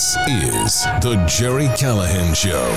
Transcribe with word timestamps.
This 0.00 0.16
is 0.28 0.84
The 1.02 1.22
Gerry 1.28 1.68
Callahan 1.76 2.32
Show. 2.32 2.70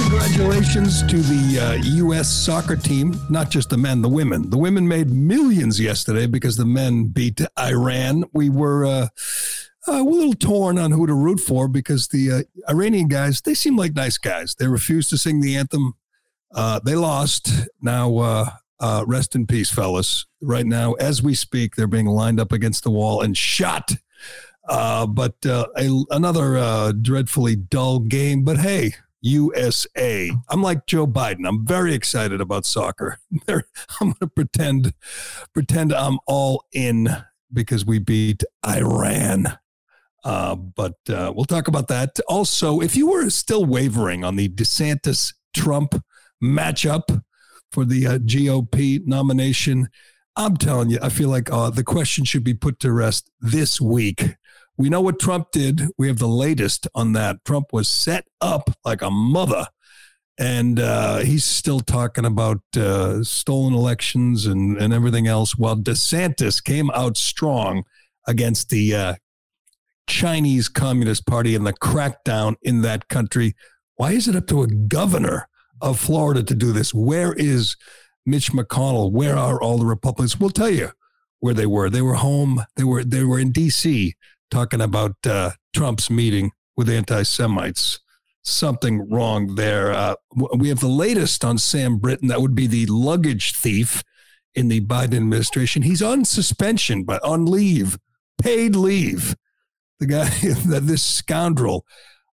Congratulations 0.00 1.02
to 1.02 1.16
the 1.16 1.58
uh, 1.60 1.72
U.S. 1.82 2.28
soccer 2.28 2.76
team, 2.76 3.16
not 3.28 3.50
just 3.50 3.70
the 3.70 3.76
men, 3.76 4.00
the 4.00 4.08
women. 4.08 4.48
The 4.48 4.58
women 4.58 4.86
made 4.86 5.10
millions 5.10 5.80
yesterday 5.80 6.28
because 6.28 6.56
the 6.56 6.64
men 6.64 7.08
beat 7.08 7.40
Iran. 7.58 8.22
We 8.32 8.48
were 8.48 8.86
uh, 8.86 9.08
uh, 9.88 10.02
a 10.02 10.04
little 10.04 10.34
torn 10.34 10.78
on 10.78 10.92
who 10.92 11.08
to 11.08 11.14
root 11.14 11.40
for 11.40 11.66
because 11.66 12.06
the 12.06 12.30
uh, 12.30 12.42
Iranian 12.70 13.08
guys, 13.08 13.40
they 13.40 13.54
seem 13.54 13.76
like 13.76 13.92
nice 13.92 14.18
guys. 14.18 14.54
They 14.54 14.68
refused 14.68 15.10
to 15.10 15.18
sing 15.18 15.40
the 15.40 15.56
anthem. 15.56 15.94
Uh, 16.54 16.78
they 16.84 16.94
lost. 16.94 17.50
Now, 17.82 18.52
uh, 18.80 19.04
rest 19.06 19.34
in 19.34 19.46
peace, 19.46 19.70
fellas. 19.70 20.26
Right 20.40 20.66
now, 20.66 20.92
as 20.94 21.22
we 21.22 21.34
speak, 21.34 21.76
they're 21.76 21.86
being 21.86 22.06
lined 22.06 22.40
up 22.40 22.52
against 22.52 22.84
the 22.84 22.90
wall 22.90 23.20
and 23.20 23.36
shot. 23.36 23.92
Uh, 24.68 25.06
but 25.06 25.34
uh, 25.46 25.66
a, 25.78 26.02
another 26.10 26.56
uh, 26.58 26.92
dreadfully 26.92 27.56
dull 27.56 28.00
game. 28.00 28.44
But 28.44 28.58
hey, 28.58 28.94
USA. 29.22 30.30
I'm 30.48 30.62
like 30.62 30.86
Joe 30.86 31.06
Biden. 31.06 31.46
I'm 31.46 31.66
very 31.66 31.94
excited 31.94 32.40
about 32.40 32.66
soccer. 32.66 33.18
I'm 33.48 33.64
going 34.00 34.14
to 34.20 34.28
pretend 34.28 34.94
pretend 35.52 35.92
I'm 35.92 36.18
all 36.26 36.64
in 36.72 37.08
because 37.52 37.84
we 37.84 37.98
beat 37.98 38.44
Iran. 38.66 39.58
Uh, 40.24 40.54
but 40.54 40.96
uh, 41.08 41.32
we'll 41.34 41.44
talk 41.44 41.68
about 41.68 41.88
that. 41.88 42.18
Also, 42.28 42.80
if 42.80 42.96
you 42.96 43.08
were 43.08 43.30
still 43.30 43.64
wavering 43.64 44.24
on 44.24 44.36
the 44.36 44.48
DeSantis 44.48 45.32
Trump 45.54 45.94
matchup 46.42 47.22
for 47.72 47.84
the 47.84 48.06
uh, 48.06 48.18
GOP 48.18 49.06
nomination, 49.06 49.88
I'm 50.36 50.56
telling 50.56 50.90
you, 50.90 50.98
I 51.02 51.08
feel 51.08 51.28
like 51.28 51.50
uh, 51.52 51.70
the 51.70 51.84
question 51.84 52.24
should 52.24 52.44
be 52.44 52.54
put 52.54 52.78
to 52.80 52.92
rest 52.92 53.30
this 53.40 53.80
week. 53.80 54.36
We 54.76 54.88
know 54.88 55.00
what 55.00 55.18
Trump 55.18 55.50
did. 55.50 55.82
We 55.98 56.06
have 56.06 56.18
the 56.18 56.28
latest 56.28 56.86
on 56.94 57.12
that. 57.14 57.44
Trump 57.44 57.72
was 57.72 57.88
set 57.88 58.26
up 58.40 58.70
like 58.84 59.02
a 59.02 59.10
mother. 59.10 59.66
And 60.38 60.78
uh, 60.78 61.18
he's 61.18 61.44
still 61.44 61.80
talking 61.80 62.24
about 62.24 62.60
uh, 62.76 63.24
stolen 63.24 63.74
elections 63.74 64.46
and, 64.46 64.78
and 64.78 64.94
everything 64.94 65.26
else, 65.26 65.58
while 65.58 65.76
DeSantis 65.76 66.62
came 66.62 66.90
out 66.92 67.16
strong 67.16 67.82
against 68.28 68.70
the 68.70 68.94
uh, 68.94 69.14
Chinese 70.06 70.68
Communist 70.68 71.26
Party 71.26 71.56
and 71.56 71.66
the 71.66 71.72
crackdown 71.72 72.54
in 72.62 72.82
that 72.82 73.08
country. 73.08 73.56
Why 73.96 74.12
is 74.12 74.28
it 74.28 74.36
up 74.36 74.46
to 74.46 74.62
a 74.62 74.68
governor 74.68 75.48
of 75.80 75.98
Florida 75.98 76.42
to 76.42 76.54
do 76.54 76.72
this? 76.72 76.92
Where 76.92 77.32
is 77.34 77.76
Mitch 78.26 78.52
McConnell? 78.52 79.12
Where 79.12 79.36
are 79.36 79.60
all 79.60 79.78
the 79.78 79.86
Republicans? 79.86 80.38
We'll 80.38 80.50
tell 80.50 80.70
you 80.70 80.90
where 81.40 81.54
they 81.54 81.66
were. 81.66 81.90
They 81.90 82.02
were 82.02 82.14
home. 82.14 82.62
They 82.76 82.84
were 82.84 83.04
they 83.04 83.24
were 83.24 83.38
in 83.38 83.52
D.C. 83.52 84.14
talking 84.50 84.80
about 84.80 85.16
uh, 85.26 85.52
Trump's 85.74 86.10
meeting 86.10 86.52
with 86.76 86.88
anti-Semites. 86.88 88.00
Something 88.42 89.10
wrong 89.10 89.56
there. 89.56 89.92
Uh, 89.92 90.14
we 90.56 90.68
have 90.68 90.80
the 90.80 90.88
latest 90.88 91.44
on 91.44 91.58
Sam 91.58 91.98
Brinton. 91.98 92.28
That 92.28 92.40
would 92.40 92.54
be 92.54 92.66
the 92.66 92.86
luggage 92.86 93.54
thief 93.54 94.02
in 94.54 94.68
the 94.68 94.80
Biden 94.80 95.16
administration. 95.16 95.82
He's 95.82 96.02
on 96.02 96.24
suspension, 96.24 97.04
but 97.04 97.22
on 97.22 97.46
leave, 97.46 97.98
paid 98.40 98.74
leave. 98.74 99.36
The 100.00 100.06
guy, 100.06 100.28
this 100.80 101.02
scoundrel 101.02 101.84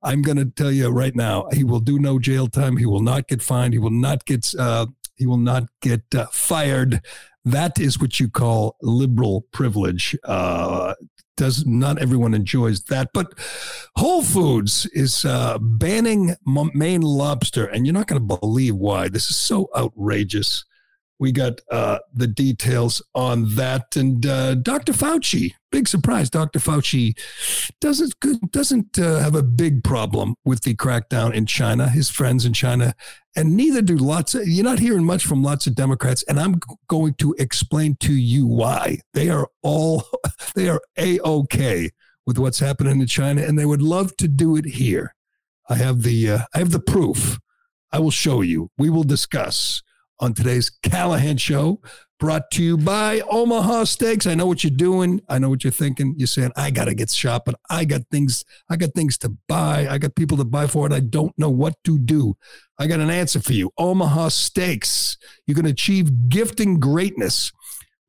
I'm 0.03 0.21
going 0.21 0.38
to 0.38 0.45
tell 0.45 0.71
you 0.71 0.89
right 0.89 1.16
now, 1.16 1.47
he 1.53 1.63
will 1.63 1.80
do 1.80 1.99
no 1.99 2.19
jail 2.19 2.47
time. 2.47 2.77
He 2.77 2.85
will 2.85 3.02
not 3.02 3.27
get 3.27 3.41
fined. 3.41 3.73
He 3.73 3.80
will 3.80 3.89
not 3.91 4.25
get 4.25 4.53
uh, 4.57 4.88
he 5.16 5.27
will 5.27 5.38
not 5.38 5.66
get 5.81 6.02
uh, 6.16 6.25
fired. 6.31 7.02
That 7.45 7.80
is 7.80 7.99
what 7.99 8.19
you 8.19 8.29
call 8.29 8.75
liberal 8.81 9.41
privilege. 9.52 10.17
Uh, 10.23 10.95
does 11.38 11.66
not 11.66 11.99
everyone 11.99 12.33
enjoys 12.33 12.83
that, 12.83 13.09
but 13.13 13.34
Whole 13.95 14.22
Foods 14.22 14.85
is 14.94 15.25
uh, 15.25 15.57
banning 15.59 16.35
Maine 16.45 17.01
lobster, 17.01 17.66
and 17.66 17.85
you're 17.85 17.94
not 17.94 18.07
going 18.07 18.28
to 18.28 18.38
believe 18.38 18.75
why. 18.75 19.09
This 19.09 19.29
is 19.29 19.38
so 19.38 19.69
outrageous. 19.75 20.66
We 21.21 21.31
got 21.31 21.61
uh, 21.69 21.99
the 22.11 22.25
details 22.25 22.99
on 23.13 23.53
that, 23.53 23.95
and 23.95 24.25
uh, 24.25 24.55
Dr. 24.55 24.91
Fauci. 24.91 25.53
Big 25.71 25.87
surprise, 25.87 26.31
Dr. 26.31 26.57
Fauci 26.57 27.15
doesn't 27.79 28.15
doesn't 28.51 28.97
uh, 28.97 29.19
have 29.19 29.35
a 29.35 29.43
big 29.43 29.83
problem 29.83 30.33
with 30.43 30.63
the 30.63 30.73
crackdown 30.73 31.31
in 31.31 31.45
China. 31.45 31.89
His 31.89 32.09
friends 32.09 32.43
in 32.43 32.53
China, 32.53 32.95
and 33.35 33.55
neither 33.55 33.83
do 33.83 33.97
lots. 33.97 34.33
Of, 34.33 34.47
you're 34.47 34.63
not 34.63 34.79
hearing 34.79 35.05
much 35.05 35.23
from 35.23 35.43
lots 35.43 35.67
of 35.67 35.75
Democrats, 35.75 36.23
and 36.23 36.39
I'm 36.39 36.59
going 36.87 37.13
to 37.19 37.35
explain 37.38 37.97
to 37.99 38.13
you 38.13 38.47
why. 38.47 38.97
They 39.13 39.29
are 39.29 39.47
all 39.61 40.05
they 40.55 40.69
are 40.69 40.81
a 40.97 41.19
okay 41.19 41.91
with 42.25 42.39
what's 42.39 42.59
happening 42.59 42.99
in 42.99 43.05
China, 43.05 43.43
and 43.43 43.59
they 43.59 43.65
would 43.65 43.83
love 43.83 44.17
to 44.17 44.27
do 44.27 44.55
it 44.55 44.65
here. 44.65 45.13
I 45.69 45.75
have 45.75 46.01
the 46.01 46.31
uh, 46.31 46.39
I 46.55 46.57
have 46.57 46.71
the 46.71 46.79
proof. 46.79 47.38
I 47.91 47.99
will 47.99 48.09
show 48.09 48.41
you. 48.41 48.71
We 48.75 48.89
will 48.89 49.03
discuss 49.03 49.83
on 50.21 50.33
today's 50.33 50.69
Callahan 50.69 51.37
Show, 51.37 51.81
brought 52.19 52.51
to 52.51 52.63
you 52.63 52.77
by 52.77 53.21
Omaha 53.21 53.85
Steaks. 53.85 54.27
I 54.27 54.35
know 54.35 54.45
what 54.45 54.63
you're 54.63 54.69
doing. 54.69 55.19
I 55.27 55.39
know 55.39 55.49
what 55.49 55.63
you're 55.63 55.71
thinking. 55.71 56.13
You're 56.15 56.27
saying, 56.27 56.51
I 56.55 56.69
gotta 56.69 56.93
get 56.93 57.09
shopping. 57.09 57.55
I 57.69 57.85
got 57.85 58.01
things, 58.11 58.45
I 58.69 58.75
got 58.75 58.93
things 58.93 59.17
to 59.19 59.35
buy. 59.47 59.87
I 59.89 59.97
got 59.97 60.15
people 60.15 60.37
to 60.37 60.45
buy 60.45 60.67
for 60.67 60.85
it. 60.85 60.93
I 60.93 60.99
don't 60.99 61.37
know 61.39 61.49
what 61.49 61.73
to 61.85 61.97
do. 61.97 62.35
I 62.77 62.85
got 62.85 62.99
an 62.99 63.09
answer 63.09 63.41
for 63.41 63.53
you. 63.53 63.71
Omaha 63.77 64.29
Steaks. 64.29 65.17
You 65.47 65.55
can 65.55 65.65
achieve 65.65 66.29
gifting 66.29 66.79
greatness 66.79 67.51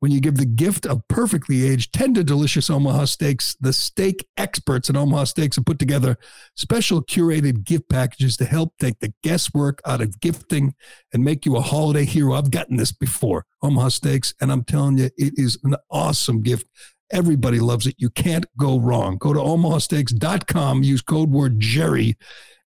when 0.03 0.11
you 0.11 0.19
give 0.19 0.35
the 0.35 0.45
gift 0.45 0.85
of 0.85 1.07
perfectly 1.07 1.65
aged, 1.65 1.93
tender, 1.93 2.23
delicious 2.23 2.69
Omaha 2.69 3.05
steaks, 3.05 3.55
the 3.61 3.71
steak 3.71 4.27
experts 4.35 4.89
at 4.89 4.97
Omaha 4.97 5.23
Steaks 5.23 5.55
have 5.55 5.63
put 5.63 5.79
together 5.79 6.17
special 6.57 7.01
curated 7.01 7.63
gift 7.63 7.87
packages 7.87 8.35
to 8.35 8.43
help 8.43 8.73
take 8.77 8.99
the 8.99 9.13
guesswork 9.23 9.79
out 9.85 10.01
of 10.01 10.19
gifting 10.19 10.75
and 11.13 11.23
make 11.23 11.45
you 11.45 11.55
a 11.55 11.61
holiday 11.61 12.03
hero. 12.03 12.33
I've 12.33 12.51
gotten 12.51 12.75
this 12.75 12.91
before, 12.91 13.45
Omaha 13.61 13.87
Steaks, 13.87 14.33
and 14.41 14.51
I'm 14.51 14.65
telling 14.65 14.97
you, 14.97 15.05
it 15.15 15.35
is 15.37 15.57
an 15.63 15.77
awesome 15.89 16.41
gift. 16.41 16.67
Everybody 17.09 17.61
loves 17.61 17.87
it. 17.87 17.95
You 17.97 18.09
can't 18.09 18.45
go 18.57 18.81
wrong. 18.81 19.15
Go 19.17 19.31
to 19.31 19.39
omahasteaks.com, 19.39 20.83
use 20.83 21.01
code 21.01 21.31
word 21.31 21.61
Gerry 21.61 22.17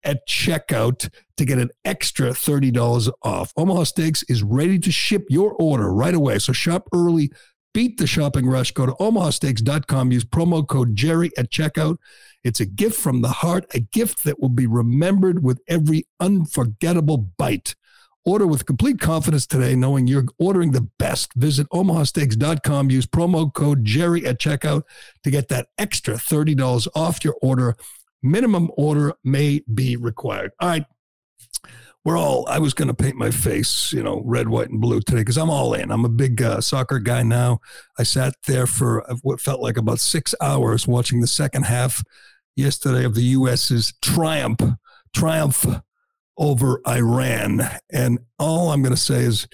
at 0.03 0.27
checkout 0.27 1.09
to 1.37 1.45
get 1.45 1.57
an 1.57 1.69
extra 1.85 2.29
$30 2.29 3.11
off. 3.23 3.53
Omaha 3.57 3.83
Steaks 3.85 4.23
is 4.23 4.43
ready 4.43 4.79
to 4.79 4.91
ship 4.91 5.25
your 5.29 5.53
order 5.53 5.93
right 5.93 6.13
away. 6.13 6.39
So 6.39 6.53
shop 6.53 6.87
early, 6.93 7.31
beat 7.73 7.97
the 7.97 8.07
shopping 8.07 8.47
rush. 8.47 8.71
Go 8.71 8.85
to 8.85 8.93
omahasteaks.com, 8.93 10.11
use 10.11 10.25
promo 10.25 10.67
code 10.67 10.95
Gerry 10.95 11.31
at 11.37 11.51
checkout. 11.51 11.97
It's 12.43 12.59
a 12.59 12.65
gift 12.65 12.99
from 12.99 13.21
the 13.21 13.29
heart, 13.29 13.65
a 13.73 13.79
gift 13.79 14.23
that 14.25 14.39
will 14.41 14.49
be 14.49 14.67
remembered 14.67 15.43
with 15.43 15.61
every 15.67 16.05
unforgettable 16.19 17.17
bite. 17.37 17.75
Order 18.25 18.47
with 18.47 18.65
complete 18.65 19.01
confidence 19.01 19.45
today, 19.45 19.75
knowing 19.75 20.07
you're 20.07 20.25
ordering 20.39 20.71
the 20.71 20.87
best. 20.97 21.33
Visit 21.33 21.67
omahasteaks.com, 21.71 22.89
use 22.89 23.05
promo 23.05 23.53
code 23.53 23.83
Gerry 23.83 24.25
at 24.25 24.39
checkout 24.39 24.83
to 25.23 25.31
get 25.31 25.49
that 25.49 25.67
extra 25.77 26.15
$30 26.15 26.87
off 26.95 27.25
your 27.25 27.35
order 27.41 27.75
minimum 28.23 28.71
order 28.75 29.13
may 29.23 29.61
be 29.71 29.95
required. 29.95 30.51
All 30.59 30.69
right. 30.69 30.85
We're 32.05 32.17
all, 32.17 32.45
I 32.49 32.59
was 32.59 32.73
going 32.73 32.89
to 32.89 32.93
paint 32.93 33.15
my 33.15 33.31
face, 33.31 33.93
you 33.93 34.03
know, 34.03 34.21
red, 34.25 34.49
white, 34.49 34.69
and 34.69 34.81
blue 34.81 34.99
today 34.99 35.21
because 35.21 35.37
I'm 35.37 35.49
all 35.49 35.73
in. 35.73 35.89
I'm 35.89 36.03
a 36.03 36.09
big 36.09 36.41
uh, 36.41 36.59
soccer 36.59 36.99
guy 36.99 37.23
now. 37.23 37.61
I 37.97 38.03
sat 38.03 38.33
there 38.45 38.67
for 38.67 39.05
what 39.21 39.39
felt 39.39 39.61
like 39.61 39.77
about 39.77 40.01
six 40.01 40.35
hours 40.41 40.85
watching 40.85 41.21
the 41.21 41.27
second 41.27 41.63
half 41.63 42.03
yesterday 42.57 43.05
of 43.05 43.15
the 43.15 43.23
U.S.'s 43.23 43.93
triumph, 44.01 44.59
triumph 45.15 45.65
over 46.37 46.81
Iran. 46.85 47.61
And 47.89 48.19
all 48.37 48.71
I'm 48.71 48.81
going 48.81 48.95
to 48.95 49.01
say 49.01 49.21
is, 49.21 49.47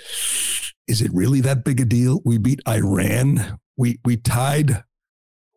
is 0.87 1.03
it 1.03 1.11
really 1.13 1.41
that 1.41 1.63
big 1.63 1.79
a 1.79 1.85
deal? 1.85 2.19
We 2.25 2.39
beat 2.39 2.61
Iran. 2.67 3.59
We, 3.77 3.99
we 4.03 4.17
tied 4.17 4.83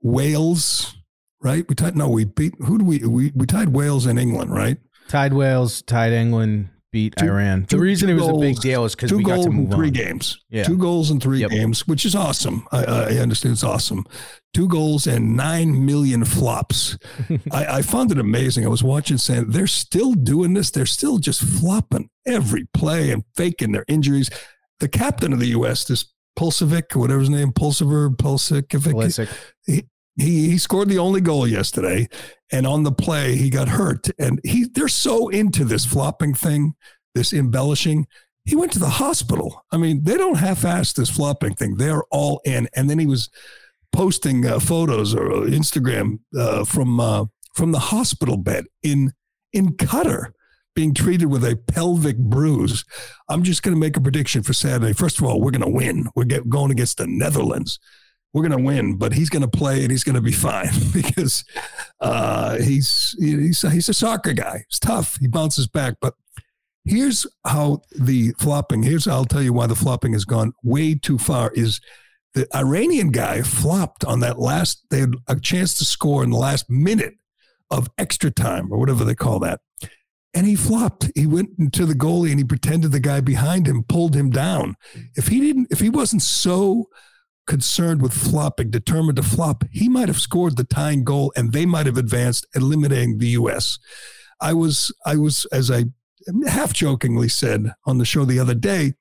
Wales 0.03 0.95
right? 1.43 1.69
We 1.69 1.75
tied 1.75 1.97
no, 1.97 2.09
we 2.09 2.25
beat 2.25 2.55
who 2.61 2.79
do 2.79 2.85
we 2.85 2.99
we 2.99 3.33
we 3.35 3.47
tied 3.47 3.71
Wales 3.71 4.07
and 4.07 4.19
England, 4.19 4.55
right? 4.55 4.79
Tied 5.09 5.35
Wales, 5.35 5.83
tied 5.83 6.13
England, 6.13 6.71
beat 6.93 7.15
two, 7.17 7.27
Iran. 7.27 7.67
The 7.69 7.79
reason 7.79 8.09
it 8.09 8.15
was 8.15 8.23
goals, 8.23 8.43
a 8.43 8.47
big 8.47 8.61
deal 8.61 8.85
is 8.85 8.95
because 8.95 9.13
we 9.13 9.25
got 9.25 9.43
to 9.43 9.51
move 9.51 9.73
three 9.73 9.89
on. 9.89 9.93
games. 9.93 10.39
Yeah. 10.51 10.65
Two 10.65 10.77
goals 10.77 11.11
in 11.11 11.19
three 11.19 11.41
yep. 11.41 11.51
games, 11.51 11.87
which 11.89 12.05
is 12.05 12.15
awesome. 12.15 12.67
I, 12.71 12.85
I, 12.85 13.17
understand 13.17 13.55
it's 13.55 13.65
awesome. 13.65 14.05
Two 14.55 14.69
goals 14.69 15.07
and 15.07 15.37
nine 15.37 15.85
million 15.85 16.25
flops. 16.25 16.99
I, 17.51 17.79
I 17.79 17.83
found 17.83 18.13
it 18.13 18.19
amazing. 18.19 18.65
I 18.65 18.69
was 18.69 18.85
watching 18.85 19.19
saying 19.19 19.47
they're 19.49 19.67
still 19.67 20.13
doing 20.13 20.55
this. 20.55 20.71
They're 20.71 20.87
still 20.87 21.19
just 21.19 21.43
flopping 21.43 22.11
every 22.27 22.67
play 22.75 23.11
and 23.11 23.25
faking 23.35 23.73
their 23.73 23.85
injuries. 23.89 24.31
The 24.79 24.89
captain 24.89 25.33
of 25.33 25.41
the 25.41 25.49
U.S., 25.49 25.85
this 25.85 26.13
Pulisic, 26.39 26.95
whatever 26.97 27.21
his 27.21 27.31
name, 27.31 27.53
Pulsiver, 27.53 28.15
Pulisic, 28.17 28.69
Pulisic. 28.69 29.29
He, 29.67 29.85
he 30.17 30.51
he 30.51 30.59
scored 30.59 30.89
the 30.89 30.99
only 30.99 31.21
goal 31.21 31.47
yesterday, 31.47 32.09
and 32.51 32.67
on 32.67 32.83
the 32.83 32.93
play 32.93 33.37
he 33.37 33.51
got 33.51 33.69
hurt. 33.69 34.09
And 34.19 34.41
he 34.45 34.65
they're 34.65 34.89
so 34.89 35.29
into 35.29 35.65
this 35.65 35.85
flopping 35.85 36.35
thing, 36.35 36.75
this 37.15 37.33
embellishing. 37.33 38.07
He 38.45 38.57
went 38.57 38.73
to 38.73 38.81
the 38.81 38.89
hospital. 38.89 39.65
I 39.71 39.77
mean, 39.77 40.03
they 40.03 40.17
don't 40.17 40.39
half-ass 40.39 40.95
this 40.95 41.09
flopping 41.09 41.55
thing. 41.55 41.77
They're 41.77 42.03
all 42.11 42.41
in. 42.45 42.69
And 42.75 42.91
then 42.91 42.99
he 42.99 43.07
was 43.07 43.31
posting 43.93 44.45
uh, 44.45 44.59
photos 44.59 45.15
or 45.15 45.29
Instagram 45.47 46.19
uh, 46.37 46.65
from 46.65 46.99
uh, 46.99 47.27
from 47.55 47.73
the 47.73 47.79
hospital 47.79 48.37
bed 48.37 48.65
in 48.83 49.13
in 49.53 49.77
Qatar 49.77 50.33
being 50.75 50.95
treated 50.95 51.27
with 51.27 51.45
a 51.45 51.57
pelvic 51.57 52.17
bruise. 52.17 52.85
I'm 53.29 53.43
just 53.43 53.63
going 53.63 53.75
to 53.75 53.81
make 53.81 53.97
a 53.97 54.01
prediction 54.01 54.43
for 54.43 54.55
Saturday. 54.55 54.95
First 54.95 55.19
of 55.19 55.25
all, 55.25 55.41
we're 55.41 55.51
going 55.51 55.61
to 55.63 55.69
win. 55.69 56.09
We're 56.17 56.25
get, 56.25 56.49
going 56.49 56.71
against 56.71 56.99
the 56.99 57.07
Netherlands. 57.07 57.79
We're 58.33 58.47
going 58.47 58.59
to 58.59 58.65
win, 58.65 58.97
but 58.97 59.13
he's 59.13 59.29
going 59.29 59.43
to 59.43 59.49
play 59.49 59.83
and 59.83 59.91
he's 59.91 60.05
going 60.05 60.15
to 60.15 60.23
be 60.23 60.33
fine 60.49 60.71
because 60.93 61.45
uh, 62.01 62.59
he's 62.59 63.15
he's 63.19 63.63
he's 63.63 63.89
a 63.89 63.95
soccer 63.95 64.33
guy. 64.33 64.65
He's 64.69 64.79
tough. 64.79 65.17
He 65.17 65.29
bounces 65.29 65.67
back. 65.67 65.95
But 66.01 66.15
here's 66.85 67.27
how 67.47 67.83
the 67.99 68.33
flopping. 68.39 68.83
Here's 68.83 69.07
I'll 69.07 69.25
tell 69.25 69.43
you 69.43 69.53
why 69.53 69.67
the 69.67 69.77
flopping 69.77 70.13
has 70.15 70.25
gone 70.25 70.53
way 70.63 70.95
too 70.95 71.19
far. 71.19 71.53
Is 71.55 71.81
the 72.35 72.49
Iranian 72.55 73.11
guy 73.11 73.43
flopped 73.43 74.05
on 74.05 74.21
that 74.21 74.39
last? 74.39 74.85
They 74.91 75.01
had 75.01 75.15
a 75.29 75.39
chance 75.39 75.75
to 75.79 75.85
score 75.85 76.25
in 76.25 76.31
the 76.31 76.39
last 76.39 76.71
minute 76.71 77.15
of 77.71 77.89
extra 77.99 78.31
time 78.31 78.73
or 78.73 78.79
whatever 78.79 79.05
they 79.05 79.15
call 79.15 79.39
that 79.41 79.61
and 80.35 80.47
he 80.47 80.57
flopped. 80.57 81.11
He 81.15 81.27
went 81.27 81.51
into 81.59 81.85
the 81.87 81.95
goalie 81.95 82.31
and 82.31 82.39
he 82.39 82.45
pretended 82.45 82.93
the 82.93 83.01
guy 83.01 83.21
behind 83.21 83.67
him 83.67 83.85
pulled 83.85 84.15
him 84.15 84.31
down. 84.31 84.77
If 85.15 85.29
he 85.29 85.41
didn't, 85.41 85.69
if 85.71 85.81
he 85.81 85.91
wasn't 85.91 86.23
so 86.23 86.89
concerned 87.47 88.03
with 88.03 88.13
flopping, 88.13 88.71
determined 88.71 89.17
to 89.17 89.23
flop, 89.23 89.65
he 89.71 89.89
might 89.89 90.09
have 90.09 90.21
scored 90.21 90.57
the 90.57 90.65
tying 90.65 91.05
goal 91.05 91.33
and 91.37 91.53
they 91.53 91.67
might 91.67 91.87
have 91.87 91.99
advanced, 91.99 92.47
eliminating 92.55 93.19
the 93.19 93.29
U.S. 93.29 93.79
I 94.41 94.53
was, 94.53 94.95
I 95.07 95.17
was, 95.17 95.47
as 95.53 95.71
I 95.71 95.85
half 96.47 96.73
jokingly 96.73 97.29
said 97.29 97.73
on 97.85 97.99
the 97.99 98.05
show 98.05 98.25
the 98.25 98.39
other 98.39 98.55
day, 98.55 98.95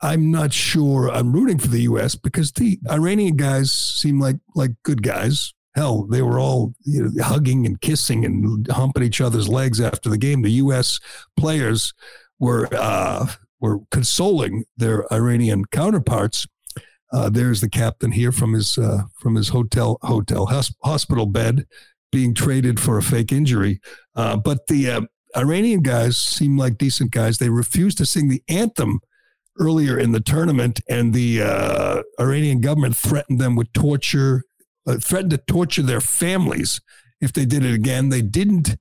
I'm 0.00 0.30
not 0.30 0.52
sure 0.52 1.10
I'm 1.10 1.32
rooting 1.32 1.58
for 1.58 1.68
the 1.68 1.82
U.S. 1.82 2.14
because 2.14 2.52
the 2.52 2.78
Iranian 2.88 3.36
guys 3.36 3.72
seem 3.72 4.20
like 4.20 4.36
like 4.54 4.70
good 4.84 5.02
guys. 5.02 5.52
Hell, 5.74 6.04
they 6.04 6.22
were 6.22 6.38
all 6.38 6.74
you 6.84 7.04
know, 7.04 7.24
hugging 7.24 7.66
and 7.66 7.80
kissing 7.80 8.24
and 8.24 8.66
humping 8.70 9.02
each 9.02 9.20
other's 9.20 9.48
legs 9.48 9.80
after 9.80 10.08
the 10.08 10.18
game. 10.18 10.42
The 10.42 10.52
U.S. 10.52 11.00
players 11.36 11.94
were 12.38 12.68
uh, 12.72 13.26
were 13.60 13.80
consoling 13.90 14.64
their 14.76 15.12
Iranian 15.12 15.64
counterparts. 15.66 16.46
Uh, 17.12 17.30
there's 17.30 17.60
the 17.60 17.68
captain 17.68 18.12
here 18.12 18.32
from 18.32 18.52
his 18.52 18.76
uh, 18.76 19.02
from 19.20 19.34
his 19.34 19.48
hotel 19.48 19.98
hotel 20.02 20.46
hospital 20.84 21.26
bed, 21.26 21.66
being 22.12 22.34
traded 22.34 22.78
for 22.78 22.98
a 22.98 23.02
fake 23.02 23.32
injury. 23.32 23.80
Uh, 24.14 24.36
but 24.36 24.66
the 24.66 24.90
uh, 24.90 25.00
Iranian 25.36 25.82
guys 25.82 26.16
seem 26.16 26.58
like 26.58 26.78
decent 26.78 27.10
guys. 27.10 27.38
They 27.38 27.48
refused 27.48 27.98
to 27.98 28.06
sing 28.06 28.28
the 28.28 28.42
anthem 28.48 29.00
earlier 29.58 29.98
in 29.98 30.12
the 30.12 30.20
tournament, 30.20 30.80
and 30.88 31.14
the 31.14 31.42
uh, 31.42 32.02
Iranian 32.20 32.60
government 32.60 32.96
threatened 32.96 33.40
them 33.40 33.56
with 33.56 33.72
torture 33.72 34.44
uh, 34.86 34.98
threatened 34.98 35.30
to 35.30 35.38
torture 35.38 35.82
their 35.82 36.00
families 36.00 36.80
if 37.20 37.32
they 37.32 37.46
did 37.46 37.64
it 37.64 37.74
again. 37.74 38.10
They 38.10 38.22
didn't 38.22 38.76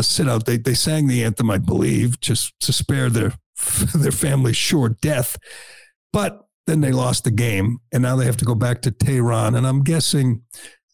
sit 0.00 0.28
out. 0.28 0.46
They 0.46 0.56
they 0.56 0.74
sang 0.74 1.08
the 1.08 1.24
anthem, 1.24 1.50
I 1.50 1.58
believe, 1.58 2.20
just 2.20 2.58
to 2.60 2.72
spare 2.72 3.10
their 3.10 3.34
their 3.94 4.12
family's 4.12 4.56
sure 4.56 4.88
death. 4.88 5.36
But 6.10 6.47
then 6.68 6.80
they 6.82 6.92
lost 6.92 7.24
the 7.24 7.30
game, 7.30 7.78
and 7.92 8.02
now 8.02 8.14
they 8.14 8.26
have 8.26 8.36
to 8.36 8.44
go 8.44 8.54
back 8.54 8.82
to 8.82 8.90
Tehran. 8.90 9.54
And 9.54 9.66
I'm 9.66 9.82
guessing 9.82 10.42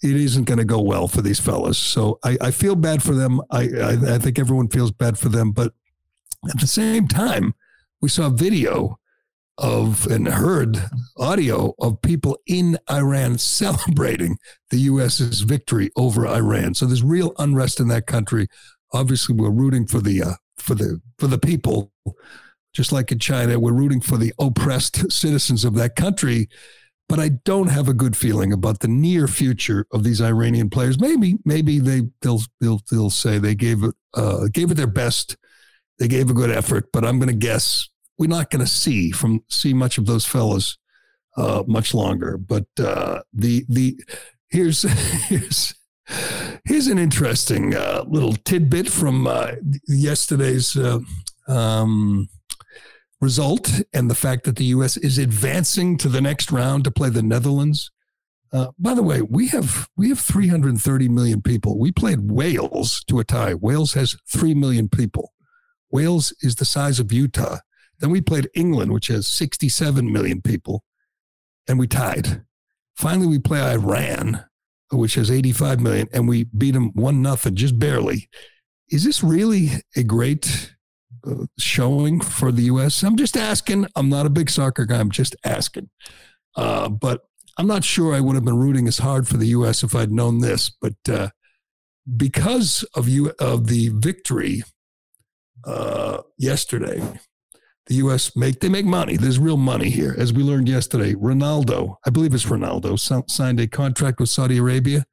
it 0.02 0.16
isn't 0.16 0.44
going 0.44 0.58
to 0.58 0.64
go 0.64 0.80
well 0.80 1.08
for 1.08 1.22
these 1.22 1.40
fellas. 1.40 1.78
So 1.78 2.18
I, 2.24 2.36
I 2.40 2.50
feel 2.50 2.76
bad 2.76 3.02
for 3.02 3.14
them. 3.14 3.40
I, 3.50 3.62
I 3.62 4.14
I 4.14 4.18
think 4.18 4.38
everyone 4.38 4.68
feels 4.68 4.92
bad 4.92 5.18
for 5.18 5.28
them, 5.28 5.50
but 5.50 5.72
at 6.48 6.60
the 6.60 6.66
same 6.66 7.08
time, 7.08 7.54
we 8.00 8.08
saw 8.08 8.28
video 8.28 8.98
of 9.58 10.06
and 10.06 10.26
heard 10.26 10.90
audio 11.16 11.74
of 11.78 12.02
people 12.02 12.38
in 12.46 12.78
Iran 12.90 13.38
celebrating 13.58 14.36
the 14.70 14.78
U.S.'s 14.78 15.40
victory 15.40 15.90
over 15.96 16.26
Iran. 16.26 16.74
So 16.74 16.86
there's 16.86 17.02
real 17.02 17.32
unrest 17.38 17.80
in 17.80 17.88
that 17.88 18.06
country. 18.06 18.48
Obviously, 18.92 19.34
we're 19.34 19.50
rooting 19.50 19.86
for 19.86 20.00
the 20.00 20.22
uh, 20.22 20.34
for 20.58 20.74
the 20.74 21.00
for 21.18 21.26
the 21.26 21.38
people, 21.38 21.92
just 22.74 22.92
like 22.92 23.10
in 23.12 23.18
China. 23.18 23.58
We're 23.58 23.72
rooting 23.72 24.00
for 24.00 24.18
the 24.18 24.32
oppressed 24.38 25.10
citizens 25.12 25.64
of 25.64 25.74
that 25.74 25.96
country. 25.96 26.48
But 27.08 27.20
I 27.20 27.30
don't 27.44 27.68
have 27.68 27.88
a 27.88 27.94
good 27.94 28.16
feeling 28.16 28.52
about 28.52 28.80
the 28.80 28.88
near 28.88 29.28
future 29.28 29.86
of 29.92 30.04
these 30.04 30.22
Iranian 30.22 30.70
players. 30.70 30.98
Maybe, 30.98 31.36
maybe 31.44 31.78
they 31.78 32.02
they'll 32.22 32.40
they'll, 32.60 32.80
they'll 32.90 33.10
say 33.10 33.38
they 33.38 33.54
gave 33.54 33.84
it 33.84 33.94
uh, 34.14 34.48
gave 34.52 34.70
it 34.70 34.74
their 34.74 34.86
best. 34.86 35.36
They 35.98 36.08
gave 36.08 36.30
a 36.30 36.34
good 36.34 36.50
effort, 36.50 36.90
but 36.92 37.04
I'm 37.04 37.18
going 37.18 37.28
to 37.28 37.34
guess 37.34 37.88
we're 38.18 38.28
not 38.28 38.50
going 38.50 38.64
to 38.64 38.70
see 38.70 39.10
from 39.10 39.44
see 39.48 39.74
much 39.74 39.98
of 39.98 40.06
those 40.06 40.24
fellows 40.24 40.78
uh, 41.36 41.62
much 41.66 41.94
longer. 41.94 42.38
But 42.38 42.66
uh, 42.78 43.20
the 43.32 43.66
the 43.68 44.00
here's 44.48 44.82
here's 45.28 45.74
here's 46.64 46.86
an 46.86 46.98
interesting 46.98 47.74
uh, 47.74 48.04
little 48.06 48.32
tidbit 48.32 48.88
from 48.88 49.26
uh, 49.26 49.52
yesterday's 49.88 50.76
uh, 50.76 51.00
um, 51.48 52.28
result 53.20 53.70
and 53.92 54.10
the 54.10 54.14
fact 54.14 54.44
that 54.44 54.56
the 54.56 54.66
U.S. 54.66 54.96
is 54.96 55.18
advancing 55.18 55.96
to 55.98 56.08
the 56.08 56.20
next 56.20 56.52
round 56.52 56.84
to 56.84 56.90
play 56.90 57.10
the 57.10 57.22
Netherlands. 57.22 57.90
Uh, 58.52 58.68
by 58.78 58.94
the 58.94 59.02
way, 59.02 59.20
we 59.20 59.48
have 59.48 59.88
we 59.96 60.10
have 60.10 60.20
330 60.20 61.08
million 61.08 61.42
people. 61.42 61.78
We 61.78 61.90
played 61.90 62.30
Wales 62.30 63.02
to 63.08 63.18
a 63.18 63.24
tie. 63.24 63.54
Wales 63.54 63.94
has 63.94 64.16
three 64.28 64.54
million 64.54 64.88
people. 64.88 65.32
Wales 65.90 66.32
is 66.40 66.56
the 66.56 66.64
size 66.64 67.00
of 67.00 67.12
Utah. 67.12 67.58
Then 67.98 68.10
we 68.10 68.20
played 68.20 68.50
England, 68.54 68.92
which 68.92 69.08
has 69.08 69.26
67 69.26 70.12
million 70.12 70.42
people, 70.42 70.84
and 71.68 71.78
we 71.78 71.86
tied. 71.86 72.44
Finally, 72.96 73.26
we 73.26 73.38
play 73.38 73.60
Iran, 73.60 74.44
which 74.92 75.14
has 75.14 75.30
85 75.30 75.80
million, 75.80 76.08
and 76.12 76.28
we 76.28 76.44
beat 76.44 76.72
them 76.72 76.90
one 76.94 77.22
nothing, 77.22 77.54
just 77.54 77.78
barely. 77.78 78.28
Is 78.90 79.04
this 79.04 79.24
really 79.24 79.70
a 79.96 80.02
great 80.02 80.73
showing 81.58 82.20
for 82.20 82.52
the 82.52 82.62
U.S.? 82.62 83.02
I'm 83.02 83.16
just 83.16 83.36
asking. 83.36 83.86
I'm 83.96 84.08
not 84.08 84.26
a 84.26 84.30
big 84.30 84.50
soccer 84.50 84.84
guy. 84.84 84.98
I'm 84.98 85.10
just 85.10 85.36
asking. 85.44 85.90
Uh, 86.56 86.88
but 86.88 87.22
I'm 87.58 87.66
not 87.66 87.84
sure 87.84 88.14
I 88.14 88.20
would 88.20 88.34
have 88.34 88.44
been 88.44 88.58
rooting 88.58 88.88
as 88.88 88.98
hard 88.98 89.28
for 89.28 89.36
the 89.36 89.48
U.S. 89.48 89.82
if 89.82 89.94
I'd 89.94 90.12
known 90.12 90.40
this. 90.40 90.70
But 90.70 90.94
uh, 91.08 91.28
because 92.16 92.84
of 92.94 93.08
you 93.08 93.32
of 93.38 93.66
the 93.66 93.90
victory 93.90 94.62
uh, 95.64 96.22
yesterday, 96.36 97.00
the 97.86 97.96
U.S. 97.96 98.34
make 98.36 98.60
they 98.60 98.68
make 98.68 98.86
money. 98.86 99.16
There's 99.16 99.38
real 99.38 99.56
money 99.56 99.90
here, 99.90 100.14
as 100.18 100.32
we 100.32 100.42
learned 100.42 100.68
yesterday. 100.68 101.14
Ronaldo, 101.14 101.96
I 102.06 102.10
believe 102.10 102.34
it's 102.34 102.46
Ronaldo, 102.46 102.98
signed 103.30 103.60
a 103.60 103.66
contract 103.66 104.20
with 104.20 104.30
Saudi 104.30 104.58
Arabia, 104.58 105.04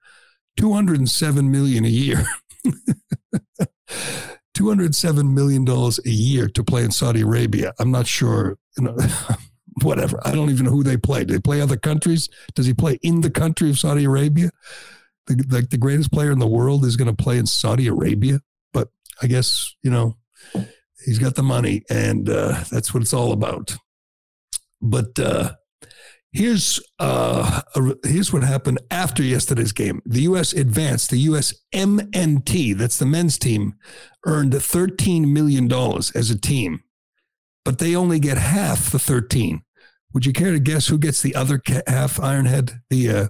two 0.57 0.73
hundred 0.73 0.99
and 0.99 1.09
seven 1.09 1.51
million 1.51 1.85
a 1.85 1.89
year. 1.89 2.25
two 4.53 4.67
hundred 4.67 4.95
seven 4.95 5.33
million 5.33 5.65
dollars 5.65 5.99
a 6.05 6.09
year 6.09 6.47
to 6.49 6.63
play 6.63 6.83
in 6.83 6.91
Saudi 6.91 7.21
Arabia. 7.21 7.73
I'm 7.79 7.91
not 7.91 8.07
sure. 8.07 8.57
You 8.77 8.85
know, 8.85 8.97
whatever. 9.83 10.19
I 10.25 10.31
don't 10.31 10.49
even 10.49 10.65
know 10.65 10.71
who 10.71 10.83
they 10.83 10.97
play. 10.97 11.23
Do 11.23 11.33
they 11.33 11.39
play 11.39 11.61
other 11.61 11.77
countries? 11.77 12.29
Does 12.55 12.65
he 12.65 12.73
play 12.73 12.99
in 13.01 13.21
the 13.21 13.31
country 13.31 13.69
of 13.69 13.79
Saudi 13.79 14.05
Arabia? 14.05 14.51
The, 15.27 15.43
like 15.49 15.69
the 15.69 15.77
greatest 15.77 16.11
player 16.11 16.31
in 16.31 16.39
the 16.39 16.47
world 16.47 16.83
is 16.83 16.97
going 16.97 17.13
to 17.13 17.23
play 17.23 17.37
in 17.37 17.45
Saudi 17.45 17.87
Arabia. 17.87 18.41
But 18.73 18.89
I 19.21 19.27
guess 19.27 19.75
you 19.83 19.91
know 19.91 20.17
He's 21.05 21.19
got 21.19 21.35
the 21.35 21.43
money, 21.43 21.83
and 21.89 22.29
uh, 22.29 22.63
that's 22.71 22.93
what 22.93 23.01
it's 23.01 23.13
all 23.13 23.31
about. 23.31 23.75
But 24.81 25.17
uh, 25.19 25.53
here's 26.31 26.79
uh, 26.99 27.61
here's 28.03 28.31
what 28.31 28.43
happened 28.43 28.79
after 28.89 29.23
yesterday's 29.23 29.71
game. 29.71 30.01
The 30.05 30.21
U.S. 30.23 30.53
advanced. 30.53 31.09
The 31.09 31.17
U.S. 31.19 31.53
MNT, 31.73 32.75
that's 32.77 32.97
the 32.97 33.05
men's 33.05 33.37
team, 33.37 33.75
earned 34.25 34.61
thirteen 34.61 35.33
million 35.33 35.67
dollars 35.67 36.11
as 36.11 36.29
a 36.29 36.39
team, 36.39 36.83
but 37.65 37.79
they 37.79 37.95
only 37.95 38.19
get 38.19 38.37
half 38.37 38.91
the 38.91 38.99
thirteen. 38.99 39.63
Would 40.13 40.25
you 40.25 40.33
care 40.33 40.51
to 40.51 40.59
guess 40.59 40.87
who 40.87 40.97
gets 40.97 41.21
the 41.21 41.35
other 41.35 41.61
half? 41.87 42.17
Ironhead. 42.17 42.81
The, 42.89 43.09
uh, 43.09 43.27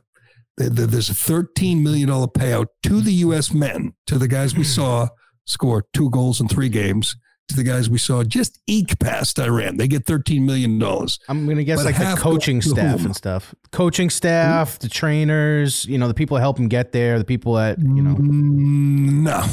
the, 0.57 0.69
the 0.69 0.87
there's 0.87 1.09
a 1.09 1.15
thirteen 1.15 1.83
million 1.83 2.09
dollar 2.09 2.27
payout 2.27 2.67
to 2.83 3.01
the 3.01 3.13
U.S. 3.13 3.53
men 3.53 3.93
to 4.07 4.17
the 4.17 4.27
guys 4.27 4.53
we 4.53 4.63
hmm. 4.63 4.69
saw 4.69 5.07
score 5.45 5.85
two 5.93 6.09
goals 6.11 6.39
in 6.39 6.47
three 6.47 6.69
games 6.69 7.15
the 7.55 7.63
guys 7.63 7.89
we 7.89 7.97
saw 7.97 8.23
just 8.23 8.59
eke 8.67 8.97
past 8.99 9.39
Iran. 9.39 9.77
They 9.77 9.87
get 9.87 10.05
$13 10.05 10.43
million. 10.43 10.81
I'm 11.29 11.45
going 11.45 11.57
to 11.57 11.63
guess 11.63 11.83
like 11.83 11.97
the 11.97 12.15
coaching 12.17 12.61
staff 12.61 13.05
and 13.05 13.15
stuff. 13.15 13.53
Coaching 13.71 14.09
staff, 14.09 14.79
the 14.79 14.89
trainers, 14.89 15.85
you 15.85 15.97
know, 15.97 16.07
the 16.07 16.13
people 16.13 16.35
that 16.35 16.41
help 16.41 16.57
them 16.57 16.67
get 16.67 16.91
there, 16.91 17.19
the 17.19 17.25
people 17.25 17.53
that, 17.55 17.79
you 17.79 18.01
know. 18.01 18.15
Mm, 18.15 19.23
no, 19.23 19.45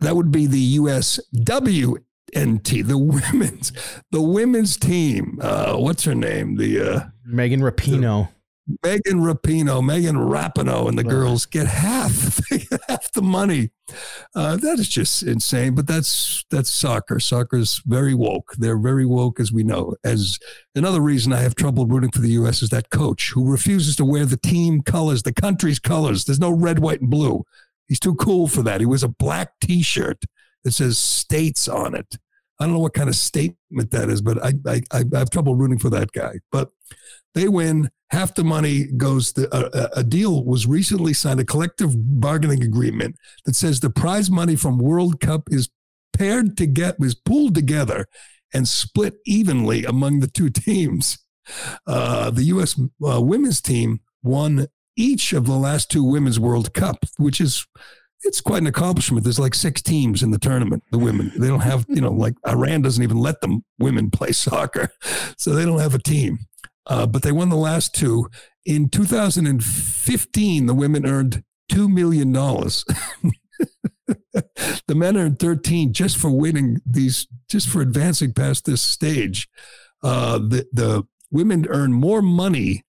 that 0.00 0.16
would 0.16 0.30
be 0.30 0.46
the 0.46 0.78
USWNT, 0.78 2.86
the 2.86 2.98
women's, 2.98 3.72
the 4.10 4.22
women's 4.22 4.76
team. 4.76 5.38
Uh, 5.40 5.76
what's 5.76 6.04
her 6.04 6.14
name? 6.14 6.56
The 6.56 6.80
uh, 6.80 7.00
Megan 7.24 7.60
Rapinoe. 7.60 8.28
Megan 8.84 9.20
Rapinoe, 9.20 9.84
Megan 9.84 10.16
Rapinoe, 10.16 10.88
and 10.88 10.96
the 10.96 11.04
girls 11.04 11.46
get 11.46 11.66
half 11.66 12.40
half 12.88 13.10
the 13.12 13.22
money. 13.22 13.70
Uh, 14.34 14.56
that 14.56 14.78
is 14.78 14.88
just 14.88 15.22
insane. 15.22 15.74
But 15.74 15.86
that's 15.86 16.44
that's 16.50 16.70
soccer. 16.70 17.18
Soccer's 17.18 17.82
very 17.86 18.14
woke. 18.14 18.54
They're 18.58 18.78
very 18.78 19.06
woke, 19.06 19.40
as 19.40 19.52
we 19.52 19.64
know. 19.64 19.94
As 20.04 20.38
another 20.74 21.00
reason 21.00 21.32
I 21.32 21.40
have 21.40 21.54
trouble 21.54 21.86
rooting 21.86 22.10
for 22.12 22.20
the 22.20 22.30
U.S. 22.32 22.62
is 22.62 22.68
that 22.70 22.90
coach 22.90 23.32
who 23.34 23.50
refuses 23.50 23.96
to 23.96 24.04
wear 24.04 24.24
the 24.24 24.36
team 24.36 24.82
colors, 24.82 25.22
the 25.22 25.32
country's 25.32 25.78
colors. 25.78 26.24
There's 26.24 26.40
no 26.40 26.50
red, 26.50 26.78
white, 26.78 27.00
and 27.00 27.10
blue. 27.10 27.44
He's 27.88 28.00
too 28.00 28.14
cool 28.16 28.46
for 28.46 28.62
that. 28.62 28.80
He 28.80 28.86
wears 28.86 29.02
a 29.02 29.08
black 29.08 29.52
T-shirt 29.60 30.24
that 30.64 30.72
says 30.72 30.98
"States" 30.98 31.66
on 31.66 31.94
it. 31.94 32.16
I 32.60 32.64
don't 32.64 32.74
know 32.74 32.80
what 32.80 32.94
kind 32.94 33.08
of 33.08 33.16
statement 33.16 33.90
that 33.90 34.10
is, 34.10 34.20
but 34.20 34.42
I 34.44 34.52
I, 34.66 34.82
I 34.92 35.18
have 35.18 35.30
trouble 35.30 35.54
rooting 35.54 35.78
for 35.78 35.90
that 35.90 36.12
guy. 36.12 36.34
But 36.52 36.70
they 37.34 37.48
win 37.48 37.90
half 38.10 38.34
the 38.34 38.44
money 38.44 38.86
goes 38.96 39.32
to 39.32 39.48
a, 39.56 40.00
a, 40.00 40.04
deal 40.04 40.44
was 40.44 40.66
recently 40.66 41.12
signed 41.12 41.40
a 41.40 41.44
collective 41.44 41.94
bargaining 42.20 42.62
agreement 42.62 43.16
that 43.44 43.54
says 43.54 43.80
the 43.80 43.90
prize 43.90 44.30
money 44.30 44.56
from 44.56 44.78
world 44.78 45.20
cup 45.20 45.44
is 45.48 45.68
paired 46.12 46.56
to 46.56 46.66
get 46.66 46.98
was 46.98 47.14
pooled 47.14 47.54
together 47.54 48.06
and 48.52 48.66
split 48.66 49.14
evenly 49.26 49.84
among 49.84 50.20
the 50.20 50.26
two 50.26 50.50
teams 50.50 51.18
uh, 51.86 52.30
the 52.30 52.44
us 52.44 52.78
uh, 53.04 53.20
women's 53.20 53.60
team 53.60 54.00
won 54.22 54.66
each 54.96 55.32
of 55.32 55.46
the 55.46 55.56
last 55.56 55.90
two 55.90 56.04
women's 56.04 56.38
world 56.38 56.74
cup 56.74 57.04
which 57.16 57.40
is 57.40 57.66
it's 58.24 58.40
quite 58.40 58.60
an 58.60 58.66
accomplishment 58.66 59.24
there's 59.24 59.38
like 59.38 59.54
six 59.54 59.80
teams 59.80 60.22
in 60.22 60.30
the 60.30 60.38
tournament 60.38 60.82
the 60.92 60.98
women 60.98 61.32
they 61.36 61.48
don't 61.48 61.60
have 61.60 61.86
you 61.88 62.00
know 62.00 62.12
like 62.12 62.34
iran 62.46 62.82
doesn't 62.82 63.02
even 63.02 63.16
let 63.16 63.40
them 63.40 63.64
women 63.78 64.10
play 64.10 64.32
soccer 64.32 64.90
so 65.36 65.50
they 65.50 65.64
don't 65.64 65.80
have 65.80 65.94
a 65.94 65.98
team 65.98 66.38
uh, 66.90 67.06
but 67.06 67.22
they 67.22 67.32
won 67.32 67.48
the 67.48 67.56
last 67.56 67.94
two. 67.94 68.28
In 68.66 68.88
2015, 68.88 70.66
the 70.66 70.74
women 70.74 71.06
earned 71.06 71.44
$2 71.70 71.88
million. 71.90 72.32
the 74.86 74.94
men 74.94 75.16
earned 75.16 75.38
13 75.38 75.92
just 75.92 76.16
for 76.16 76.30
winning 76.30 76.78
these, 76.84 77.28
just 77.48 77.68
for 77.68 77.80
advancing 77.80 78.32
past 78.32 78.64
this 78.64 78.82
stage. 78.82 79.48
Uh, 80.02 80.38
the, 80.38 80.66
the 80.72 81.04
women 81.30 81.66
earn 81.70 81.92
more 81.92 82.22
money 82.22 82.82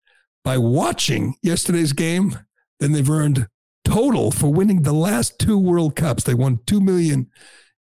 by 0.44 0.58
watching 0.58 1.36
yesterday's 1.44 1.94
game 1.94 2.40
than 2.80 2.94
they've 2.94 3.10
earned 3.10 3.48
total 3.92 4.32
for 4.32 4.52
winning 4.52 4.84
the 4.84 4.94
last 4.94 5.38
two 5.38 5.58
World 5.58 5.96
Cups. 5.96 6.24
They 6.24 6.34
won 6.34 6.60
2 6.66 6.80
million 6.80 7.30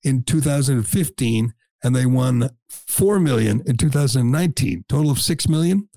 in 0.03 0.23
2015 0.23 1.53
and 1.83 1.95
they 1.95 2.05
won 2.05 2.49
4 2.69 3.19
million 3.19 3.61
in 3.65 3.77
2019, 3.77 4.85
total 4.89 5.11
of 5.11 5.19
6 5.19 5.47
million. 5.47 5.87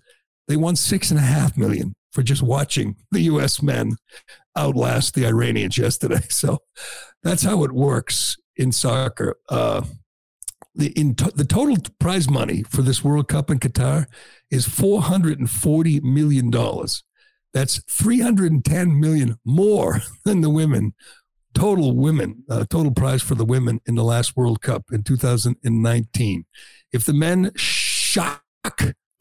They 0.48 0.56
won 0.56 0.76
six 0.76 1.10
and 1.10 1.18
a 1.18 1.22
half 1.22 1.56
million 1.56 1.94
for 2.10 2.22
just 2.22 2.42
watching 2.42 2.96
the 3.10 3.20
U.S. 3.20 3.62
men 3.62 3.96
outlast 4.56 5.14
the 5.14 5.26
Iranians 5.26 5.78
yesterday. 5.78 6.20
So 6.30 6.58
that's 7.22 7.44
how 7.44 7.64
it 7.64 7.72
works 7.72 8.36
in 8.56 8.72
soccer. 8.72 9.36
Uh, 9.48 9.82
the 10.74 10.88
in 10.98 11.14
the 11.36 11.46
total 11.48 11.76
prize 12.00 12.28
money 12.28 12.64
for 12.64 12.82
this 12.82 13.04
World 13.04 13.28
Cup 13.28 13.50
in 13.50 13.60
Qatar 13.60 14.06
is 14.50 14.66
four 14.66 15.02
hundred 15.02 15.38
and 15.38 15.48
forty 15.48 16.00
million 16.00 16.50
dollars. 16.50 17.04
That's 17.52 17.82
three 17.88 18.20
hundred 18.20 18.52
and 18.52 18.64
ten 18.64 18.98
million 18.98 19.38
more 19.44 20.00
than 20.24 20.40
the 20.40 20.50
women 20.50 20.94
total 21.54 21.94
women 21.94 22.44
uh, 22.48 22.64
total 22.68 22.92
prize 22.92 23.22
for 23.22 23.34
the 23.34 23.44
women 23.44 23.80
in 23.86 23.94
the 23.94 24.04
last 24.04 24.36
World 24.36 24.62
Cup 24.62 24.84
in 24.92 25.02
2019. 25.02 26.44
If 26.92 27.04
the 27.04 27.12
men 27.12 27.52
shock 27.56 28.42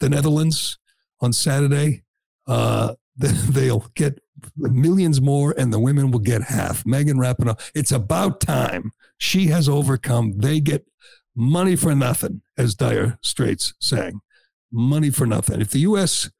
the 0.00 0.08
Netherlands 0.08 0.78
on 1.20 1.32
Saturday, 1.32 2.02
uh, 2.46 2.94
they'll 3.16 3.86
get 3.94 4.20
millions 4.56 5.20
more 5.20 5.54
and 5.56 5.72
the 5.72 5.78
women 5.78 6.10
will 6.10 6.18
get 6.20 6.42
half. 6.42 6.84
Megan 6.84 7.18
Rapinoe, 7.18 7.60
it's 7.74 7.92
about 7.92 8.40
time. 8.40 8.92
She 9.18 9.46
has 9.48 9.68
overcome. 9.68 10.38
They 10.38 10.60
get 10.60 10.86
money 11.36 11.76
for 11.76 11.94
nothing, 11.94 12.42
as 12.58 12.74
Dire 12.74 13.18
Straits 13.22 13.74
sang. 13.80 14.20
Money 14.72 15.10
for 15.10 15.26
nothing. 15.26 15.60
If 15.60 15.70
the 15.70 15.80
U.S. 15.80 16.30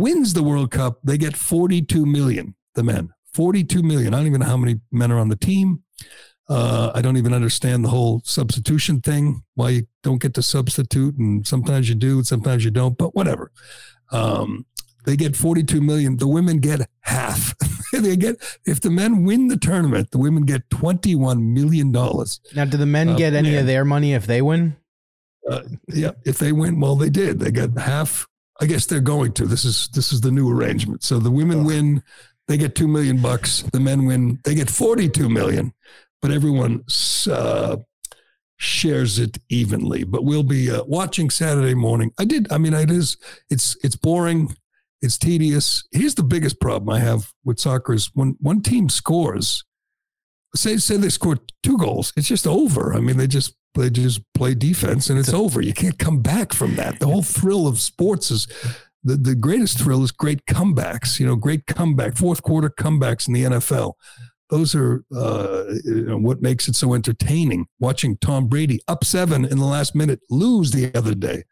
wins 0.00 0.32
the 0.32 0.42
World 0.42 0.70
Cup, 0.70 0.98
they 1.04 1.18
get 1.18 1.36
42 1.36 2.06
million, 2.06 2.54
the 2.74 2.82
men. 2.82 3.10
42 3.34 3.82
million. 3.82 4.14
I 4.14 4.18
don't 4.18 4.26
even 4.26 4.40
know 4.40 4.46
how 4.46 4.56
many 4.56 4.80
men 4.90 5.12
are 5.12 5.18
on 5.18 5.28
the 5.28 5.36
team. 5.36 5.82
Uh, 6.48 6.90
I 6.94 7.00
don't 7.00 7.16
even 7.16 7.32
understand 7.32 7.84
the 7.84 7.90
whole 7.90 8.22
substitution 8.24 9.00
thing, 9.00 9.44
why 9.54 9.68
you 9.70 9.82
don't 10.02 10.20
get 10.20 10.34
to 10.34 10.42
substitute. 10.42 11.16
And 11.16 11.46
sometimes 11.46 11.88
you 11.88 11.94
do, 11.94 12.24
sometimes 12.24 12.64
you 12.64 12.72
don't, 12.72 12.98
but 12.98 13.14
whatever. 13.14 13.52
Um, 14.10 14.66
they 15.04 15.16
get 15.16 15.36
42 15.36 15.80
million. 15.80 16.16
The 16.16 16.26
women 16.26 16.58
get 16.58 16.88
half. 17.02 17.54
they 17.92 18.16
get 18.16 18.36
if 18.66 18.80
the 18.80 18.90
men 18.90 19.24
win 19.24 19.46
the 19.46 19.56
tournament, 19.56 20.10
the 20.10 20.18
women 20.18 20.44
get 20.44 20.68
21 20.70 21.54
million 21.54 21.92
dollars. 21.92 22.40
Now, 22.54 22.64
do 22.64 22.76
the 22.76 22.86
men 22.86 23.10
uh, 23.10 23.16
get 23.16 23.34
any 23.34 23.54
of 23.56 23.66
their 23.66 23.84
money 23.84 24.14
if 24.14 24.26
they 24.26 24.42
win? 24.42 24.76
Uh, 25.48 25.62
yeah, 25.88 26.12
if 26.26 26.38
they 26.38 26.52
win, 26.52 26.80
well, 26.80 26.96
they 26.96 27.10
did. 27.10 27.38
They 27.38 27.50
got 27.50 27.78
half. 27.78 28.26
I 28.60 28.66
guess 28.66 28.86
they're 28.86 29.00
going 29.00 29.32
to. 29.32 29.46
This 29.46 29.64
is 29.64 29.88
this 29.88 30.12
is 30.12 30.20
the 30.20 30.30
new 30.30 30.50
arrangement. 30.50 31.02
So 31.02 31.18
the 31.18 31.30
women 31.30 31.64
win, 31.64 32.02
they 32.46 32.58
get 32.58 32.74
two 32.74 32.88
million 32.88 33.20
bucks. 33.20 33.62
The 33.72 33.80
men 33.80 34.04
win, 34.04 34.38
they 34.44 34.54
get 34.54 34.68
42 34.68 35.28
million. 35.28 35.72
But 36.20 36.30
everyone 36.30 36.84
uh, 37.30 37.78
shares 38.58 39.18
it 39.18 39.38
evenly. 39.48 40.04
But 40.04 40.24
we'll 40.24 40.42
be 40.42 40.70
uh, 40.70 40.84
watching 40.84 41.30
Saturday 41.30 41.74
morning. 41.74 42.12
I 42.18 42.26
did. 42.26 42.52
I 42.52 42.58
mean, 42.58 42.74
it 42.74 42.90
is. 42.90 43.16
It's 43.48 43.76
it's 43.82 43.96
boring. 43.96 44.54
It's 45.00 45.16
tedious. 45.16 45.82
Here's 45.92 46.14
the 46.14 46.22
biggest 46.22 46.60
problem 46.60 46.90
I 46.90 46.98
have 46.98 47.32
with 47.44 47.58
soccer 47.58 47.94
is 47.94 48.10
when 48.14 48.36
one 48.40 48.60
team 48.60 48.90
scores. 48.90 49.64
Say 50.54 50.76
say 50.76 50.96
they 50.96 51.08
score 51.08 51.38
two 51.62 51.78
goals, 51.78 52.12
it's 52.16 52.28
just 52.28 52.46
over. 52.46 52.92
I 52.92 53.00
mean, 53.00 53.16
they 53.16 53.28
just 53.28 53.54
they 53.74 53.90
just 53.90 54.20
play 54.34 54.54
defense 54.54 55.10
and 55.10 55.18
it's 55.18 55.32
over. 55.34 55.60
You 55.60 55.72
can't 55.72 55.98
come 55.98 56.20
back 56.20 56.52
from 56.52 56.76
that. 56.76 56.98
The 56.98 57.06
whole 57.06 57.22
thrill 57.22 57.66
of 57.66 57.80
sports 57.80 58.30
is 58.30 58.46
the, 59.02 59.16
the 59.16 59.34
greatest 59.34 59.78
thrill 59.78 60.02
is 60.02 60.12
great 60.12 60.44
comebacks, 60.46 61.18
you 61.18 61.26
know, 61.26 61.36
great 61.36 61.66
comeback, 61.66 62.16
fourth 62.16 62.42
quarter 62.42 62.68
comebacks 62.68 63.26
in 63.26 63.34
the 63.34 63.44
NFL 63.44 63.94
those 64.50 64.74
are 64.74 65.04
uh, 65.14 65.64
you 65.84 66.02
know, 66.02 66.18
what 66.18 66.42
makes 66.42 66.68
it 66.68 66.74
so 66.74 66.92
entertaining. 66.94 67.66
Watching 67.78 68.18
Tom 68.18 68.48
Brady 68.48 68.80
up 68.88 69.04
seven 69.04 69.44
in 69.44 69.58
the 69.58 69.64
last 69.64 69.94
minute 69.94 70.20
lose 70.28 70.72
the 70.72 70.94
other 70.94 71.14
day 71.14 71.44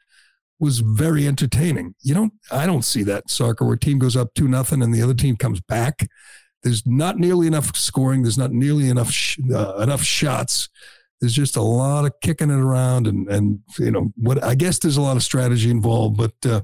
was 0.58 0.80
very 0.80 1.26
entertaining. 1.26 1.94
You 2.02 2.14
don't, 2.14 2.32
I 2.50 2.66
don't 2.66 2.84
see 2.84 3.04
that 3.04 3.24
in 3.24 3.28
soccer 3.28 3.64
where 3.64 3.74
a 3.74 3.78
team 3.78 3.98
goes 3.98 4.16
up 4.16 4.34
two 4.34 4.48
nothing 4.48 4.82
and 4.82 4.92
the 4.92 5.02
other 5.02 5.14
team 5.14 5.36
comes 5.36 5.60
back. 5.60 6.08
There's 6.64 6.84
not 6.84 7.18
nearly 7.18 7.46
enough 7.46 7.76
scoring. 7.76 8.22
There's 8.22 8.36
not 8.36 8.50
nearly 8.50 8.88
enough 8.88 9.12
sh- 9.12 9.38
uh, 9.54 9.76
enough 9.76 10.02
shots. 10.02 10.68
There's 11.20 11.34
just 11.34 11.56
a 11.56 11.62
lot 11.62 12.04
of 12.04 12.12
kicking 12.20 12.50
it 12.50 12.60
around 12.60 13.06
and 13.06 13.28
and 13.28 13.60
you 13.78 13.90
know 13.90 14.12
what 14.16 14.42
I 14.42 14.54
guess 14.54 14.78
there's 14.78 14.96
a 14.96 15.02
lot 15.02 15.16
of 15.16 15.22
strategy 15.22 15.70
involved, 15.70 16.16
but 16.16 16.50
uh, 16.50 16.60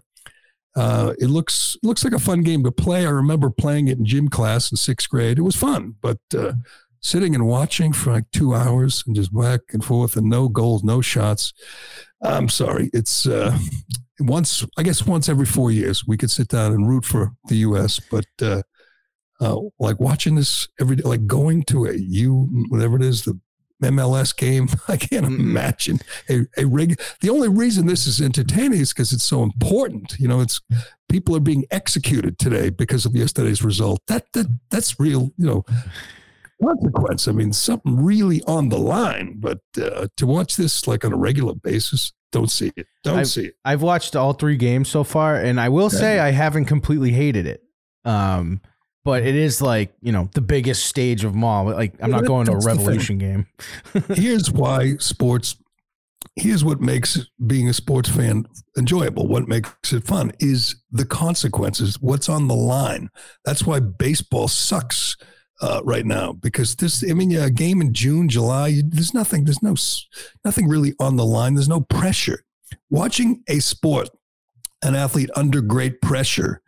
uh, 0.77 1.15
it 1.19 1.29
looks 1.29 1.77
looks 1.83 2.05
like 2.05 2.13
a 2.13 2.19
fun 2.19 2.43
game 2.43 2.65
to 2.65 2.73
play. 2.73 3.07
I 3.07 3.11
remember 3.11 3.51
playing 3.51 3.89
it 3.89 3.99
in 3.99 4.05
gym 4.05 4.29
class 4.29 4.71
in 4.71 4.77
sixth 4.77 5.09
grade. 5.09 5.39
It 5.39 5.43
was 5.43 5.57
fun, 5.57 5.95
but 6.01 6.19
uh, 6.37 6.53
sitting 7.01 7.35
and 7.35 7.47
watching 7.47 7.93
for 7.93 8.13
like 8.13 8.31
two 8.33 8.55
hours 8.55 9.05
and 9.07 9.15
just 9.15 9.33
back 9.33 9.61
and 9.73 9.85
forth 9.85 10.17
and 10.17 10.29
no 10.29 10.49
goals, 10.49 10.83
no 10.83 11.01
shots. 11.01 11.53
I'm 12.23 12.49
sorry. 12.49 12.91
It's 12.93 13.27
uh, 13.27 13.57
once 14.21 14.65
I 14.77 14.83
guess 14.83 15.07
once 15.07 15.29
every 15.29 15.47
four 15.47 15.71
years 15.71 16.07
we 16.07 16.17
could 16.17 16.31
sit 16.31 16.49
down 16.49 16.73
and 16.73 16.89
root 16.89 17.05
for 17.05 17.33
the 17.49 17.57
U.S. 17.57 18.01
But 18.11 18.27
uh, 18.41 18.63
uh, 19.41 19.61
like 19.79 20.01
watching 20.01 20.35
this 20.35 20.67
every 20.81 20.97
day, 20.97 21.03
like 21.05 21.27
going 21.27 21.63
to 21.65 21.87
a 21.87 21.95
you 21.95 22.67
whatever 22.69 22.97
it 22.97 23.03
is 23.03 23.25
the 23.25 23.39
MLS 23.85 24.37
game. 24.37 24.69
I 24.89 24.97
can't 24.97 25.27
imagine 25.27 26.01
a, 26.29 26.47
a 26.57 26.65
rig. 26.65 27.01
The 27.21 27.31
only 27.31 27.49
reason 27.49 27.87
this 27.87 28.07
is 28.07 28.21
entertaining 28.21 28.81
is 28.81 28.93
because 28.93 29.13
it's 29.13 29.25
so 29.25 29.43
important. 29.43 30.17
You 30.19 30.29
know, 30.29 30.41
it's 30.41 30.61
people 31.09 31.37
are 31.37 31.41
being 31.41 31.65
executed 31.71 32.39
today 32.39 32.71
because 32.71 33.07
of 33.07 33.15
yesterday's 33.15 33.63
result. 33.63 34.01
That 34.09 34.33
that 34.33 34.47
that's 34.71 34.99
real. 34.99 35.33
You 35.37 35.47
know, 35.47 35.65
consequence. 36.63 37.29
I 37.29 37.33
mean, 37.33 37.53
something 37.53 38.03
really 38.03 38.43
on 38.47 38.69
the 38.69 38.79
line. 38.79 39.37
But 39.39 39.61
uh, 39.81 40.09
to 40.17 40.27
watch 40.27 40.57
this 40.57 40.87
like 40.87 41.05
on 41.05 41.13
a 41.13 41.17
regular 41.17 41.55
basis, 41.55 42.13
don't 42.33 42.51
see 42.51 42.73
it. 42.77 42.87
Don't 43.03 43.21
I've, 43.21 43.29
see 43.29 43.47
it. 43.47 43.55
I've 43.65 43.83
watched 43.83 44.17
all 44.17 44.33
three 44.33 44.57
games 44.57 44.89
so 44.89 45.05
far, 45.05 45.37
and 45.37 45.61
I 45.61 45.69
will 45.69 45.87
okay. 45.87 45.97
say 45.97 46.19
I 46.19 46.31
haven't 46.31 46.67
completely 46.67 47.13
hated 47.13 47.47
it. 47.47 47.63
Um, 48.05 48.61
but 49.05 49.23
it 49.23 49.37
is 49.37 49.61
like 49.63 49.95
you 50.01 50.13
know 50.13 50.29
the 50.35 50.41
biggest 50.41 50.87
stage 50.87 51.25
of 51.25 51.33
them 51.33 51.45
all. 51.45 51.67
Like 51.67 51.95
I'm 52.03 52.11
not 52.11 52.27
going 52.27 52.47
to 52.47 52.53
a 52.53 52.61
revolution 52.61 53.19
game. 53.19 53.47
here's 54.15 54.51
why 54.51 54.97
sports. 54.97 55.57
Here's 56.37 56.65
what 56.65 56.81
makes 56.81 57.19
being 57.47 57.69
a 57.69 57.75
sports 57.75 58.09
fan 58.09 58.47
enjoyable. 58.77 59.29
What 59.29 59.47
makes 59.47 59.93
it 59.93 60.05
fun 60.05 60.33
is 60.41 60.75
the 60.91 61.05
consequences. 61.05 62.01
What's 62.01 62.29
on 62.29 62.49
the 62.49 62.57
line. 62.57 63.11
That's 63.45 63.65
why 63.65 63.79
baseball 63.79 64.49
sucks 64.49 65.17
uh, 65.61 65.81
right 65.85 66.07
now 66.07 66.33
because 66.33 66.75
this. 66.77 67.05
I 67.09 67.13
mean, 67.13 67.37
a 67.37 67.51
game 67.51 67.81
in 67.81 67.93
June, 67.93 68.29
July. 68.29 68.83
There's 68.85 69.15
nothing. 69.15 69.45
There's 69.45 69.63
no 69.63 69.75
nothing 70.45 70.67
really 70.67 70.95
on 70.99 71.17
the 71.17 71.27
line. 71.27 71.55
There's 71.55 71.69
no 71.69 71.83
pressure. 71.83 72.45
Watching 72.91 73.43
a 73.49 73.61
sport, 73.61 74.09
an 74.83 74.97
athlete 74.97 75.31
under 75.37 75.61
great 75.61 76.01
pressure 76.01 76.63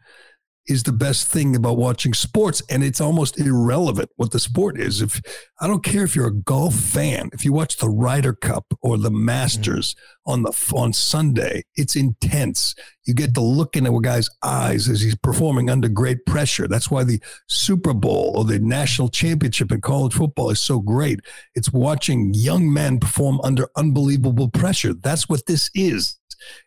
is 0.69 0.83
the 0.83 0.93
best 0.93 1.29
thing 1.29 1.55
about 1.55 1.77
watching 1.77 2.13
sports 2.13 2.63
and 2.69 2.83
it's 2.83 3.01
almost 3.01 3.39
irrelevant 3.39 4.11
what 4.17 4.31
the 4.31 4.41
sport 4.41 4.79
is. 4.79 5.01
If 5.01 5.21
i 5.61 5.67
don't 5.67 5.85
care 5.85 6.05
if 6.05 6.15
you're 6.15 6.27
a 6.27 6.33
golf 6.33 6.75
fan 6.75 7.31
if 7.33 7.45
you 7.45 7.53
watch 7.53 7.77
the 7.77 7.89
Ryder 7.89 8.35
Cup 8.35 8.67
or 8.83 8.99
the 8.99 9.11
Masters 9.11 9.95
mm-hmm. 9.95 10.33
on 10.33 10.43
the 10.43 10.73
on 10.75 10.93
Sunday 10.93 11.65
it's 11.75 11.97
intense. 11.97 12.75
You 13.05 13.15
get 13.15 13.35
to 13.35 13.41
look 13.41 13.77
into 13.77 13.97
a 13.97 14.03
guy's 14.03 14.29
eyes 14.43 14.89
as 14.89 15.01
he's 15.01 15.15
performing 15.15 15.71
under 15.71 15.89
great 15.89 16.27
pressure. 16.27 16.67
That's 16.67 16.91
why 16.91 17.05
the 17.05 17.21
Super 17.49 17.95
Bowl 17.95 18.33
or 18.35 18.45
the 18.45 18.59
national 18.59 19.11
championship 19.11 19.71
in 19.71 19.81
college 19.81 20.15
football 20.15 20.51
is 20.51 20.59
so 20.59 20.81
great. 20.81 21.21
It's 21.55 21.73
watching 21.73 22.35
young 22.35 22.73
men 22.73 22.99
perform 22.99 23.41
under 23.45 23.69
unbelievable 23.77 24.49
pressure. 24.49 24.93
That's 24.93 25.29
what 25.29 25.47
this 25.47 25.71
is. 25.75 26.19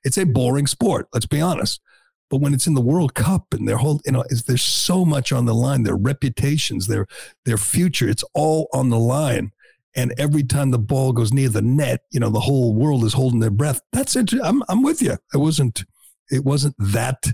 It's 0.03 0.17
a 0.17 0.25
boring 0.25 0.67
sport 0.67 1.07
let's 1.13 1.27
be 1.27 1.41
honest 1.41 1.81
but 2.29 2.37
when 2.37 2.53
it's 2.53 2.67
in 2.67 2.75
the 2.75 2.81
World 2.81 3.15
Cup 3.15 3.53
and 3.53 3.67
their 3.67 3.77
whole, 3.77 4.01
you 4.05 4.11
know, 4.11 4.23
there's 4.47 4.61
so 4.61 5.03
much 5.03 5.31
on 5.31 5.45
the 5.45 5.55
line, 5.55 5.83
their 5.83 5.95
reputations, 5.95 6.87
their 6.87 7.07
their 7.45 7.57
future, 7.57 8.07
it's 8.07 8.23
all 8.33 8.67
on 8.73 8.89
the 8.89 8.99
line. 8.99 9.51
And 9.95 10.13
every 10.17 10.43
time 10.43 10.69
the 10.69 10.79
ball 10.79 11.11
goes 11.13 11.33
near 11.33 11.49
the 11.49 11.63
net, 11.63 12.01
you 12.11 12.19
know, 12.19 12.29
the 12.29 12.39
whole 12.39 12.73
world 12.75 13.03
is 13.03 13.13
holding 13.13 13.39
their 13.39 13.49
breath. 13.49 13.81
That's 13.91 14.15
it. 14.15 14.31
I'm 14.43 14.61
I'm 14.69 14.83
with 14.83 15.01
you. 15.01 15.17
It 15.33 15.37
wasn't 15.37 15.83
it 16.29 16.45
wasn't 16.45 16.75
that 16.77 17.25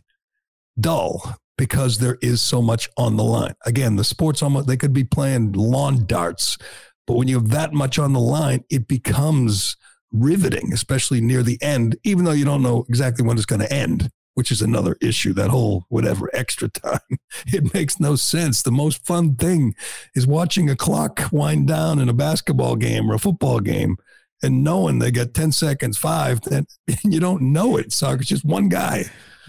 dull 0.80 1.38
because 1.58 1.98
there 1.98 2.18
is 2.22 2.42
so 2.42 2.62
much 2.62 2.90
on 2.98 3.18
the 3.18 3.24
line. 3.24 3.56
Again, 3.66 3.98
the 3.98 4.04
sports 4.04 4.42
almost 4.42 4.68
they 4.68 4.78
could 4.78 4.94
be 4.94 5.04
playing 5.04 5.52
lawn 5.52 6.06
darts, 6.06 6.58
but 7.06 7.18
when 7.18 7.28
you 7.28 7.36
have 7.36 7.50
that 7.50 7.74
much 7.74 8.00
on 8.00 8.14
the 8.14 8.20
line, 8.20 8.64
it 8.70 8.88
becomes 8.88 9.76
riveting, 10.12 10.72
especially 10.72 11.20
near 11.20 11.44
the 11.44 11.62
end, 11.62 11.98
even 12.06 12.24
though 12.24 12.32
you 12.32 12.46
don't 12.46 12.64
know 12.64 12.86
exactly 12.88 13.26
when 13.26 13.36
it's 13.36 13.46
going 13.46 13.62
to 13.62 13.74
end 13.74 14.10
which 14.36 14.52
is 14.52 14.62
another 14.62 14.96
issue. 15.02 15.34
That 15.34 15.50
whole 15.50 15.86
whatever 15.90 16.30
extra 16.34 16.70
time, 16.70 17.00
it 17.48 17.74
makes 17.74 18.00
no 18.00 18.16
sense. 18.16 18.62
The 18.62 18.72
most 18.72 19.06
fun 19.06 19.36
thing 19.36 19.76
is 20.14 20.28
watching 20.28 20.70
a 20.70 20.76
clock 20.76 21.24
wind 21.32 21.68
down 21.68 22.00
in 22.00 22.08
a 22.08 22.14
basketball 22.14 22.76
game 22.76 23.10
or 23.10 23.16
a 23.16 23.20
football 23.20 23.60
game 23.60 23.98
and 24.44 24.64
knowing 24.64 25.00
they 25.00 25.12
got 25.12 25.34
10 25.34 25.52
seconds, 25.52 25.98
five, 25.98 26.42
then 26.42 26.68
you 27.04 27.20
don't 27.20 27.42
know 27.42 27.78
it. 27.78 27.92
Soccer's 27.92 28.28
just 28.28 28.46
one 28.46 28.70
guy 28.70 29.06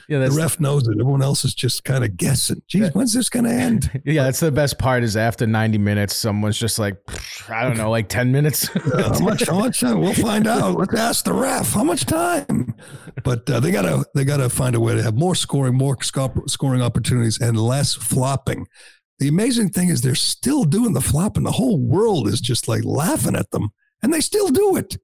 yeah, 0.08 0.20
the 0.20 0.30
ref 0.30 0.60
knows 0.60 0.86
it. 0.86 0.92
Everyone 0.92 1.22
else 1.22 1.44
is 1.44 1.54
just 1.54 1.84
kind 1.84 2.04
of 2.04 2.16
guessing. 2.16 2.62
Geez, 2.68 2.90
when's 2.92 3.12
this 3.12 3.28
going 3.28 3.44
to 3.44 3.50
end? 3.50 3.90
Yeah, 4.04 4.22
that's 4.22 4.40
the 4.40 4.52
best 4.52 4.78
part. 4.78 5.02
Is 5.02 5.16
after 5.16 5.46
ninety 5.46 5.78
minutes, 5.78 6.14
someone's 6.14 6.58
just 6.58 6.78
like, 6.78 6.96
I 7.48 7.64
don't 7.64 7.76
know, 7.76 7.90
like 7.90 8.08
ten 8.08 8.30
minutes. 8.30 8.68
how 8.92 9.18
much? 9.18 9.46
How 9.46 9.58
much? 9.58 9.80
time? 9.80 10.00
We'll 10.00 10.14
find 10.14 10.46
out. 10.46 10.78
Let's 10.78 10.94
ask 10.94 11.24
the 11.24 11.32
ref. 11.32 11.72
How 11.72 11.82
much 11.82 12.06
time? 12.06 12.74
But 13.24 13.48
uh, 13.50 13.58
they 13.58 13.72
gotta 13.72 14.04
they 14.14 14.24
gotta 14.24 14.48
find 14.48 14.76
a 14.76 14.80
way 14.80 14.94
to 14.94 15.02
have 15.02 15.16
more 15.16 15.34
scoring, 15.34 15.74
more 15.74 15.96
scoring 16.02 16.82
opportunities, 16.82 17.40
and 17.40 17.58
less 17.58 17.94
flopping. 17.94 18.66
The 19.18 19.28
amazing 19.28 19.70
thing 19.70 19.88
is 19.88 20.02
they're 20.02 20.14
still 20.14 20.64
doing 20.64 20.92
the 20.92 21.00
flopping. 21.00 21.42
The 21.44 21.52
whole 21.52 21.80
world 21.80 22.28
is 22.28 22.40
just 22.40 22.68
like 22.68 22.84
laughing 22.84 23.34
at 23.34 23.50
them, 23.50 23.70
and 24.02 24.12
they 24.12 24.20
still 24.20 24.48
do 24.48 24.76
it. 24.76 24.98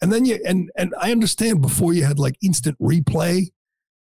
And 0.00 0.12
then 0.12 0.24
you 0.24 0.38
and 0.46 0.70
and 0.76 0.94
I 1.00 1.12
understand 1.12 1.60
before 1.60 1.92
you 1.92 2.04
had 2.04 2.18
like 2.18 2.36
instant 2.42 2.78
replay 2.80 3.48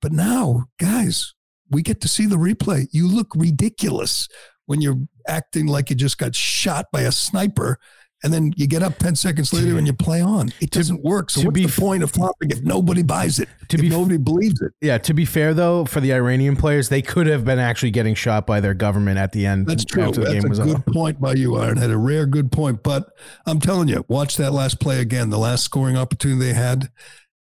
but 0.04 0.12
now, 0.12 0.66
guys, 0.82 1.34
we 1.72 1.82
get 1.82 2.02
to 2.02 2.10
see 2.10 2.26
the 2.26 2.36
replay. 2.36 2.88
You 2.92 3.08
look 3.08 3.34
ridiculous 3.34 4.28
when 4.66 4.82
you're 4.82 4.98
acting 5.30 5.66
like 5.66 5.90
you 5.90 5.96
just 5.96 6.18
got 6.18 6.36
shot 6.36 6.88
by 6.92 7.04
a 7.04 7.12
sniper 7.12 7.80
and 8.22 8.34
then 8.34 8.52
you 8.58 8.68
get 8.68 8.84
up 8.84 8.98
10 8.98 9.16
seconds 9.16 9.54
later 9.54 9.78
and 9.78 9.88
you 9.88 9.94
play 9.94 10.20
on. 10.20 10.50
It 10.60 10.72
doesn't 10.72 11.02
work. 11.04 11.30
So 11.30 11.40
what's 11.44 11.56
the 11.58 11.82
point 11.82 12.04
of 12.04 12.12
flopping 12.12 12.52
if 12.52 12.62
nobody 12.64 13.02
buys 13.02 13.40
it? 13.40 13.48
To 13.70 13.78
if 13.78 13.82
be, 13.82 13.88
nobody 13.88 14.18
believes 14.18 14.62
it. 14.62 14.74
Yeah, 14.82 14.98
to 14.98 15.14
be 15.14 15.24
fair 15.24 15.54
though, 15.54 15.86
for 15.86 16.02
the 16.02 16.12
Iranian 16.12 16.58
players, 16.58 16.90
they 16.90 17.02
could 17.02 17.28
have 17.28 17.46
been 17.46 17.60
actually 17.60 17.92
getting 17.92 18.14
shot 18.14 18.46
by 18.46 18.60
their 18.60 18.74
government 18.74 19.20
at 19.20 19.32
the 19.32 19.46
end. 19.46 19.68
That's 19.68 19.86
true. 19.86 20.12
That's 20.12 20.60
a 20.60 20.64
good 20.66 20.86
point 20.88 21.22
by 21.22 21.36
you, 21.36 21.56
Iron. 21.56 21.78
Had 21.78 21.92
a 21.92 21.98
rare 21.98 22.26
good 22.26 22.52
point. 22.52 22.84
But 22.84 23.10
I'm 23.46 23.62
telling 23.62 23.88
you, 23.88 24.04
watch 24.10 24.36
that 24.36 24.52
last 24.52 24.82
play 24.82 25.00
again. 25.00 25.30
The 25.30 25.40
last 25.40 25.64
scoring 25.64 25.96
opportunity 25.96 26.48
they 26.48 26.54
had. 26.54 26.92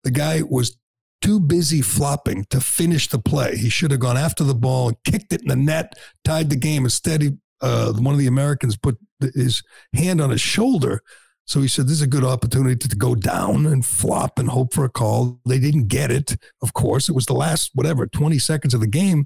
The 0.04 0.12
guy 0.12 0.42
was 0.42 0.76
too 1.22 1.40
busy 1.40 1.82
flopping 1.82 2.46
to 2.46 2.62
finish 2.62 3.08
the 3.08 3.20
play. 3.20 3.58
He 3.58 3.70
should 3.70 3.92
have 3.92 4.00
gone 4.00 4.18
after 4.18 4.44
the 4.44 4.56
ball 4.56 4.90
and 4.90 5.04
kicked 5.04 5.34
it 5.34 5.42
in 5.42 5.48
the 5.48 5.56
net, 5.56 5.98
tied 6.24 6.50
the 6.50 6.56
game. 6.56 6.84
Instead, 6.84 7.38
uh, 7.62 7.94
one 7.94 8.14
of 8.14 8.20
the 8.20 8.28
Americans 8.28 8.78
put 8.78 8.98
his 9.36 9.62
hand 9.94 10.22
on 10.22 10.30
his 10.30 10.42
shoulder. 10.42 11.02
So 11.46 11.62
he 11.62 11.68
said, 11.68 11.86
This 11.86 11.94
is 11.94 12.02
a 12.02 12.08
good 12.08 12.24
opportunity 12.24 12.76
to, 12.76 12.88
to 12.90 12.96
go 12.96 13.16
down 13.16 13.66
and 13.66 13.86
flop 13.86 14.38
and 14.40 14.50
hope 14.50 14.74
for 14.74 14.86
a 14.86 14.90
call. 14.90 15.40
They 15.46 15.60
didn't 15.60 15.88
get 15.88 16.12
it, 16.12 16.38
of 16.62 16.74
course. 16.74 17.10
It 17.10 17.16
was 17.16 17.26
the 17.26 17.34
last, 17.34 17.72
whatever, 17.74 18.06
20 18.06 18.38
seconds 18.40 18.74
of 18.74 18.82
the 18.82 18.88
game. 18.88 19.26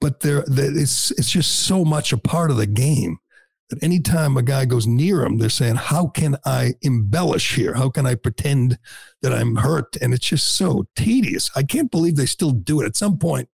But 0.00 0.20
there, 0.20 0.44
it's, 0.48 1.10
it's 1.12 1.30
just 1.30 1.66
so 1.66 1.84
much 1.84 2.12
a 2.12 2.18
part 2.18 2.50
of 2.50 2.58
the 2.58 2.66
game 2.66 3.18
that 3.70 3.82
anytime 3.82 4.36
a 4.36 4.42
guy 4.42 4.64
goes 4.64 4.86
near 4.86 5.24
him, 5.24 5.38
they're 5.38 5.48
saying, 5.48 5.76
How 5.76 6.06
can 6.08 6.36
I 6.44 6.74
embellish 6.82 7.54
here? 7.54 7.74
How 7.74 7.90
can 7.90 8.06
I 8.06 8.14
pretend 8.14 8.78
that 9.22 9.32
I'm 9.32 9.56
hurt? 9.56 9.96
And 10.00 10.14
it's 10.14 10.26
just 10.26 10.48
so 10.48 10.86
tedious. 10.94 11.50
I 11.56 11.62
can't 11.62 11.90
believe 11.90 12.16
they 12.16 12.26
still 12.26 12.52
do 12.52 12.80
it. 12.80 12.86
At 12.86 12.96
some 12.96 13.18
point, 13.18 13.48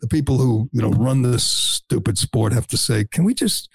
the 0.00 0.08
people 0.08 0.38
who, 0.38 0.68
you 0.72 0.80
know, 0.80 0.90
run 0.90 1.22
this 1.22 1.44
stupid 1.44 2.18
sport 2.18 2.52
have 2.52 2.66
to 2.68 2.76
say, 2.76 3.04
Can 3.04 3.24
we 3.24 3.34
just 3.34 3.68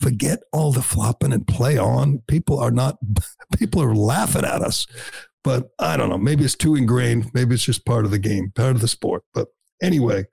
forget 0.00 0.40
all 0.52 0.72
the 0.72 0.82
flopping 0.82 1.32
and 1.32 1.46
play 1.46 1.76
on? 1.76 2.22
People 2.28 2.58
are 2.58 2.70
not, 2.70 2.96
people 3.58 3.82
are 3.82 3.94
laughing 3.94 4.44
at 4.44 4.62
us. 4.62 4.86
But 5.44 5.68
I 5.78 5.96
don't 5.96 6.08
know. 6.08 6.18
Maybe 6.18 6.44
it's 6.44 6.56
too 6.56 6.74
ingrained. 6.74 7.30
Maybe 7.32 7.54
it's 7.54 7.64
just 7.64 7.86
part 7.86 8.04
of 8.04 8.10
the 8.10 8.18
game, 8.18 8.50
part 8.56 8.74
of 8.74 8.80
the 8.80 8.88
sport. 8.88 9.22
But 9.32 9.46
anyway, 9.80 10.24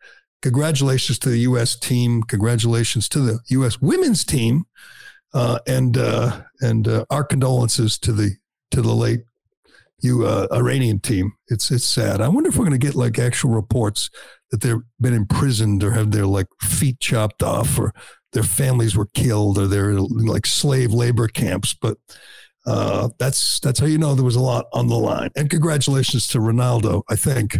congratulations 0.43 1.17
to 1.19 1.29
the 1.29 1.39
U.S. 1.39 1.75
team. 1.75 2.21
Congratulations 2.21 3.09
to 3.09 3.19
the 3.19 3.39
U.S. 3.47 3.81
women's 3.81 4.23
team, 4.23 4.65
uh, 5.33 5.59
and 5.65 5.97
uh, 5.97 6.41
and 6.61 6.87
uh, 6.87 7.05
our 7.09 7.23
condolences 7.23 7.97
to 7.99 8.11
the 8.11 8.35
to 8.69 8.81
the 8.81 8.93
late 8.93 9.21
you 9.99 10.27
uh, 10.27 10.47
Iranian 10.51 10.99
team. 10.99 11.31
It's 11.47 11.71
it's 11.71 11.85
sad. 11.85 12.21
I 12.21 12.27
wonder 12.27 12.49
if 12.49 12.57
we're 12.57 12.65
going 12.65 12.79
to 12.79 12.85
get 12.85 12.93
like 12.93 13.17
actual 13.17 13.51
reports 13.51 14.11
that 14.51 14.61
they've 14.61 14.81
been 14.99 15.13
imprisoned 15.13 15.83
or 15.83 15.91
have 15.91 16.11
their 16.11 16.27
like 16.27 16.47
feet 16.61 16.99
chopped 16.99 17.41
off 17.41 17.79
or 17.79 17.93
their 18.33 18.43
families 18.43 18.95
were 18.95 19.07
killed 19.13 19.57
or 19.57 19.67
they're 19.67 19.93
like 19.95 20.45
slave 20.45 20.91
labor 20.91 21.27
camps. 21.27 21.73
But 21.73 21.97
uh, 22.65 23.09
that's 23.17 23.59
that's 23.61 23.79
how 23.79 23.85
you 23.85 23.97
know 23.97 24.13
there 24.13 24.25
was 24.25 24.35
a 24.35 24.41
lot 24.41 24.65
on 24.73 24.87
the 24.87 24.95
line. 24.97 25.31
And 25.35 25.49
congratulations 25.49 26.27
to 26.27 26.39
Ronaldo. 26.39 27.03
I 27.09 27.15
think 27.15 27.57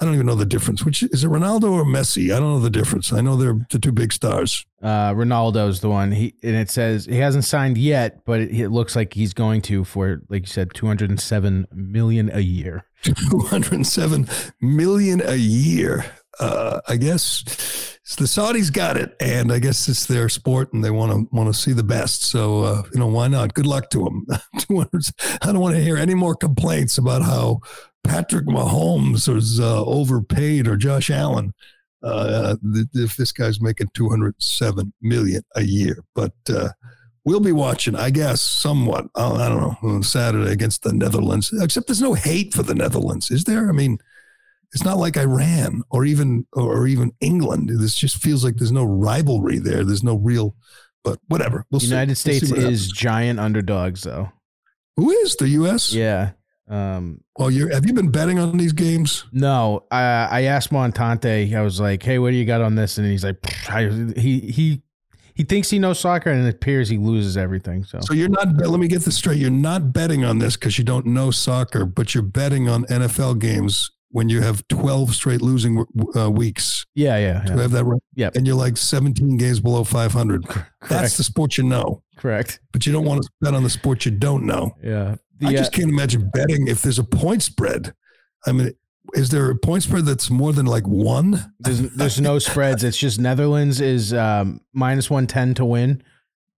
I 0.00 0.04
don't 0.04 0.14
even 0.14 0.26
know 0.26 0.34
the 0.34 0.46
difference. 0.46 0.84
Which 0.84 1.02
is 1.02 1.24
it, 1.24 1.30
Ronaldo 1.30 1.72
or 1.72 1.84
Messi? 1.84 2.26
I 2.34 2.38
don't 2.38 2.52
know 2.52 2.60
the 2.60 2.70
difference. 2.70 3.12
I 3.12 3.20
know 3.20 3.36
they're 3.36 3.66
the 3.70 3.78
two 3.78 3.90
big 3.90 4.12
stars. 4.12 4.64
Uh, 4.80 5.12
Ronaldo's 5.12 5.80
the 5.80 5.88
one. 5.88 6.12
He 6.12 6.34
and 6.42 6.54
it 6.54 6.70
says 6.70 7.06
he 7.06 7.16
hasn't 7.16 7.44
signed 7.44 7.76
yet, 7.76 8.24
but 8.24 8.40
it, 8.40 8.52
it 8.52 8.68
looks 8.68 8.94
like 8.94 9.12
he's 9.14 9.34
going 9.34 9.62
to 9.62 9.84
for, 9.84 10.22
like 10.28 10.42
you 10.42 10.46
said, 10.46 10.72
two 10.72 10.86
hundred 10.86 11.10
and 11.10 11.20
seven 11.20 11.66
million 11.72 12.30
a 12.32 12.40
year. 12.40 12.84
Two 13.02 13.38
hundred 13.38 13.74
and 13.74 13.86
seven 13.86 14.28
million 14.60 15.22
a 15.24 15.36
year. 15.36 16.04
Uh, 16.40 16.80
I 16.88 16.96
guess 16.96 17.97
the 18.16 18.24
Saudis 18.24 18.72
got 18.72 18.96
it, 18.96 19.14
and 19.20 19.52
I 19.52 19.58
guess 19.58 19.88
it's 19.88 20.06
their 20.06 20.28
sport, 20.28 20.72
and 20.72 20.82
they 20.82 20.90
want 20.90 21.12
to 21.12 21.28
want 21.34 21.52
to 21.52 21.58
see 21.58 21.72
the 21.72 21.82
best. 21.82 22.22
So 22.24 22.62
uh, 22.62 22.82
you 22.92 22.98
know, 22.98 23.06
why 23.06 23.28
not? 23.28 23.54
Good 23.54 23.66
luck 23.66 23.90
to 23.90 24.04
them. 24.04 24.26
I 24.30 25.46
don't 25.46 25.60
want 25.60 25.76
to 25.76 25.82
hear 25.82 25.96
any 25.96 26.14
more 26.14 26.34
complaints 26.34 26.98
about 26.98 27.22
how 27.22 27.60
Patrick 28.04 28.46
Mahomes 28.46 29.32
was 29.32 29.60
uh, 29.60 29.84
overpaid 29.84 30.66
or 30.66 30.76
Josh 30.76 31.10
Allen. 31.10 31.52
Uh, 32.02 32.54
if 32.94 33.16
this 33.16 33.32
guy's 33.32 33.60
making 33.60 33.88
207 33.94 34.92
million 35.02 35.42
a 35.56 35.62
year, 35.62 36.04
but 36.14 36.32
uh, 36.48 36.68
we'll 37.24 37.40
be 37.40 37.52
watching, 37.52 37.94
I 37.94 38.10
guess, 38.10 38.40
somewhat. 38.40 39.06
Uh, 39.14 39.34
I 39.34 39.48
don't 39.48 39.60
know 39.60 39.76
on 39.82 40.02
Saturday 40.02 40.52
against 40.52 40.82
the 40.82 40.92
Netherlands. 40.92 41.52
Except 41.60 41.88
there's 41.88 42.00
no 42.00 42.14
hate 42.14 42.54
for 42.54 42.62
the 42.62 42.74
Netherlands, 42.74 43.30
is 43.30 43.44
there? 43.44 43.68
I 43.68 43.72
mean, 43.72 43.98
it's 44.72 44.84
not 44.84 44.98
like 44.98 45.16
Iran 45.16 45.82
or 45.90 46.04
even 46.04 46.46
or 46.52 46.86
even 46.86 47.12
England. 47.20 47.70
This 47.72 47.94
just 47.94 48.22
feels 48.22 48.44
like 48.44 48.56
there's 48.56 48.72
no 48.72 48.84
rivalry 48.84 49.58
there. 49.58 49.84
There's 49.84 50.04
no 50.04 50.16
real, 50.16 50.54
but 51.04 51.18
whatever. 51.28 51.64
We'll 51.70 51.82
United 51.82 52.16
see. 52.16 52.38
States 52.38 52.52
we'll 52.52 52.66
is 52.66 52.88
giant 52.88 53.40
underdogs, 53.40 54.02
though. 54.02 54.30
Who 54.96 55.10
is 55.10 55.36
the 55.36 55.48
U.S.? 55.50 55.92
Yeah, 55.92 56.32
um, 56.68 57.22
well, 57.38 57.50
you 57.50 57.68
have 57.68 57.86
you 57.86 57.94
been 57.94 58.10
betting 58.10 58.38
on 58.38 58.56
these 58.56 58.72
games? 58.72 59.24
No, 59.32 59.86
I 59.90 60.28
I 60.30 60.42
asked 60.42 60.70
Montante. 60.70 61.54
I 61.54 61.62
was 61.62 61.80
like, 61.80 62.02
"Hey, 62.02 62.18
what 62.18 62.30
do 62.30 62.36
you 62.36 62.44
got 62.44 62.60
on 62.60 62.74
this?" 62.74 62.98
And 62.98 63.06
he's 63.06 63.24
like, 63.24 63.36
"He 64.16 64.40
he 64.40 64.82
he 65.34 65.44
thinks 65.44 65.70
he 65.70 65.78
knows 65.78 65.98
soccer, 65.98 66.30
and 66.30 66.46
it 66.46 66.54
appears 66.54 66.88
he 66.90 66.98
loses 66.98 67.38
everything." 67.38 67.84
So, 67.84 68.00
so 68.00 68.12
you're 68.12 68.28
not. 68.28 68.48
Let 68.56 68.80
me 68.80 68.88
get 68.88 69.02
this 69.02 69.16
straight. 69.16 69.38
You're 69.38 69.50
not 69.50 69.94
betting 69.94 70.24
on 70.24 70.40
this 70.40 70.56
because 70.56 70.76
you 70.76 70.84
don't 70.84 71.06
know 71.06 71.30
soccer, 71.30 71.86
but 71.86 72.14
you're 72.14 72.22
betting 72.22 72.68
on 72.68 72.84
NFL 72.86 73.38
games 73.38 73.90
when 74.10 74.28
you 74.28 74.40
have 74.40 74.66
12 74.68 75.14
straight 75.14 75.42
losing 75.42 75.84
uh, 76.16 76.30
weeks. 76.30 76.86
Yeah, 76.94 77.18
yeah. 77.18 77.44
Do 77.44 77.54
yeah. 77.54 77.62
have 77.62 77.70
that 77.72 77.84
right? 77.84 78.00
Yeah. 78.14 78.30
And 78.34 78.46
you're 78.46 78.56
like 78.56 78.76
17 78.76 79.36
games 79.36 79.60
below 79.60 79.84
500. 79.84 80.46
Correct. 80.46 80.70
That's 80.88 81.16
the 81.16 81.24
sport 81.24 81.58
you 81.58 81.64
know. 81.64 82.02
Correct. 82.16 82.60
But 82.72 82.86
you 82.86 82.92
don't 82.92 83.04
want 83.04 83.22
to 83.22 83.30
bet 83.40 83.54
on 83.54 83.62
the 83.62 83.70
sport 83.70 84.04
you 84.04 84.10
don't 84.10 84.44
know. 84.44 84.74
Yeah. 84.82 85.16
The, 85.38 85.48
I 85.48 85.52
just 85.52 85.74
uh, 85.74 85.78
can't 85.78 85.90
imagine 85.90 86.30
betting 86.30 86.66
if 86.66 86.82
there's 86.82 86.98
a 86.98 87.04
point 87.04 87.42
spread. 87.42 87.94
I 88.46 88.52
mean, 88.52 88.72
is 89.14 89.30
there 89.30 89.50
a 89.50 89.56
point 89.56 89.82
spread 89.82 90.04
that's 90.04 90.30
more 90.30 90.52
than 90.52 90.66
like 90.66 90.86
one? 90.86 91.52
There's, 91.60 91.80
there's 91.92 92.20
no 92.20 92.38
spreads. 92.38 92.84
It's 92.84 92.98
just 92.98 93.20
Netherlands 93.20 93.80
is 93.80 94.12
um, 94.12 94.60
minus 94.72 95.10
110 95.10 95.54
to 95.54 95.64
win, 95.64 96.02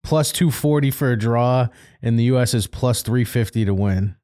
plus 0.04 0.32
240 0.32 0.92
for 0.92 1.12
a 1.12 1.18
draw, 1.18 1.68
and 2.02 2.18
the 2.18 2.24
U.S. 2.26 2.54
is 2.54 2.68
plus 2.68 3.02
350 3.02 3.66
to 3.66 3.74
win. 3.74 4.16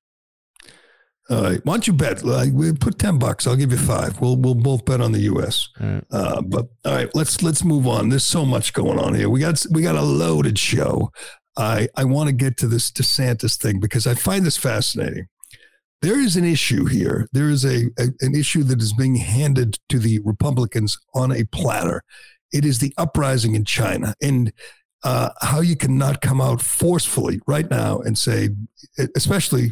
All 1.29 1.41
right. 1.41 1.59
Why 1.63 1.73
don't 1.73 1.87
you 1.87 1.93
bet? 1.93 2.23
Like, 2.23 2.51
we 2.53 2.71
put 2.73 2.99
ten 2.99 3.17
bucks. 3.17 3.47
I'll 3.47 3.55
give 3.55 3.71
you 3.71 3.77
five. 3.77 4.21
We'll 4.21 4.37
we'll 4.37 4.55
both 4.55 4.85
bet 4.85 5.01
on 5.01 5.11
the 5.11 5.21
U.S. 5.21 5.69
Right. 5.79 6.03
Uh, 6.11 6.41
but 6.41 6.67
all 6.85 6.93
right, 6.93 7.09
let's 7.15 7.41
let's 7.41 7.63
move 7.63 7.87
on. 7.87 8.09
There's 8.09 8.23
so 8.23 8.45
much 8.45 8.73
going 8.73 8.99
on 8.99 9.15
here. 9.15 9.29
We 9.29 9.39
got 9.39 9.65
we 9.71 9.81
got 9.81 9.95
a 9.95 10.01
loaded 10.01 10.59
show. 10.59 11.11
I 11.57 11.87
I 11.95 12.03
want 12.03 12.27
to 12.27 12.33
get 12.33 12.57
to 12.57 12.67
this 12.67 12.91
DeSantis 12.91 13.55
thing 13.57 13.79
because 13.79 14.05
I 14.05 14.13
find 14.13 14.45
this 14.45 14.57
fascinating. 14.57 15.27
There 16.01 16.19
is 16.19 16.35
an 16.35 16.43
issue 16.43 16.85
here. 16.85 17.27
There 17.31 17.49
is 17.49 17.65
a, 17.65 17.85
a 17.97 18.09
an 18.21 18.35
issue 18.35 18.61
that 18.63 18.79
is 18.79 18.93
being 18.93 19.15
handed 19.15 19.79
to 19.89 19.97
the 19.97 20.19
Republicans 20.23 20.99
on 21.15 21.31
a 21.31 21.45
platter. 21.45 22.03
It 22.53 22.65
is 22.65 22.77
the 22.79 22.93
uprising 22.97 23.55
in 23.55 23.65
China 23.65 24.13
and 24.21 24.53
uh, 25.03 25.29
how 25.41 25.61
you 25.61 25.75
cannot 25.75 26.21
come 26.21 26.41
out 26.41 26.61
forcefully 26.61 27.39
right 27.47 27.69
now 27.69 27.99
and 27.99 28.17
say, 28.17 28.49
especially 29.15 29.71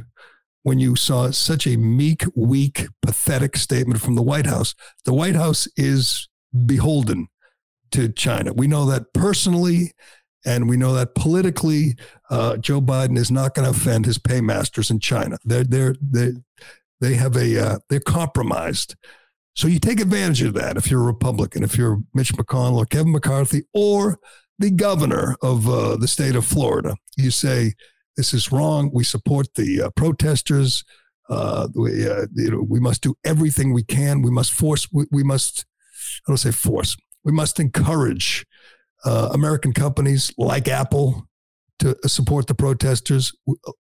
when 0.64 0.80
you 0.80 0.96
saw 0.96 1.30
such 1.32 1.68
a 1.68 1.78
meek, 1.78 2.24
weak, 2.36 2.88
pathetic 3.02 3.56
statement 3.58 4.02
from 4.02 4.16
the 4.16 4.22
White 4.22 4.46
House. 4.46 4.74
The 5.06 5.14
White 5.14 5.36
House 5.36 5.68
is 5.76 6.28
beholden 6.66 7.28
to 7.92 8.10
China. 8.10 8.54
We 8.54 8.68
know 8.68 8.86
that 8.86 9.14
personally, 9.14 9.92
and 10.46 10.68
we 10.68 10.78
know 10.78 10.94
that 10.94 11.16
politically. 11.16 11.96
Uh, 12.30 12.58
Joe 12.58 12.82
Biden 12.82 13.18
is 13.18 13.32
not 13.32 13.54
going 13.54 13.72
to 13.72 13.78
offend 13.78 14.06
his 14.06 14.18
paymasters 14.18 14.90
in 14.90 15.00
China. 15.00 15.38
They're 15.46 15.64
they're 15.64 15.96
they 16.02 16.32
they 17.00 17.14
have 17.16 17.36
a 17.36 17.66
uh, 17.66 17.80
they're 17.90 18.00
compromised. 18.00 18.96
So 19.56 19.68
you 19.68 19.80
take 19.80 20.00
advantage 20.00 20.42
of 20.42 20.56
that 20.56 20.78
if 20.78 20.90
you're 20.90 21.02
a 21.02 21.06
Republican, 21.06 21.64
if 21.64 21.78
you're 21.78 22.02
Mitch 22.14 22.34
McConnell 22.34 22.78
or 22.78 22.86
Kevin 22.86 23.12
McCarthy 23.12 23.64
or 23.74 24.20
the 24.60 24.72
governor 24.72 25.36
of 25.42 25.68
uh, 25.68 25.98
the 25.98 26.08
state 26.08 26.36
of 26.36 26.46
Florida. 26.46 26.96
You 27.18 27.32
say 27.32 27.74
this 28.16 28.34
is 28.34 28.52
wrong. 28.52 28.90
We 28.94 29.04
support 29.04 29.54
the 29.56 29.84
uh, 29.84 29.90
protesters. 29.92 30.84
Uh, 31.30 31.68
we, 31.76 32.08
uh, 32.08 32.28
you 32.36 32.52
know, 32.52 32.66
we 32.68 32.80
must 32.80 33.02
do 33.02 33.16
everything 33.26 33.74
we 33.74 33.84
can. 33.84 34.22
We 34.22 34.32
must 34.32 34.54
force. 34.54 34.88
We, 34.92 35.06
we 35.12 35.24
must. 35.24 35.66
I 36.28 36.32
don't 36.32 36.38
say 36.38 36.52
force. 36.52 36.96
We 37.24 37.32
must 37.32 37.60
encourage 37.60 38.46
uh, 39.06 39.30
American 39.34 39.74
companies 39.74 40.32
like 40.38 40.68
Apple 40.68 41.28
to 41.80 41.98
support 42.08 42.48
the 42.48 42.56
protesters, 42.56 43.34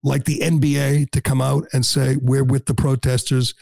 like 0.02 0.24
the 0.24 0.40
NBA 0.40 1.10
to 1.10 1.20
come 1.20 1.40
out 1.40 1.64
and 1.72 1.84
say 1.86 2.16
we're 2.20 2.44
with 2.44 2.66
the 2.66 2.74
protesters. 2.74 3.54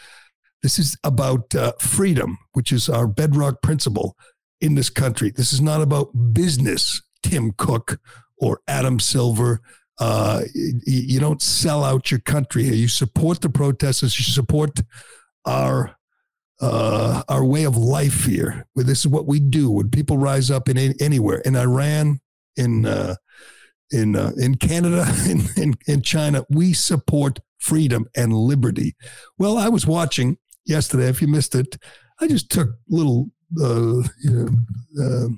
This 0.63 0.79
is 0.79 0.97
about 1.05 1.55
uh, 1.55 1.73
freedom, 1.81 2.39
which 2.53 2.73
is 2.73 2.89
our 2.89 3.07
bedrock 3.07 3.63
principle 3.63 4.17
in 4.61 4.75
this 4.75 4.91
country. 4.91 5.31
This 5.31 5.53
is 5.53 5.61
not 5.61 5.81
about 5.81 6.09
business, 6.33 7.03
Tim 7.23 7.53
Cook 7.57 8.01
or 8.39 8.61
Adam 8.67 8.99
Silver 8.99 9.61
uh, 9.99 10.43
you 10.55 11.21
don't 11.21 11.41
sell 11.41 11.83
out 11.83 12.11
your 12.11 12.21
country 12.21 12.65
here. 12.65 12.75
You 12.75 12.89
support 12.89 13.41
the 13.41 13.49
protesters. 13.49 14.19
You 14.19 14.25
support 14.25 14.81
our 15.45 15.97
uh, 16.61 17.23
our 17.29 17.45
way 17.45 17.65
of 17.65 17.77
life 17.77 18.25
here. 18.25 18.67
This 18.75 19.01
is 19.01 19.09
what 19.09 19.27
we 19.27 19.41
do 19.41 19.71
when 19.71 19.91
people 19.91 20.19
rise 20.19 20.51
up 20.51 20.69
in 20.69 20.79
anywhere 21.01 21.39
in 21.39 21.57
Iran, 21.57 22.21
in 22.57 22.87
uh, 22.87 23.17
in 23.91 24.17
uh, 24.17 24.33
in 24.37 24.57
Canada, 24.57 25.07
in, 25.29 25.43
in 25.57 25.75
in 25.87 26.03
China. 26.03 26.45
We 26.51 26.73
support 26.73 27.41
freedom 27.59 28.07
and 28.17 28.33
liberty. 28.33 28.97
Well, 29.39 29.59
I 29.59 29.69
was 29.69 29.87
watching 29.87 30.39
yesterday. 30.67 31.09
If 31.09 31.23
you 31.23 31.29
missed 31.29 31.55
it, 31.55 31.77
I 32.21 32.29
just 32.29 32.51
took 32.51 32.71
little 32.89 33.31
uh, 33.61 34.03
you 34.23 34.31
know 34.31 34.49
uh, 35.03 35.29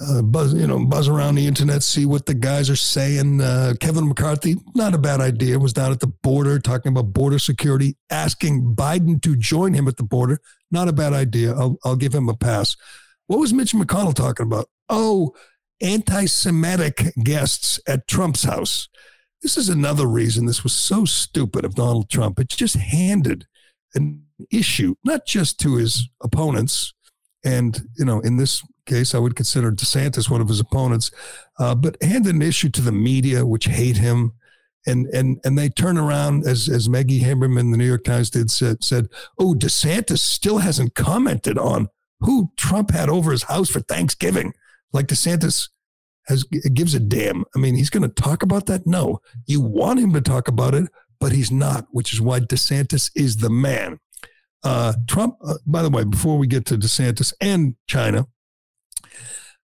uh, 0.00 0.22
buzz, 0.22 0.54
you 0.54 0.66
know, 0.66 0.84
buzz 0.84 1.08
around 1.08 1.34
the 1.34 1.46
internet, 1.46 1.82
see 1.82 2.06
what 2.06 2.26
the 2.26 2.34
guys 2.34 2.70
are 2.70 2.76
saying. 2.76 3.40
Uh, 3.40 3.74
Kevin 3.80 4.08
McCarthy, 4.08 4.56
not 4.74 4.94
a 4.94 4.98
bad 4.98 5.20
idea, 5.20 5.58
was 5.58 5.72
down 5.72 5.92
at 5.92 6.00
the 6.00 6.06
border 6.06 6.58
talking 6.58 6.90
about 6.90 7.12
border 7.12 7.38
security, 7.38 7.96
asking 8.10 8.74
Biden 8.74 9.20
to 9.22 9.36
join 9.36 9.74
him 9.74 9.86
at 9.88 9.96
the 9.96 10.04
border. 10.04 10.40
Not 10.70 10.88
a 10.88 10.92
bad 10.92 11.12
idea. 11.12 11.54
I'll, 11.54 11.78
I'll 11.84 11.96
give 11.96 12.14
him 12.14 12.28
a 12.28 12.36
pass. 12.36 12.76
What 13.26 13.38
was 13.38 13.52
Mitch 13.52 13.72
McConnell 13.72 14.14
talking 14.14 14.46
about? 14.46 14.68
Oh, 14.88 15.34
anti 15.80 16.26
Semitic 16.26 17.12
guests 17.22 17.80
at 17.86 18.08
Trump's 18.08 18.44
house. 18.44 18.88
This 19.42 19.58
is 19.58 19.68
another 19.68 20.06
reason 20.06 20.46
this 20.46 20.62
was 20.62 20.72
so 20.72 21.04
stupid 21.04 21.64
of 21.64 21.74
Donald 21.74 22.08
Trump. 22.08 22.38
It 22.38 22.48
just 22.48 22.76
handed 22.76 23.46
an 23.94 24.24
issue, 24.50 24.94
not 25.04 25.26
just 25.26 25.58
to 25.60 25.76
his 25.76 26.08
opponents, 26.22 26.94
and 27.44 27.88
you 27.98 28.04
know, 28.04 28.20
in 28.20 28.36
this 28.36 28.62
case, 28.86 29.14
I 29.14 29.18
would 29.18 29.36
consider 29.36 29.72
DeSantis 29.72 30.30
one 30.30 30.40
of 30.40 30.48
his 30.48 30.60
opponents, 30.60 31.10
uh, 31.58 31.74
but 31.74 31.96
handed 32.02 32.34
an 32.34 32.42
issue 32.42 32.70
to 32.70 32.80
the 32.80 32.92
media, 32.92 33.46
which 33.46 33.66
hate 33.66 33.96
him. 33.96 34.32
And, 34.84 35.06
and 35.08 35.38
and 35.44 35.56
they 35.56 35.68
turn 35.68 35.96
around 35.96 36.44
as 36.44 36.68
as 36.68 36.88
Maggie 36.88 37.20
Haberman, 37.20 37.70
the 37.70 37.78
New 37.78 37.86
York 37.86 38.02
Times 38.02 38.30
did 38.30 38.50
said 38.50 38.82
said, 38.82 39.06
oh 39.38 39.54
DeSantis 39.54 40.18
still 40.18 40.58
hasn't 40.58 40.96
commented 40.96 41.56
on 41.56 41.88
who 42.18 42.50
Trump 42.56 42.90
had 42.90 43.08
over 43.08 43.30
his 43.30 43.44
house 43.44 43.70
for 43.70 43.80
Thanksgiving. 43.80 44.52
Like 44.92 45.06
DeSantis 45.06 45.68
has 46.26 46.42
gives 46.44 46.94
a 46.94 47.00
damn. 47.00 47.44
I 47.54 47.60
mean, 47.60 47.76
he's 47.76 47.90
going 47.90 48.02
to 48.02 48.22
talk 48.22 48.42
about 48.42 48.66
that. 48.66 48.86
No, 48.86 49.20
you 49.46 49.60
want 49.60 50.00
him 50.00 50.12
to 50.14 50.20
talk 50.20 50.48
about 50.48 50.74
it, 50.74 50.90
but 51.20 51.32
he's 51.32 51.50
not, 51.52 51.86
which 51.90 52.12
is 52.12 52.20
why 52.20 52.40
DeSantis 52.40 53.10
is 53.14 53.36
the 53.36 53.50
man. 53.50 54.00
Uh, 54.64 54.94
Trump, 55.08 55.36
uh, 55.44 55.54
by 55.66 55.82
the 55.82 55.90
way, 55.90 56.04
before 56.04 56.38
we 56.38 56.46
get 56.46 56.64
to 56.66 56.76
DeSantis 56.76 57.32
and 57.40 57.76
China, 57.86 58.26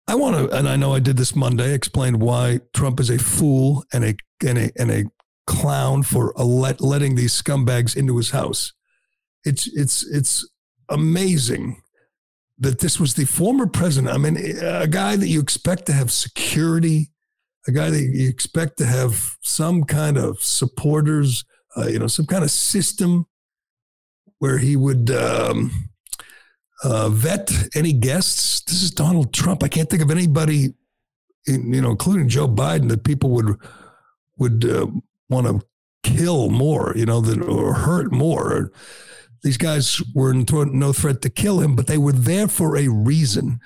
I 0.08 0.16
want 0.16 0.36
to, 0.36 0.56
and 0.56 0.70
I 0.70 0.76
know 0.76 0.94
I 0.94 1.00
did 1.00 1.18
this 1.18 1.36
Monday, 1.36 1.74
explain 1.74 2.20
why 2.20 2.60
Trump 2.74 3.00
is 3.00 3.10
a 3.10 3.18
fool 3.18 3.84
and 3.92 4.06
a 4.06 4.16
and 4.46 4.58
a 4.58 4.72
and 4.78 4.92
a 4.92 5.04
clown 5.48 6.04
for 6.04 6.34
let, 6.38 6.80
letting 6.82 7.16
these 7.16 7.40
scumbags 7.40 7.96
into 7.96 8.18
his 8.18 8.30
house. 8.30 8.74
It's 9.44 9.68
it's 9.76 10.06
it's 10.08 10.48
amazing 10.90 11.82
that 12.60 12.80
this 12.80 13.00
was 13.00 13.16
the 13.16 13.26
former 13.26 13.68
president. 13.68 14.14
I 14.14 14.18
mean, 14.18 14.38
a 14.62 14.88
guy 14.88 15.16
that 15.16 15.28
you 15.28 15.42
expect 15.42 15.88
to 15.88 15.94
have 15.94 16.12
security, 16.12 17.12
a 17.68 17.72
guy 17.72 17.90
that 17.90 18.02
you 18.02 18.30
expect 18.30 18.78
to 18.78 18.86
have 18.86 19.36
some 19.42 19.84
kind 19.84 20.18
of 20.18 20.42
supporters, 20.42 21.44
uh, 21.76 21.88
you 21.88 22.00
know, 22.00 22.08
some 22.08 22.28
kind 22.28 22.44
of 22.44 22.52
system 22.52 23.26
where 24.38 24.60
he 24.60 24.76
would. 24.76 25.10
Um, 25.10 25.90
uh, 26.84 27.10
vet 27.10 27.52
any 27.76 27.94
guests. 27.94 28.62
This 28.62 28.84
is 28.84 28.92
Donald 28.92 29.34
Trump. 29.34 29.64
I 29.64 29.68
can't 29.68 29.90
think 29.90 30.02
of 30.02 30.12
anybody, 30.12 30.74
in, 31.48 31.74
you 31.74 31.82
know, 31.82 31.92
including 31.92 32.30
Joe 32.30 32.48
Biden, 32.48 32.90
that 32.90 33.04
people 33.04 33.30
would 33.32 33.56
would 34.38 34.66
uh, 34.66 34.88
want 35.30 35.48
to 35.48 35.66
kill 36.04 36.50
more, 36.50 36.94
you 36.96 37.06
know, 37.06 37.22
than 37.22 37.42
or 37.42 37.74
hurt 37.74 38.12
more. 38.12 38.72
These 39.44 39.58
guys 39.58 40.02
were 40.14 40.34
no 40.34 40.92
threat 40.92 41.22
to 41.22 41.30
kill 41.30 41.60
him, 41.60 41.76
but 41.76 41.88
they 41.88 41.98
were 41.98 42.12
there 42.12 42.48
for 42.48 42.76
a 42.76 42.88
reason. 42.88 43.60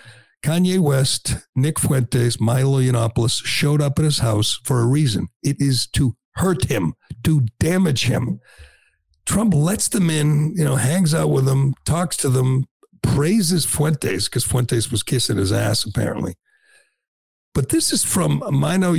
Kanye 0.43 0.80
West, 0.80 1.36
Nick 1.56 1.80
Fuentes, 1.80 2.39
Milo 2.39 2.80
Yiannopoulos 2.80 3.45
showed 3.45 3.82
up 3.82 4.00
at 4.00 4.06
his 4.06 4.19
house 4.19 4.60
for 4.63 4.82
a 4.82 4.88
reason. 4.88 5.28
It 5.43 5.58
is 5.60 5.88
to 5.88 6.15
hurt 6.36 6.65
him, 6.65 6.93
to 7.24 7.45
damage 7.60 8.06
him. 8.06 8.39
Trump 9.26 9.54
lets 9.54 9.89
them 9.89 10.10
in, 10.10 10.54
you 10.56 10.63
know, 10.63 10.76
hangs 10.76 11.13
out 11.13 11.30
with 11.30 11.45
them, 11.45 11.74
talks 11.86 12.15
to 12.17 12.30
them, 12.30 12.65
praises 13.01 13.65
Fuentes 13.65 14.25
because 14.25 14.43
Fuentes 14.43 14.91
was 14.91 15.03
kissing 15.03 15.38
his 15.38 15.51
ass 15.51 15.85
apparently. 15.85 16.35
But 17.53 17.69
this 17.69 17.91
is 17.91 18.03
from 18.03 18.43
Milo, 18.51 18.93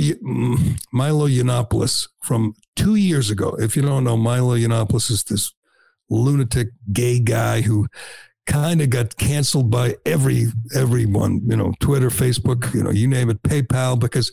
Milo 0.91 1.27
Yiannopoulos 1.27 2.07
from 2.21 2.53
two 2.75 2.95
years 2.95 3.29
ago. 3.29 3.55
If 3.57 3.75
you 3.75 3.81
don't 3.81 4.03
know, 4.03 4.17
Milo 4.17 4.55
Yiannopoulos 4.55 5.09
is 5.09 5.23
this 5.23 5.53
lunatic 6.09 6.69
gay 6.91 7.19
guy 7.19 7.61
who 7.61 7.87
kind 8.45 8.81
of 8.81 8.89
got 8.89 9.15
canceled 9.17 9.71
by 9.71 9.95
every 10.05 10.47
everyone, 10.75 11.41
you 11.45 11.55
know, 11.55 11.73
Twitter, 11.79 12.09
Facebook, 12.09 12.73
you 12.73 12.83
know, 12.83 12.91
you 12.91 13.07
name 13.07 13.29
it, 13.29 13.41
PayPal, 13.43 13.97
because 13.97 14.31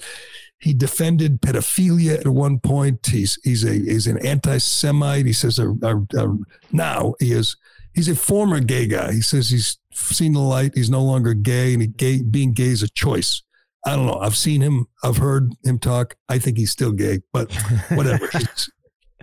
he 0.59 0.75
defended 0.75 1.41
pedophilia 1.41 2.19
at 2.19 2.27
one 2.27 2.59
point. 2.59 3.07
He's 3.07 3.39
he's 3.45 3.65
a 3.65 3.73
he's 3.73 4.09
an 4.09 4.19
anti-Semite. 4.27 5.27
He 5.27 5.33
says 5.33 5.59
uh, 5.59 5.73
uh, 5.83 6.01
uh, 6.17 6.35
now 6.73 7.15
he 7.21 7.33
is 7.33 7.57
he's 7.95 8.09
a 8.09 8.17
former 8.17 8.61
gay 8.61 8.87
guy. 8.87 9.13
He 9.13 9.21
says 9.21 9.51
he's 9.51 9.79
seen 9.93 10.33
the 10.33 10.41
light. 10.41 10.73
He's 10.75 10.91
no 10.91 11.03
longer 11.03 11.35
gay, 11.35 11.75
and 11.75 11.97
gay, 11.97 12.23
being 12.23 12.53
gay 12.53 12.69
is 12.69 12.83
a 12.83 12.89
choice. 12.89 13.43
I 13.85 13.97
don't 13.97 14.07
know. 14.07 14.19
I've 14.19 14.37
seen 14.37 14.61
him. 14.61 14.87
I've 15.03 15.19
heard 15.19 15.53
him 15.65 15.79
talk. 15.79 16.17
I 16.29 16.39
think 16.39 16.59
he's 16.59 16.71
still 16.71 16.93
gay, 16.93 17.21
but 17.33 17.53
whatever. 17.91 18.29
he's, 18.33 18.71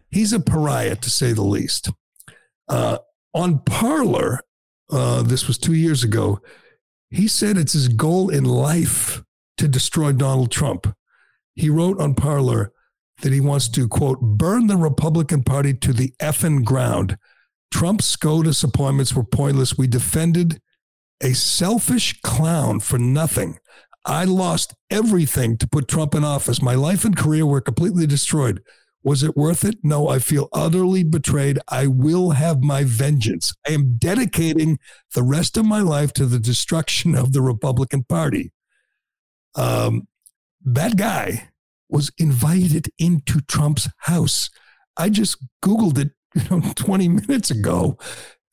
he's, 0.10 0.34
a 0.34 0.40
pariah 0.40 0.96
to 0.96 1.10
say 1.10 1.34
the 1.34 1.44
least. 1.44 1.92
Uh, 2.68 2.98
on 3.34 3.60
Parler, 3.60 4.42
uh, 4.92 5.22
this 5.22 5.48
was 5.48 5.58
two 5.58 5.74
years 5.74 6.04
ago. 6.04 6.40
He 7.10 7.28
said 7.28 7.58
it's 7.58 7.74
his 7.74 7.90
goal 7.90 8.30
in 8.30 8.46
life 8.46 9.22
to 9.58 9.68
destroy 9.68 10.12
Donald 10.12 10.52
Trump. 10.52 10.94
He 11.54 11.70
wrote 11.70 12.00
on 12.00 12.16
Parler 12.16 12.72
that 13.22 13.32
he 13.32 13.40
wants 13.40 13.70
to 13.70 13.88
quote 13.88 14.20
burn 14.22 14.68
the 14.68 14.78
Republican 14.78 15.44
Party 15.44 15.74
to 15.74 15.94
the 15.94 16.14
effing 16.22 16.64
ground 16.64 17.18
Trump's 17.72 18.06
SCOTUS 18.06 18.64
appointments 18.64 19.14
were 19.14 19.24
pointless. 19.24 19.78
We 19.78 19.88
defended 19.88 20.60
a 21.22 21.34
selfish 21.34 22.20
clown 22.22 22.80
for 22.80 22.98
nothing. 22.98 23.60
I 24.06 24.26
lost 24.26 24.76
everything 24.90 25.58
to 25.58 25.68
put 25.68 25.88
Trump 25.88 26.14
in 26.14 26.24
office. 26.24 26.62
My 26.62 26.76
life 26.76 27.06
and 27.06 27.18
career 27.18 27.46
were 27.46 27.62
completely 27.62 28.06
destroyed. 28.06 28.62
Was 29.04 29.22
it 29.24 29.38
worth 29.38 29.64
it? 29.64 29.78
No, 29.84 30.08
I 30.10 30.20
feel 30.20 30.50
utterly 30.52 31.04
betrayed. 31.04 31.60
I 31.68 31.88
will 31.88 32.32
have 32.32 32.64
my 32.64 32.84
vengeance. 32.84 33.54
I 33.68 33.72
am 33.72 33.98
dedicating 33.98 34.80
the 35.14 35.22
rest 35.24 35.58
of 35.58 35.66
my 35.66 35.80
life 35.80 36.12
to 36.14 36.26
the 36.26 36.40
destruction 36.40 37.14
of 37.16 37.32
the 37.32 37.42
Republican 37.42 38.04
Party. 38.04 38.52
Um, 39.56 40.08
that 40.64 40.98
guy 40.98 41.50
was 41.88 42.12
invited 42.18 42.88
into 42.98 43.42
Trump's 43.42 43.90
house. 44.00 44.50
I 44.98 45.10
just 45.10 45.38
Googled 45.64 46.00
it 46.00 46.12
you 46.36 46.44
know, 46.50 46.62
20 46.76 47.10
minutes 47.10 47.52
ago, 47.52 47.98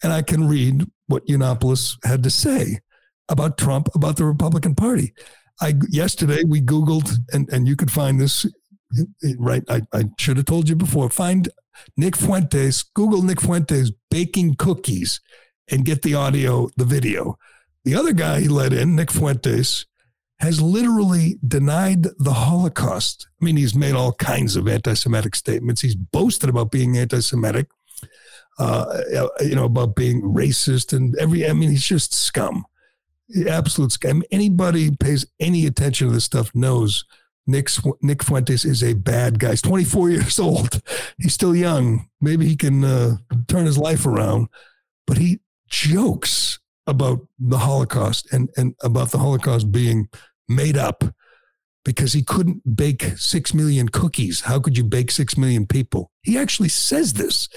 and 0.03 0.12
I 0.12 0.23
can 0.23 0.49
read 0.49 0.87
what 1.07 1.27
Yiannopoulos 1.27 1.99
had 2.05 2.23
to 2.23 2.31
say 2.31 2.81
about 3.29 3.59
Trump, 3.59 3.88
about 3.95 4.16
the 4.16 4.25
Republican 4.25 4.75
Party. 4.75 5.12
I 5.61 5.75
yesterday 5.90 6.42
we 6.45 6.61
Googled, 6.61 7.11
and, 7.33 7.49
and 7.53 7.68
you 7.68 7.77
could 7.77 7.90
find 7.90 8.21
this 8.21 8.47
right. 9.38 9.62
I, 9.68 9.83
I 9.92 10.05
should 10.18 10.37
have 10.38 10.47
told 10.47 10.68
you 10.68 10.77
before. 10.77 11.09
Find 11.11 11.49
Nick 11.97 12.16
Fuentes, 12.16 12.83
Google 12.83 13.23
Nick 13.23 13.40
Fuentes 13.40 13.92
baking 14.11 14.57
cookies 14.57 15.21
and 15.71 15.85
get 15.85 16.03
the 16.03 16.14
audio, 16.14 16.68
the 16.77 16.85
video. 16.85 17.38
The 17.85 17.95
other 17.95 18.12
guy 18.12 18.40
he 18.40 18.49
let 18.49 18.73
in, 18.73 18.95
Nick 18.97 19.11
Fuentes, 19.11 19.87
has 20.42 20.61
literally 20.61 21.38
denied 21.46 22.02
the 22.18 22.33
Holocaust. 22.33 23.28
I 23.40 23.44
mean, 23.44 23.57
he's 23.57 23.76
made 23.76 23.94
all 23.94 24.12
kinds 24.12 24.57
of 24.57 24.66
anti 24.66 24.94
Semitic 24.94 25.37
statements. 25.37 25.81
He's 25.81 25.94
boasted 25.94 26.50
about 26.50 26.72
being 26.72 26.98
anti 26.98 27.20
Semitic, 27.20 27.68
uh, 28.59 29.02
you 29.40 29.55
know, 29.55 29.66
about 29.66 29.94
being 29.94 30.20
racist 30.20 30.92
and 30.92 31.16
every, 31.16 31.48
I 31.48 31.52
mean, 31.52 31.70
he's 31.70 31.87
just 31.87 32.12
scum, 32.12 32.64
absolute 33.48 33.92
scum. 33.92 34.24
Anybody 34.33 34.90
pays 34.96 35.24
any 35.38 35.64
attention 35.64 36.09
to 36.09 36.12
this 36.12 36.24
stuff 36.24 36.52
knows 36.57 37.05
Nick, 37.46 37.68
Nick 38.02 38.24
Fuentes 38.24 38.64
is 38.64 38.83
a 38.83 38.94
bad 38.94 39.38
guy. 39.38 39.50
He's 39.50 39.62
24 39.62 40.11
years 40.16 40.40
old. 40.40 40.83
He's 41.18 41.35
still 41.35 41.55
young. 41.55 42.09
Maybe 42.20 42.46
he 42.48 42.57
can 42.57 42.83
uh, 42.83 43.16
turn 43.46 43.66
his 43.66 43.78
life 43.78 44.07
around, 44.07 44.48
but 45.07 45.18
he 45.18 45.38
jokes 45.68 46.59
about 46.88 47.20
the 47.38 47.59
Holocaust 47.59 48.33
and, 48.33 48.48
and 48.57 48.74
about 48.83 49.12
the 49.12 49.18
Holocaust 49.18 49.70
being 49.70 50.09
made 50.55 50.77
up 50.77 51.05
because 51.85 52.12
he 52.12 52.23
couldn't 52.23 52.77
bake 52.77 53.03
six 53.17 53.53
million 53.53 53.88
cookies. 53.88 54.43
How 54.43 54.61
could 54.61 54.77
you 54.77 54.85
bake 54.85 55.11
six 55.11 55.37
million 55.37 55.67
people? 55.67 56.11
He 56.23 56.38
actually 56.38 56.69
says 56.69 57.15
this. 57.15 57.49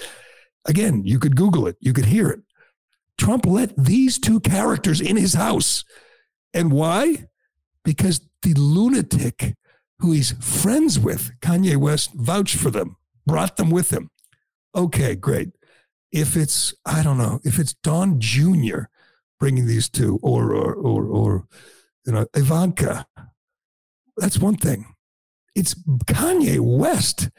Again, 0.66 1.02
you 1.04 1.18
could 1.18 1.36
Google 1.36 1.66
it, 1.66 1.76
you 1.80 1.92
could 1.92 2.06
hear 2.06 2.28
it. 2.28 2.40
Trump 3.18 3.46
let 3.46 3.76
these 3.76 4.18
two 4.18 4.40
characters 4.40 5.00
in 5.00 5.16
his 5.16 5.34
house. 5.34 5.84
And 6.52 6.72
why? 6.72 7.28
Because 7.84 8.20
the 8.42 8.54
lunatic 8.54 9.54
who 10.00 10.12
he's 10.12 10.32
friends 10.32 10.98
with, 10.98 11.32
Kanye 11.40 11.76
West, 11.76 12.12
vouched 12.14 12.56
for 12.56 12.70
them, 12.70 12.96
brought 13.26 13.56
them 13.56 13.70
with 13.70 13.90
him. 13.92 14.10
Okay, 14.74 15.14
great. 15.14 15.50
If 16.12 16.36
it's, 16.36 16.74
I 16.84 17.02
don't 17.02 17.18
know, 17.18 17.40
if 17.44 17.58
it's 17.58 17.74
Don 17.74 18.20
Jr. 18.20 18.84
bringing 19.40 19.66
these 19.66 19.88
two 19.88 20.18
or, 20.22 20.54
or, 20.54 20.74
or, 20.74 21.04
or 21.06 21.46
you 22.06 22.12
know, 22.12 22.26
Ivanka. 22.34 23.06
That's 24.16 24.38
one 24.38 24.56
thing. 24.56 24.86
It's 25.54 25.74
Kanye 26.06 26.60
West. 26.60 27.30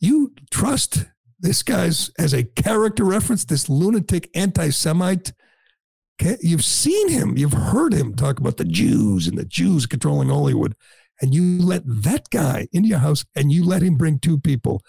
You 0.00 0.32
trust 0.50 1.06
this 1.38 1.62
guy's 1.62 2.10
as 2.18 2.32
a 2.32 2.44
character 2.44 3.04
reference, 3.04 3.44
this 3.44 3.68
lunatic 3.68 4.30
anti 4.34 4.70
Semite. 4.70 5.32
You've 6.40 6.64
seen 6.64 7.10
him, 7.10 7.38
you've 7.38 7.52
heard 7.52 7.92
him 7.92 8.14
talk 8.14 8.40
about 8.40 8.56
the 8.56 8.64
Jews 8.64 9.28
and 9.28 9.38
the 9.38 9.44
Jews 9.44 9.86
controlling 9.86 10.30
Hollywood. 10.30 10.74
And 11.20 11.32
you 11.32 11.62
let 11.62 11.82
that 11.84 12.30
guy 12.30 12.66
into 12.72 12.88
your 12.88 12.98
house 12.98 13.24
and 13.36 13.52
you 13.52 13.64
let 13.64 13.82
him 13.82 13.96
bring 13.96 14.18
two 14.18 14.38
people. 14.38 14.82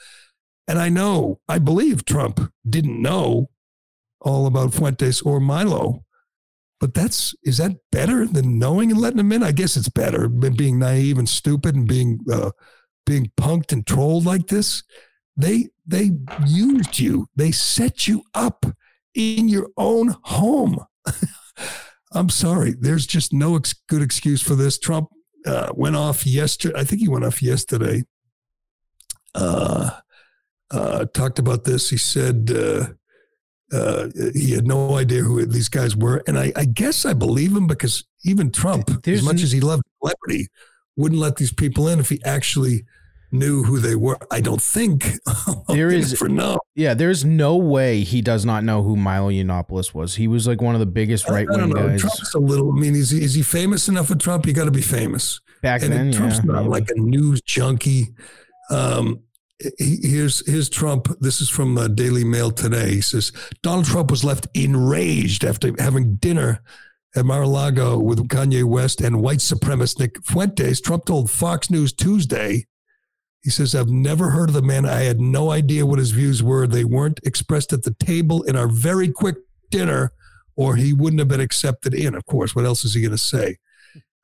And 0.67 0.79
I 0.79 0.89
know, 0.89 1.39
I 1.47 1.60
believe 1.60 2.05
Trump 2.05 2.51
didn't 2.67 3.01
know 3.01 3.49
all 4.21 4.47
about 4.47 4.73
Fuentes 4.73 5.21
or 5.21 5.39
Milo 5.39 6.03
but 6.79 6.93
that's 6.93 7.35
is 7.43 7.57
that 7.57 7.73
better 7.91 8.25
than 8.25 8.57
knowing 8.57 8.91
and 8.91 8.99
letting 8.99 9.17
them 9.17 9.31
in? 9.31 9.43
I 9.43 9.51
guess 9.51 9.75
it's 9.75 9.89
better 9.89 10.27
than 10.27 10.55
being 10.55 10.79
naive 10.79 11.17
and 11.17 11.27
stupid 11.27 11.75
and 11.75 11.87
being 11.87 12.19
uh, 12.31 12.51
being 13.05 13.31
punked 13.39 13.71
and 13.71 13.85
trolled 13.85 14.25
like 14.25 14.47
this. 14.47 14.83
They 15.35 15.69
they 15.85 16.11
used 16.45 16.99
you. 16.99 17.27
They 17.35 17.51
set 17.51 18.07
you 18.07 18.23
up 18.33 18.65
in 19.13 19.49
your 19.49 19.69
own 19.77 20.15
home. 20.23 20.79
I'm 22.13 22.29
sorry. 22.29 22.75
There's 22.79 23.05
just 23.05 23.33
no 23.33 23.55
ex- 23.55 23.75
good 23.87 24.01
excuse 24.01 24.41
for 24.41 24.55
this. 24.55 24.79
Trump 24.79 25.09
uh, 25.45 25.71
went 25.73 25.95
off 25.95 26.25
yesterday. 26.25 26.79
I 26.79 26.83
think 26.83 27.01
he 27.01 27.07
went 27.07 27.25
off 27.25 27.41
yesterday. 27.41 28.03
Uh, 29.35 29.91
uh, 30.71 31.05
talked 31.13 31.39
about 31.39 31.63
this. 31.65 31.89
He 31.89 31.97
said 31.97 32.51
uh, 33.71 34.08
he 34.34 34.51
had 34.51 34.67
no 34.67 34.95
idea 34.95 35.21
who 35.21 35.45
these 35.45 35.69
guys 35.69 35.95
were. 35.95 36.23
And 36.27 36.38
I, 36.38 36.51
I 36.55 36.65
guess 36.65 37.05
I 37.05 37.13
believe 37.13 37.55
him 37.55 37.67
because 37.67 38.03
even 38.25 38.51
Trump, 38.51 39.03
There's 39.03 39.19
as 39.19 39.25
much 39.25 39.41
as 39.41 39.51
he 39.51 39.60
loved 39.60 39.84
celebrity, 40.01 40.47
wouldn't 40.95 41.21
let 41.21 41.38
these 41.38 41.53
people 41.53 41.88
in 41.88 41.99
if 41.99 42.10
he 42.10 42.21
actually 42.25 42.86
knew 43.32 43.63
who 43.63 43.79
they 43.79 43.95
were. 43.95 44.17
I 44.32 44.41
don't 44.41 44.62
think 44.62 45.12
there 45.67 45.89
is 45.89 46.17
for 46.17 46.27
no. 46.27 46.58
Yeah, 46.75 46.93
there's 46.93 47.23
no 47.23 47.55
way 47.58 48.01
he 48.01 48.21
does 48.21 48.45
not 48.45 48.63
know 48.63 48.82
who 48.82 48.95
Milo 48.95 49.29
Yiannopoulos 49.29 49.93
was. 49.93 50.15
He 50.15 50.27
was 50.27 50.47
like 50.47 50.62
one 50.62 50.75
of 50.75 50.79
the 50.79 50.86
biggest 50.86 51.29
right 51.29 51.47
wing 51.47 51.69
guys. 51.69 52.01
Trump's 52.01 52.34
a 52.34 52.39
little. 52.39 52.71
I 52.71 52.79
mean, 52.79 52.95
is 52.95 53.12
he, 53.12 53.23
is 53.23 53.34
he 53.34 53.43
famous 53.43 53.88
enough 53.88 54.08
for 54.08 54.15
Trump? 54.15 54.45
You 54.45 54.53
got 54.53 54.65
to 54.65 54.71
be 54.71 54.82
famous. 54.82 55.39
Back 55.62 55.84
and 55.84 55.91
then, 55.91 56.12
Trump's 56.12 56.38
yeah, 56.38 56.43
not 56.45 56.63
maybe. 56.63 56.69
like 56.69 56.89
a 56.89 56.99
news 56.99 57.41
junkie. 57.41 58.08
Um, 58.71 59.21
here's 59.78 60.48
here's 60.50 60.69
Trump. 60.69 61.08
This 61.19 61.41
is 61.41 61.50
from 61.50 61.78
uh, 61.78 61.88
Daily 61.88 62.24
Mail 62.24 62.52
today. 62.52 62.91
He 62.91 63.02
says 63.02 63.32
Donald 63.62 63.86
Trump 63.86 64.12
was 64.12 64.24
left 64.24 64.48
enraged 64.54 65.43
after 65.43 65.74
having 65.80 66.15
dinner 66.15 66.62
at 67.15 67.26
Mar-a-Lago 67.26 67.98
with 67.98 68.28
Kanye 68.28 68.63
West 68.63 69.02
and 69.02 69.22
white 69.22 69.39
supremacist 69.39 70.00
Nick 70.00 70.24
Fuentes. 70.24 70.80
Trump 70.80 71.06
told 71.06 71.32
Fox 71.32 71.69
News 71.69 71.91
Tuesday. 71.91 72.65
He 73.41 73.50
says, 73.50 73.74
I've 73.74 73.89
never 73.89 74.30
heard 74.30 74.50
of 74.50 74.54
the 74.54 74.62
man. 74.62 74.86
I 74.86 75.04
had 75.04 75.19
no 75.19 75.50
idea 75.50 75.86
what 75.86 75.98
his 75.98 76.12
views 76.12 76.43
were. 76.43 76.67
They 76.67 76.84
weren't 76.84 77.22
expressed 77.24 77.72
at 77.72 77.84
the 77.84 77.95
table 77.95 78.43
in 78.43 78.56
our 78.56 78.67
very 78.67 79.10
quick 79.10 79.38
dinner, 79.72 80.12
or 80.56 80.76
he 80.76 80.91
wouldn't 80.93 81.19
have 81.19 81.30
been 81.30 81.39
accepted 81.39 81.93
in. 81.93 82.15
Of 82.15 82.26
course, 82.26 82.54
what 82.54 82.65
else 82.65 82.84
is 82.84 82.93
he 82.93 83.02
going 83.02 83.12
to 83.12 83.17
say? 83.17 83.58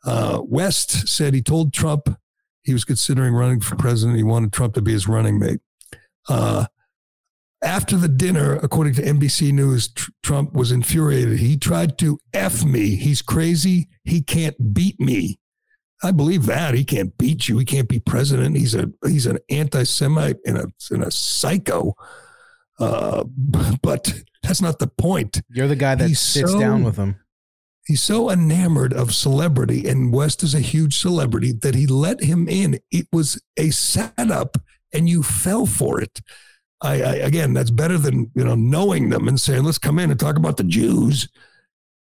Uh, 0.05 0.41
West 0.43 1.07
said 1.07 1.33
he 1.33 1.41
told 1.41 1.73
Trump 1.73 2.09
he 2.65 2.73
was 2.73 2.83
considering 2.83 3.33
running 3.33 3.61
for 3.61 3.75
president. 3.75 4.17
He 4.17 4.23
wanted 4.23 4.51
Trump 4.51 4.73
to 4.73 4.81
be 4.81 4.91
his 4.91 5.07
running 5.07 5.39
mate. 5.39 5.59
Uh, 6.27 6.65
after 7.63 7.95
the 7.95 8.07
dinner, 8.07 8.55
according 8.61 8.93
to 8.95 9.01
NBC 9.01 9.51
News, 9.51 9.87
tr- 9.87 10.11
Trump 10.23 10.53
was 10.53 10.71
infuriated. 10.71 11.39
He 11.39 11.57
tried 11.57 11.97
to 11.99 12.19
F 12.33 12.63
me. 12.65 12.95
He's 12.95 13.21
crazy. 13.21 13.87
He 14.03 14.21
can't 14.21 14.73
beat 14.73 14.99
me. 14.99 15.39
I 16.03 16.11
believe 16.11 16.45
that. 16.47 16.73
He 16.73 16.83
can't 16.83 17.17
beat 17.17 17.47
you. 17.47 17.57
He 17.57 17.65
can't 17.65 17.87
be 17.87 17.99
president. 17.99 18.57
He's 18.57 18.75
a 18.75 18.91
he's 19.05 19.25
an 19.25 19.39
anti-Semite 19.49 20.37
and 20.45 20.57
a, 20.57 20.67
and 20.91 21.03
a 21.03 21.11
psycho. 21.11 21.93
Uh, 22.79 23.23
but 23.81 24.13
that's 24.43 24.61
not 24.61 24.79
the 24.79 24.87
point. 24.87 25.41
You're 25.49 25.67
the 25.67 25.75
guy 25.75 25.95
that 25.95 26.07
he's 26.07 26.19
sits 26.19 26.51
so, 26.51 26.59
down 26.59 26.83
with 26.83 26.97
him 26.97 27.15
he's 27.85 28.01
so 28.01 28.29
enamored 28.29 28.93
of 28.93 29.13
celebrity, 29.13 29.87
and 29.87 30.13
West 30.13 30.43
is 30.43 30.53
a 30.53 30.59
huge 30.59 30.97
celebrity 30.97 31.51
that 31.51 31.75
he 31.75 31.87
let 31.87 32.23
him 32.23 32.47
in. 32.47 32.79
It 32.91 33.07
was 33.11 33.41
a 33.57 33.69
setup, 33.69 34.57
and 34.93 35.07
you 35.07 35.23
fell 35.23 35.65
for 35.65 36.01
it. 36.01 36.21
I, 36.81 37.01
I 37.01 37.15
again, 37.15 37.53
that's 37.53 37.71
better 37.71 37.97
than 37.97 38.31
you 38.35 38.43
know 38.43 38.55
knowing 38.55 39.09
them 39.09 39.27
and 39.27 39.39
saying, 39.39 39.63
"Let's 39.63 39.77
come 39.77 39.99
in 39.99 40.11
and 40.11 40.19
talk 40.19 40.37
about 40.37 40.57
the 40.57 40.63
Jews." 40.63 41.29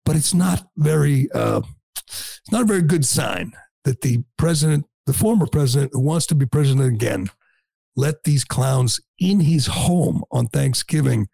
But 0.06 0.16
it's 0.16 0.34
not 0.34 0.66
very, 0.78 1.30
uh, 1.34 1.62
it's 2.08 2.52
not 2.52 2.62
a 2.62 2.66
very 2.66 2.82
good 2.82 3.06
sign 3.06 3.52
that 3.84 4.02
the 4.02 4.24
president, 4.38 4.86
the 5.06 5.12
former 5.12 5.48
president 5.48 5.92
who 5.94 6.00
wants 6.00 6.26
to 6.28 6.36
be 6.36 6.46
president 6.46 6.94
again, 6.94 7.30
let 7.98 8.24
these 8.24 8.46
clowns 8.46 9.02
in 9.20 9.42
his 9.42 9.68
home 9.68 10.24
on 10.32 10.48
Thanksgiving 10.48 11.28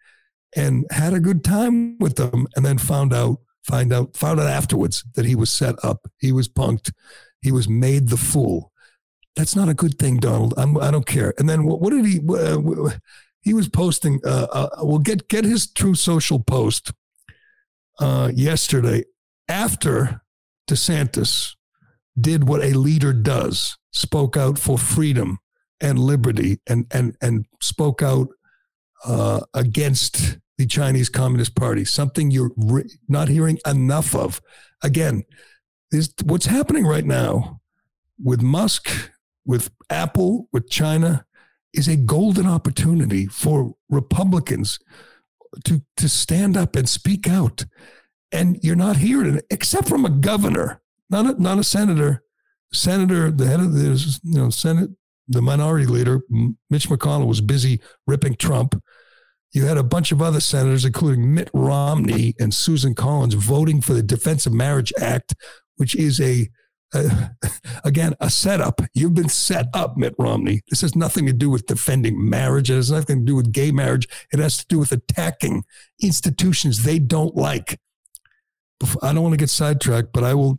and 0.56 0.86
had 0.90 1.14
a 1.14 1.20
good 1.20 1.44
time 1.44 1.98
with 2.00 2.16
them, 2.16 2.48
and 2.56 2.64
then 2.66 2.78
found 2.78 3.12
out 3.12 3.38
find 3.64 3.92
out 3.92 4.16
found 4.16 4.40
out 4.40 4.46
afterwards 4.46 5.04
that 5.14 5.24
he 5.24 5.34
was 5.34 5.50
set 5.50 5.76
up. 5.84 6.06
He 6.18 6.32
was 6.32 6.48
punked. 6.48 6.92
He 7.40 7.52
was 7.52 7.68
made 7.68 8.08
the 8.08 8.16
fool. 8.16 8.72
That's 9.36 9.56
not 9.56 9.68
a 9.68 9.74
good 9.74 9.98
thing 9.98 10.18
donald. 10.18 10.54
I'm, 10.56 10.76
i 10.78 10.86
do 10.86 10.92
not 10.92 11.06
care. 11.06 11.34
And 11.38 11.48
then 11.48 11.64
what, 11.64 11.80
what 11.80 11.90
did 11.90 12.06
he 12.06 12.20
uh, 12.28 12.90
he 13.42 13.52
was 13.54 13.68
posting 13.68 14.20
uh, 14.24 14.46
uh, 14.52 14.68
we'll 14.78 14.98
get 14.98 15.28
get 15.28 15.44
his 15.44 15.70
Truth 15.70 15.98
Social 15.98 16.40
post 16.40 16.92
uh, 18.00 18.30
yesterday 18.34 19.04
after 19.48 20.22
desantis 20.68 21.54
did 22.18 22.48
what 22.48 22.62
a 22.62 22.78
leader 22.78 23.12
does 23.12 23.76
spoke 23.92 24.36
out 24.36 24.58
for 24.58 24.78
freedom 24.78 25.38
and 25.80 25.98
liberty 25.98 26.60
and 26.66 26.86
and 26.90 27.16
and 27.20 27.46
spoke 27.60 28.02
out 28.02 28.28
uh, 29.04 29.40
against 29.52 30.38
the 30.58 30.66
Chinese 30.66 31.08
Communist 31.08 31.54
Party, 31.56 31.84
something 31.84 32.30
you're 32.30 32.52
re- 32.56 32.88
not 33.08 33.28
hearing 33.28 33.58
enough 33.66 34.14
of. 34.14 34.40
Again, 34.82 35.24
is 35.90 36.12
what's 36.24 36.46
happening 36.46 36.86
right 36.86 37.04
now 37.04 37.60
with 38.22 38.42
Musk, 38.42 39.10
with 39.44 39.70
Apple, 39.90 40.48
with 40.52 40.68
China 40.68 41.24
is 41.74 41.88
a 41.88 41.96
golden 41.96 42.46
opportunity 42.46 43.26
for 43.26 43.74
Republicans 43.90 44.78
to 45.64 45.82
to 45.96 46.08
stand 46.08 46.56
up 46.56 46.76
and 46.76 46.88
speak 46.88 47.28
out. 47.28 47.64
And 48.32 48.58
you're 48.62 48.76
not 48.76 48.96
hearing 48.96 49.36
it 49.36 49.46
except 49.50 49.88
from 49.88 50.04
a 50.04 50.10
governor, 50.10 50.80
not 51.10 51.26
a, 51.26 51.42
not 51.42 51.58
a 51.58 51.64
senator. 51.64 52.22
Senator, 52.72 53.30
the 53.30 53.46
head 53.46 53.60
of 53.60 53.72
the 53.72 54.20
you 54.24 54.38
know 54.38 54.50
Senate, 54.50 54.90
the 55.28 55.42
minority 55.42 55.86
leader, 55.86 56.22
Mitch 56.70 56.88
McConnell, 56.88 57.28
was 57.28 57.40
busy 57.40 57.80
ripping 58.06 58.34
Trump. 58.34 58.80
You 59.54 59.66
had 59.66 59.78
a 59.78 59.84
bunch 59.84 60.10
of 60.10 60.20
other 60.20 60.40
senators, 60.40 60.84
including 60.84 61.32
Mitt 61.32 61.48
Romney 61.54 62.34
and 62.40 62.52
Susan 62.52 62.92
Collins, 62.92 63.34
voting 63.34 63.80
for 63.80 63.94
the 63.94 64.02
Defense 64.02 64.46
of 64.46 64.52
Marriage 64.52 64.92
Act, 65.00 65.34
which 65.76 65.94
is 65.94 66.20
a 66.20 66.48
uh, 66.92 67.28
again, 67.84 68.14
a 68.20 68.30
setup. 68.30 68.80
You've 68.94 69.14
been 69.14 69.28
set 69.28 69.66
up, 69.72 69.96
Mitt 69.96 70.16
Romney. 70.18 70.62
This 70.68 70.80
has 70.80 70.96
nothing 70.96 71.24
to 71.26 71.32
do 71.32 71.50
with 71.50 71.66
defending 71.66 72.28
marriage. 72.28 72.68
It 72.68 72.74
has 72.74 72.90
nothing 72.90 73.20
to 73.20 73.24
do 73.24 73.36
with 73.36 73.52
gay 73.52 73.70
marriage. 73.70 74.08
It 74.32 74.40
has 74.40 74.58
to 74.58 74.66
do 74.66 74.80
with 74.80 74.90
attacking 74.90 75.64
institutions 76.02 76.82
they 76.82 76.98
don't 76.98 77.36
like. 77.36 77.78
I 79.02 79.12
don't 79.12 79.22
want 79.22 79.34
to 79.34 79.38
get 79.38 79.50
sidetracked, 79.50 80.12
but 80.12 80.24
I 80.24 80.34
will. 80.34 80.58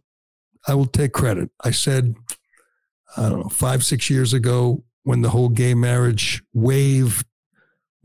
I 0.67 0.73
will 0.73 0.87
take 0.87 1.11
credit. 1.11 1.51
I 1.63 1.69
said, 1.71 2.15
I 3.17 3.29
don't 3.29 3.41
know, 3.41 3.49
five, 3.49 3.85
six 3.85 4.09
years 4.09 4.33
ago, 4.33 4.83
when 5.03 5.21
the 5.21 5.29
whole 5.29 5.49
gay 5.49 5.75
marriage 5.75 6.41
wave 6.53 7.23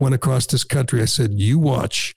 went 0.01 0.15
across 0.15 0.47
this 0.47 0.63
country, 0.63 1.01
I 1.01 1.05
said, 1.05 1.31
you 1.33 1.59
watch. 1.59 2.15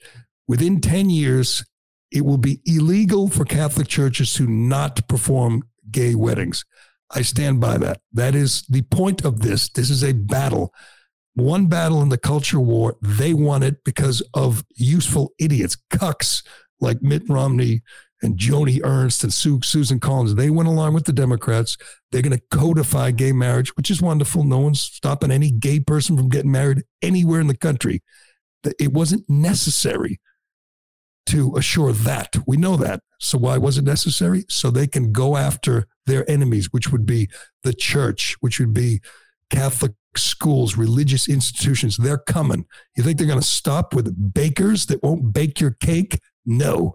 Within 0.48 0.80
10 0.80 1.10
years, 1.10 1.64
it 2.10 2.24
will 2.24 2.38
be 2.38 2.60
illegal 2.64 3.28
for 3.28 3.44
Catholic 3.44 3.86
churches 3.86 4.32
to 4.34 4.46
not 4.46 5.06
perform 5.06 5.62
gay 5.90 6.14
weddings. 6.14 6.64
I 7.10 7.22
stand 7.22 7.60
by 7.60 7.76
that. 7.78 8.00
That 8.12 8.34
is 8.34 8.64
the 8.68 8.82
point 8.82 9.24
of 9.24 9.40
this. 9.40 9.68
This 9.68 9.90
is 9.90 10.02
a 10.02 10.12
battle. 10.12 10.72
One 11.34 11.66
battle 11.66 12.00
in 12.02 12.08
the 12.08 12.18
culture 12.18 12.60
war. 12.60 12.96
They 13.02 13.34
won 13.34 13.62
it 13.62 13.84
because 13.84 14.22
of 14.32 14.64
useful 14.74 15.32
idiots, 15.38 15.76
cucks 15.92 16.42
like 16.80 17.02
Mitt 17.02 17.28
Romney 17.28 17.82
and 18.24 18.38
Joni 18.38 18.80
Ernst 18.82 19.22
and 19.22 19.32
Susan 19.32 20.00
Collins. 20.00 20.34
They 20.34 20.50
went 20.50 20.68
along 20.68 20.94
with 20.94 21.04
the 21.04 21.12
Democrats. 21.12 21.76
They're 22.10 22.22
going 22.22 22.36
to 22.36 22.42
codify 22.50 23.10
gay 23.10 23.32
marriage, 23.32 23.76
which 23.76 23.90
is 23.90 24.00
wonderful. 24.00 24.44
No 24.44 24.58
one's 24.58 24.80
stopping 24.80 25.30
any 25.30 25.50
gay 25.50 25.78
person 25.78 26.16
from 26.16 26.30
getting 26.30 26.50
married 26.50 26.84
anywhere 27.02 27.40
in 27.40 27.48
the 27.48 27.56
country. 27.56 28.02
It 28.80 28.92
wasn't 28.92 29.28
necessary 29.28 30.20
to 31.26 31.54
assure 31.56 31.92
that. 31.92 32.36
We 32.46 32.56
know 32.56 32.76
that. 32.76 33.02
So 33.20 33.38
why 33.38 33.58
was 33.58 33.78
it 33.78 33.84
necessary? 33.84 34.44
So 34.48 34.70
they 34.70 34.86
can 34.86 35.12
go 35.12 35.36
after 35.36 35.86
their 36.06 36.28
enemies, 36.28 36.68
which 36.72 36.90
would 36.90 37.04
be 37.06 37.28
the 37.62 37.74
church, 37.74 38.36
which 38.40 38.58
would 38.58 38.72
be 38.72 39.00
Catholic 39.50 39.92
schools, 40.16 40.76
religious 40.76 41.28
institutions. 41.28 41.98
They're 41.98 42.18
coming. 42.18 42.64
You 42.96 43.02
think 43.02 43.18
they're 43.18 43.26
going 43.26 43.40
to 43.40 43.46
stop 43.46 43.94
with 43.94 44.34
bakers 44.34 44.86
that 44.86 45.02
won't 45.02 45.32
bake 45.32 45.60
your 45.60 45.72
cake? 45.72 46.20
No. 46.46 46.94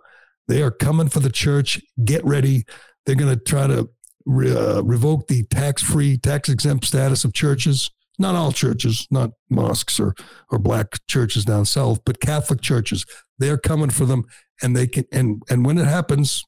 They 0.50 0.64
are 0.64 0.72
coming 0.72 1.10
for 1.10 1.20
the 1.20 1.30
church. 1.30 1.80
Get 2.04 2.26
ready. 2.26 2.66
They're 3.06 3.16
going 3.16 3.38
to 3.38 3.42
try 3.42 3.68
to 3.68 3.88
re- 4.26 4.52
uh, 4.52 4.82
revoke 4.82 5.28
the 5.28 5.44
tax 5.44 5.84
free, 5.84 6.18
tax 6.18 6.50
exempt 6.50 6.86
status 6.86 7.24
of 7.24 7.34
churches. 7.34 7.90
Not 8.18 8.36
all 8.36 8.52
churches, 8.52 9.08
not 9.12 9.30
mosques 9.50 10.00
or, 10.00 10.16
or 10.52 10.60
black 10.60 10.88
churches 11.08 11.46
down 11.46 11.66
south, 11.66 12.02
but 12.04 12.20
Catholic 12.20 12.62
churches. 12.62 13.06
They're 13.38 13.60
coming 13.60 13.92
for 13.92 14.06
them, 14.06 14.26
and 14.62 14.76
they 14.76 14.88
can. 14.88 15.06
And 15.14 15.42
and 15.50 15.66
when 15.66 15.78
it 15.78 15.88
happens, 15.88 16.44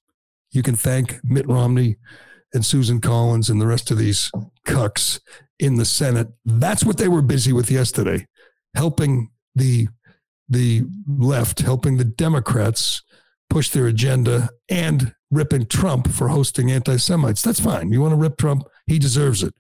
you 0.52 0.64
can 0.64 0.76
thank 0.76 1.20
Mitt 1.24 1.48
Romney 1.48 1.96
and 2.54 2.66
Susan 2.66 3.00
Collins 3.00 3.50
and 3.50 3.62
the 3.62 3.68
rest 3.68 3.90
of 3.92 3.98
these 3.98 4.30
cucks 4.68 5.22
in 5.60 5.76
the 5.76 5.86
Senate. 5.86 6.28
That's 6.44 6.84
what 6.84 6.98
they 6.98 7.08
were 7.08 7.22
busy 7.22 7.54
with 7.54 7.72
yesterday, 7.72 8.28
helping 8.76 9.30
the 9.56 9.88
the 10.50 10.84
left, 11.08 11.62
helping 11.62 11.96
the 11.96 12.04
Democrats 12.04 13.04
push 13.52 13.70
their 13.70 13.86
agenda 13.86 14.50
and 14.70 15.14
ripping 15.30 15.66
Trump 15.66 16.10
for 16.10 16.30
hosting 16.30 16.72
anti 16.72 16.96
Semites. 16.96 17.42
That's 17.42 17.60
fine. 17.60 17.92
You 17.92 18.02
want 18.02 18.14
to 18.14 18.18
rip 18.18 18.38
Trump? 18.38 18.64
He 18.88 18.98
deserves 18.98 19.44
it. 19.44 19.54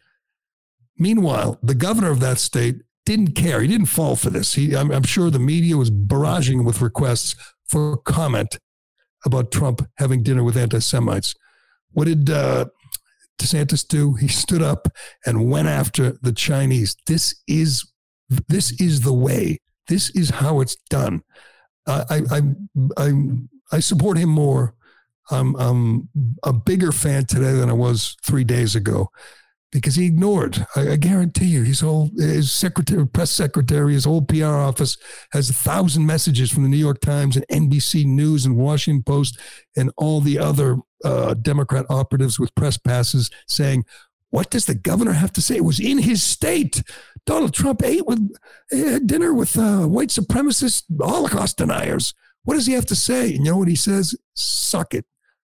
Meanwhile, 0.97 1.60
the 1.62 1.75
governor 1.75 2.10
of 2.10 2.21
that 2.21 2.39
state 2.39 2.77
didn't 3.06 3.36
care. 3.36 3.62
He 3.62 3.67
didn't 3.67 3.88
fall 3.88 4.15
for 4.15 4.30
this. 4.30 4.54
He, 4.54 4.75
I'm, 4.75 4.91
I'm 4.91 5.04
sure 5.04 5.30
the 5.30 5.39
media 5.39 5.75
was 5.75 5.91
barraging 5.91 6.63
with 6.63 6.82
requests 6.82 7.36
for 7.67 7.97
comment 7.97 8.60
about 9.25 9.51
Trump 9.51 9.86
having 9.97 10.23
dinner 10.23 10.43
with 10.43 10.56
anti 10.56 10.80
Semites. 10.80 11.36
What 11.91 12.06
did 12.06 12.30
uh, 12.30 12.65
DeSantis 13.38 13.86
do? 13.86 14.13
He 14.13 14.27
stood 14.43 14.62
up 14.62 14.88
and 15.25 15.51
went 15.51 15.67
after 15.67 16.17
the 16.21 16.32
Chinese. 16.32 16.95
This 17.08 17.36
is 17.45 17.86
this 18.47 18.71
is 18.80 19.01
the 19.01 19.13
way. 19.13 19.60
This 19.89 20.10
is 20.12 20.30
how 20.30 20.62
it's 20.62 20.77
done. 20.89 21.23
I 21.86 22.21
I 22.32 22.41
I, 22.97 23.12
I 23.71 23.79
support 23.79 24.17
him 24.17 24.29
more. 24.29 24.75
I'm, 25.29 25.55
I'm 25.55 26.10
a 26.43 26.51
bigger 26.51 26.91
fan 26.91 27.25
today 27.25 27.53
than 27.53 27.69
I 27.69 27.73
was 27.73 28.17
three 28.23 28.43
days 28.43 28.75
ago 28.75 29.10
because 29.71 29.95
he 29.95 30.05
ignored. 30.05 30.65
I, 30.75 30.91
I, 30.91 30.95
guarantee 30.97 31.45
you, 31.45 31.63
his 31.63 31.79
whole 31.79 32.12
his 32.17 32.51
secretary, 32.51 33.07
press 33.07 33.31
secretary, 33.31 33.93
his 33.93 34.05
whole 34.05 34.21
PR 34.21 34.45
office 34.45 34.97
has 35.31 35.49
a 35.49 35.53
thousand 35.53 36.05
messages 36.05 36.51
from 36.51 36.63
the 36.63 36.69
New 36.69 36.77
York 36.77 36.99
Times 36.99 37.38
and 37.38 37.47
NBC 37.47 38.05
News 38.05 38.45
and 38.45 38.57
Washington 38.57 39.03
Post 39.03 39.39
and 39.75 39.91
all 39.97 40.21
the 40.21 40.38
other 40.38 40.77
uh, 41.03 41.34
Democrat 41.36 41.86
operatives 41.89 42.39
with 42.39 42.53
press 42.55 42.77
passes 42.77 43.29
saying, 43.47 43.86
"What 44.29 44.51
does 44.51 44.65
the 44.65 44.75
governor 44.75 45.13
have 45.13 45.31
to 45.34 45.41
say?" 45.41 45.57
It 45.57 45.65
was 45.65 45.79
in 45.79 45.99
his 45.99 46.21
state. 46.21 46.84
Donald 47.25 47.53
Trump 47.53 47.84
ate 47.84 48.05
with 48.05 48.34
had 48.71 49.07
dinner 49.07 49.34
with 49.34 49.57
uh, 49.57 49.88
white 49.88 50.10
supremacist 50.10 50.84
Holocaust 50.99 51.57
deniers. 51.57 52.13
What 52.43 52.56
does 52.56 52.65
he 52.65 52.73
have 52.73 52.86
to 52.88 52.95
say? 52.95 53.36
And 53.36 53.45
you 53.45 53.51
know 53.51 53.58
what 53.58 53.67
he 53.67 53.75
says? 53.75 54.15
Suck 54.34 54.93
it. 54.93 55.06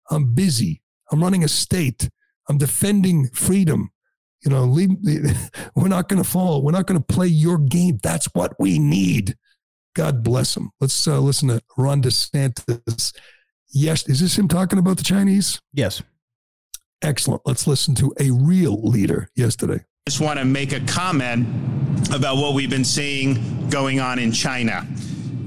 I'm 0.09 0.33
busy. 0.33 0.81
I'm 1.11 1.21
running 1.21 1.43
a 1.43 1.47
state. 1.47 2.09
I'm 2.49 2.57
defending 2.57 3.29
freedom 3.29 3.91
you 4.43 4.51
know, 4.51 4.65
leave, 4.65 4.91
we're 5.75 5.87
not 5.87 6.09
going 6.09 6.21
to 6.21 6.29
fall. 6.29 6.61
We're 6.61 6.71
not 6.71 6.87
going 6.87 6.99
to 6.99 7.05
play 7.05 7.27
your 7.27 7.57
game. 7.57 7.99
That's 8.03 8.27
what 8.33 8.53
we 8.59 8.79
need. 8.79 9.35
God 9.95 10.23
bless 10.23 10.57
him. 10.57 10.71
Let's 10.79 11.07
uh, 11.07 11.19
listen 11.19 11.49
to 11.49 11.61
Ron 11.77 12.01
DeSantis. 12.01 13.13
Yes, 13.71 14.07
is 14.07 14.19
this 14.19 14.37
him 14.37 14.47
talking 14.47 14.79
about 14.79 14.97
the 14.97 15.03
Chinese? 15.03 15.61
Yes. 15.71 16.01
Excellent. 17.01 17.41
Let's 17.45 17.67
listen 17.67 17.95
to 17.95 18.13
a 18.19 18.31
real 18.31 18.81
leader 18.81 19.29
yesterday. 19.35 19.75
I 19.75 20.09
Just 20.09 20.21
want 20.21 20.39
to 20.39 20.45
make 20.45 20.73
a 20.73 20.79
comment 20.81 21.47
about 22.13 22.37
what 22.37 22.53
we've 22.53 22.69
been 22.69 22.85
seeing 22.85 23.69
going 23.69 23.99
on 23.99 24.19
in 24.19 24.31
China. 24.31 24.85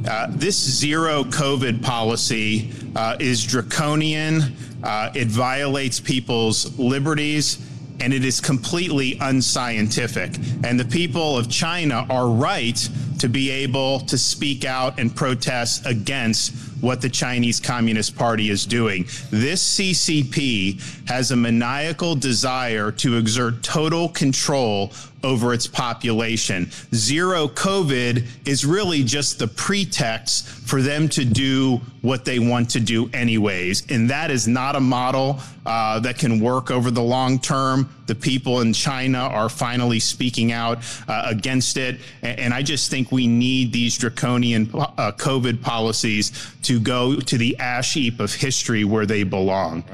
Uh, 0.07 0.29
this 0.31 0.57
zero 0.57 1.25
COVID 1.25 1.83
policy 1.83 2.71
uh, 2.95 3.17
is 3.19 3.45
draconian. 3.45 4.57
Uh, 4.83 5.11
it 5.15 5.27
violates 5.27 5.99
people's 5.99 6.79
liberties 6.79 7.59
and 8.01 8.13
it 8.13 8.25
is 8.25 8.41
completely 8.41 9.17
unscientific. 9.21 10.37
And 10.65 10.79
the 10.79 10.85
people 10.85 11.37
of 11.37 11.51
China 11.51 12.07
are 12.11 12.29
right 12.29 12.89
to 13.19 13.29
be 13.29 13.51
able 13.51 14.01
to 14.01 14.19
speak 14.19 14.65
out 14.65 15.01
and 15.01 15.15
protest 15.15 15.87
against 15.87 16.55
what 16.81 17.01
the 17.01 17.09
Chinese 17.09 17.59
Communist 17.59 18.15
Party 18.17 18.51
is 18.51 18.67
doing. 18.67 19.05
This 19.31 19.79
CCP 19.79 20.96
has 21.07 21.31
a 21.31 21.37
maniacal 21.37 22.15
desire 22.15 22.91
to 22.91 23.17
exert 23.17 23.63
total 23.63 24.09
control 24.09 24.93
over 25.23 25.53
its 25.53 25.67
population. 25.67 26.71
Zero 26.95 27.49
COVID 27.49 28.27
is 28.47 28.65
really 28.65 29.03
just 29.03 29.39
the 29.39 29.49
pretext 29.49 30.47
for 30.47 30.83
them 30.83 31.09
to 31.09 31.25
do 31.25 31.81
what 32.03 32.25
they 32.25 32.39
want 32.39 32.71
to 32.71 32.81
do, 32.81 33.11
anyways. 33.13 33.91
And 33.91 34.09
that 34.11 34.31
is 34.31 34.47
not 34.47 34.77
a 34.77 34.81
model 34.81 35.41
uh, 35.65 35.99
that 36.01 36.19
can 36.19 36.39
work 36.39 36.71
over 36.71 36.91
the 36.91 37.03
long 37.03 37.41
term. 37.41 37.93
The 38.07 38.15
people 38.15 38.61
in 38.61 38.73
China 38.73 39.19
are 39.19 39.49
finally 39.49 39.99
speaking 39.99 40.53
out 40.53 40.79
uh, 41.09 41.25
against 41.27 41.77
it. 41.77 42.01
And, 42.23 42.55
I 42.55 42.63
just 42.63 42.91
think 42.91 43.13
we 43.13 43.27
need 43.27 43.73
these 43.73 43.99
draconian 43.99 44.71
uh, 44.73 45.13
COVID 45.13 45.61
policies 45.61 46.53
to 46.63 46.79
go 46.79 47.17
to 47.17 47.37
the 47.37 47.59
ash 47.59 47.95
heap 47.95 48.21
of 48.21 48.33
history 48.33 48.85
where 48.85 49.07
they 49.07 49.25
belong. 49.25 49.85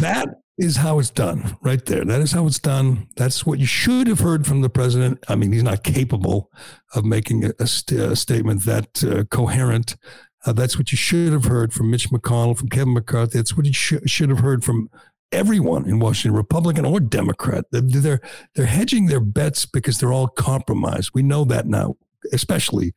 That 0.00 0.28
is 0.58 0.76
how 0.76 0.98
it's 0.98 1.10
done 1.10 1.56
right 1.62 1.84
there. 1.86 2.04
That 2.04 2.20
is 2.20 2.32
how 2.32 2.46
it's 2.46 2.58
done. 2.58 3.08
That's 3.16 3.44
what 3.46 3.58
you 3.58 3.66
should 3.66 4.06
have 4.06 4.20
heard 4.20 4.46
from 4.46 4.60
the 4.60 4.68
president. 4.70 5.18
I 5.28 5.34
mean, 5.34 5.52
he's 5.52 5.62
not 5.62 5.82
capable 5.82 6.50
of 6.94 7.04
making 7.04 7.44
a, 7.44 7.52
a, 7.58 7.66
st- 7.66 8.00
a 8.00 8.16
statement 8.16 8.64
that 8.64 9.02
uh, 9.04 9.24
coherent. 9.24 9.96
Uh, 10.44 10.52
that's 10.52 10.76
what 10.76 10.92
you 10.92 10.98
should 10.98 11.32
have 11.32 11.44
heard 11.44 11.72
from 11.72 11.90
Mitch 11.90 12.10
McConnell, 12.10 12.58
from 12.58 12.68
Kevin 12.68 12.94
McCarthy. 12.94 13.38
That's 13.38 13.56
what 13.56 13.66
you 13.66 13.72
sh- 13.72 13.94
should 14.06 14.28
have 14.28 14.40
heard 14.40 14.64
from 14.64 14.90
everyone 15.30 15.88
in 15.88 15.98
Washington, 16.00 16.36
Republican 16.36 16.84
or 16.84 17.00
Democrat. 17.00 17.64
They're 17.70 18.20
they're 18.54 18.66
hedging 18.66 19.06
their 19.06 19.20
bets 19.20 19.66
because 19.66 19.98
they're 19.98 20.12
all 20.12 20.28
compromised. 20.28 21.10
We 21.14 21.22
know 21.22 21.44
that 21.44 21.66
now. 21.66 21.94
especially 22.32 22.92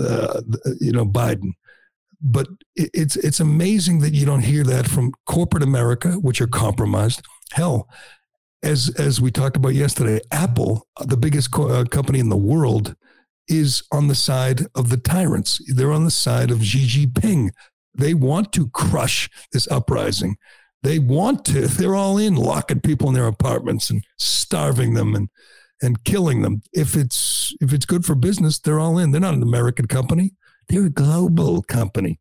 uh, 0.00 0.40
you 0.80 0.92
know 0.92 1.04
Biden. 1.04 1.52
But 2.22 2.46
it's 2.76 3.16
it's 3.16 3.40
amazing 3.40 3.98
that 4.00 4.14
you 4.14 4.24
don't 4.24 4.42
hear 4.42 4.62
that 4.64 4.86
from 4.86 5.12
corporate 5.26 5.62
America, 5.62 6.12
which 6.12 6.40
are 6.40 6.46
compromised. 6.46 7.22
Hell, 7.52 7.88
as 8.62 8.94
as 8.96 9.20
we 9.20 9.30
talked 9.30 9.56
about 9.56 9.74
yesterday, 9.74 10.20
Apple, 10.30 10.86
the 11.00 11.16
biggest 11.16 11.50
co- 11.50 11.68
uh, 11.68 11.84
company 11.84 12.20
in 12.20 12.28
the 12.28 12.36
world, 12.36 12.94
is 13.48 13.82
on 13.90 14.08
the 14.08 14.14
side 14.14 14.66
of 14.74 14.88
the 14.88 14.96
tyrants. 14.96 15.60
They're 15.74 15.92
on 15.92 16.04
the 16.04 16.10
side 16.10 16.50
of 16.50 16.64
Xi 16.64 16.86
Jinping. 16.86 17.50
They 17.94 18.14
want 18.14 18.52
to 18.52 18.68
crush 18.70 19.28
this 19.52 19.68
uprising. 19.68 20.36
They 20.82 20.98
want 20.98 21.44
to. 21.46 21.62
They're 21.62 21.94
all 21.94 22.18
in 22.18 22.34
locking 22.34 22.80
people 22.80 23.08
in 23.08 23.14
their 23.14 23.26
apartments 23.26 23.90
and 23.90 24.04
starving 24.18 24.94
them 24.94 25.14
and 25.14 25.28
and 25.82 26.04
killing 26.04 26.42
them. 26.42 26.62
If 26.72 26.96
it's 26.96 27.54
if 27.60 27.72
it's 27.72 27.86
good 27.86 28.04
for 28.04 28.14
business, 28.14 28.58
they're 28.58 28.80
all 28.80 28.98
in. 28.98 29.10
They're 29.10 29.20
not 29.20 29.34
an 29.34 29.42
American 29.42 29.86
company. 29.86 30.34
They're 30.68 30.86
a 30.86 30.90
global 30.90 31.62
company. 31.62 32.20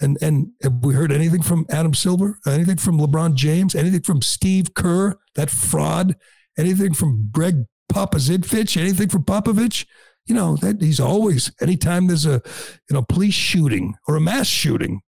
And 0.00 0.18
and 0.20 0.48
have 0.62 0.84
we 0.84 0.94
heard 0.94 1.12
anything 1.12 1.42
from 1.42 1.66
Adam 1.70 1.94
Silver? 1.94 2.38
Anything 2.46 2.78
from 2.78 2.98
LeBron 2.98 3.34
James? 3.34 3.74
Anything 3.74 4.02
from 4.02 4.22
Steve 4.22 4.74
Kerr? 4.74 5.16
That 5.36 5.50
fraud? 5.50 6.16
Anything 6.58 6.94
from 6.94 7.28
Gregg 7.32 7.64
Popovich? 7.92 8.76
Anything 8.76 9.08
from 9.08 9.24
Popovich? 9.24 9.86
You 10.26 10.34
know 10.34 10.56
that 10.56 10.80
he's 10.80 11.00
always 11.00 11.52
anytime 11.60 12.06
there's 12.06 12.26
a 12.26 12.42
you 12.88 12.94
know 12.94 13.02
police 13.02 13.34
shooting 13.34 13.94
or 14.08 14.16
a 14.16 14.20
mass 14.20 14.46
shooting, 14.46 15.02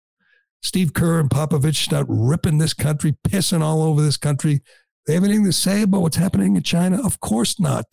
Steve 0.61 0.93
Kerr 0.93 1.19
and 1.19 1.30
Popovich 1.30 1.76
start 1.76 2.07
ripping 2.09 2.57
this 2.57 2.73
country, 2.73 3.15
pissing 3.28 3.61
all 3.61 3.84
over 3.84 4.01
this 4.01 4.17
country. 4.17 4.61
They 5.05 5.13
have 5.13 5.23
anything 5.23 5.45
to 5.45 5.53
say 5.53 5.84
about 5.84 6.01
what's 6.01 6.17
happening 6.17 6.55
in 6.55 6.63
China? 6.63 7.05
Of 7.05 7.19
course 7.19 7.59
not. 7.59 7.86